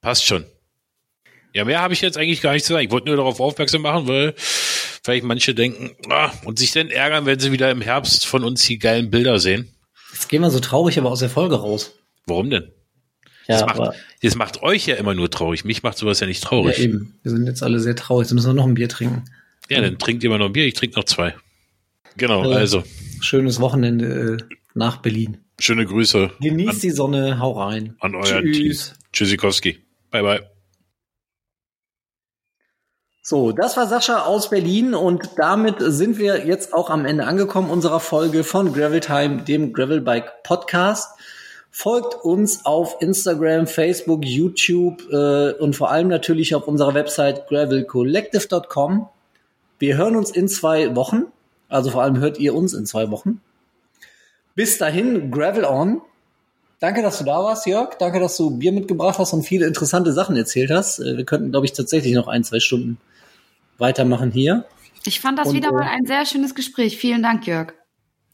[0.00, 0.44] Passt schon.
[1.54, 2.86] Ja, mehr habe ich jetzt eigentlich gar nicht zu sagen.
[2.86, 7.26] Ich wollte nur darauf aufmerksam machen, weil vielleicht manche denken, ah, und sich dann ärgern,
[7.26, 9.74] wenn sie wieder im Herbst von uns die geilen Bilder sehen.
[10.12, 11.92] Jetzt gehen wir so traurig aber aus der Folge raus.
[12.26, 12.72] Warum denn?
[13.48, 15.64] Ja, das, macht, das macht euch ja immer nur traurig.
[15.64, 16.78] Mich macht sowas ja nicht ja traurig.
[16.78, 17.18] eben.
[17.22, 18.26] Wir sind jetzt alle sehr traurig.
[18.26, 19.24] Jetzt müssen wir noch ein Bier trinken.
[19.70, 21.34] Ja, dann trinkt ihr mal noch ein Bier, ich trinke noch zwei.
[22.16, 22.84] Genau, Äh, also,
[23.20, 25.38] Schönes Wochenende äh, nach Berlin.
[25.58, 27.96] schöne Grüße Genießt an, die Sonne, hau rein.
[28.00, 28.52] an euer Team.
[28.52, 28.94] Tschüss.
[29.12, 29.78] Tschüssikowski.
[30.10, 30.50] Bye, bye.
[33.22, 37.68] So, das war Sascha aus Berlin und damit sind wir jetzt auch am Ende angekommen
[37.68, 41.17] unserer Folge von Gravel Time, dem Gravel Bike Podcast.
[41.70, 49.08] Folgt uns auf Instagram, Facebook, YouTube äh, und vor allem natürlich auf unserer Website gravelcollective.com.
[49.78, 51.26] Wir hören uns in zwei Wochen.
[51.68, 53.40] Also vor allem hört ihr uns in zwei Wochen.
[54.54, 56.00] Bis dahin, Gravel on.
[56.80, 57.94] Danke, dass du da warst, Jörg.
[57.98, 61.00] Danke, dass du Bier mitgebracht hast und viele interessante Sachen erzählt hast.
[61.00, 62.98] Äh, Wir könnten, glaube ich, tatsächlich noch ein, zwei Stunden
[63.78, 64.64] weitermachen hier.
[65.04, 66.96] Ich fand das Und, wieder äh, mal ein sehr schönes Gespräch.
[66.96, 67.72] Vielen Dank, Jörg.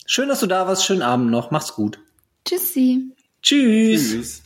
[0.06, 0.85] Schön, dass du da warst.
[0.85, 1.51] Schönen Abend noch.
[1.51, 1.98] Mach's gut.
[2.44, 3.15] Tschüssi.
[3.44, 4.10] Tschüss.
[4.10, 4.43] Tschüss.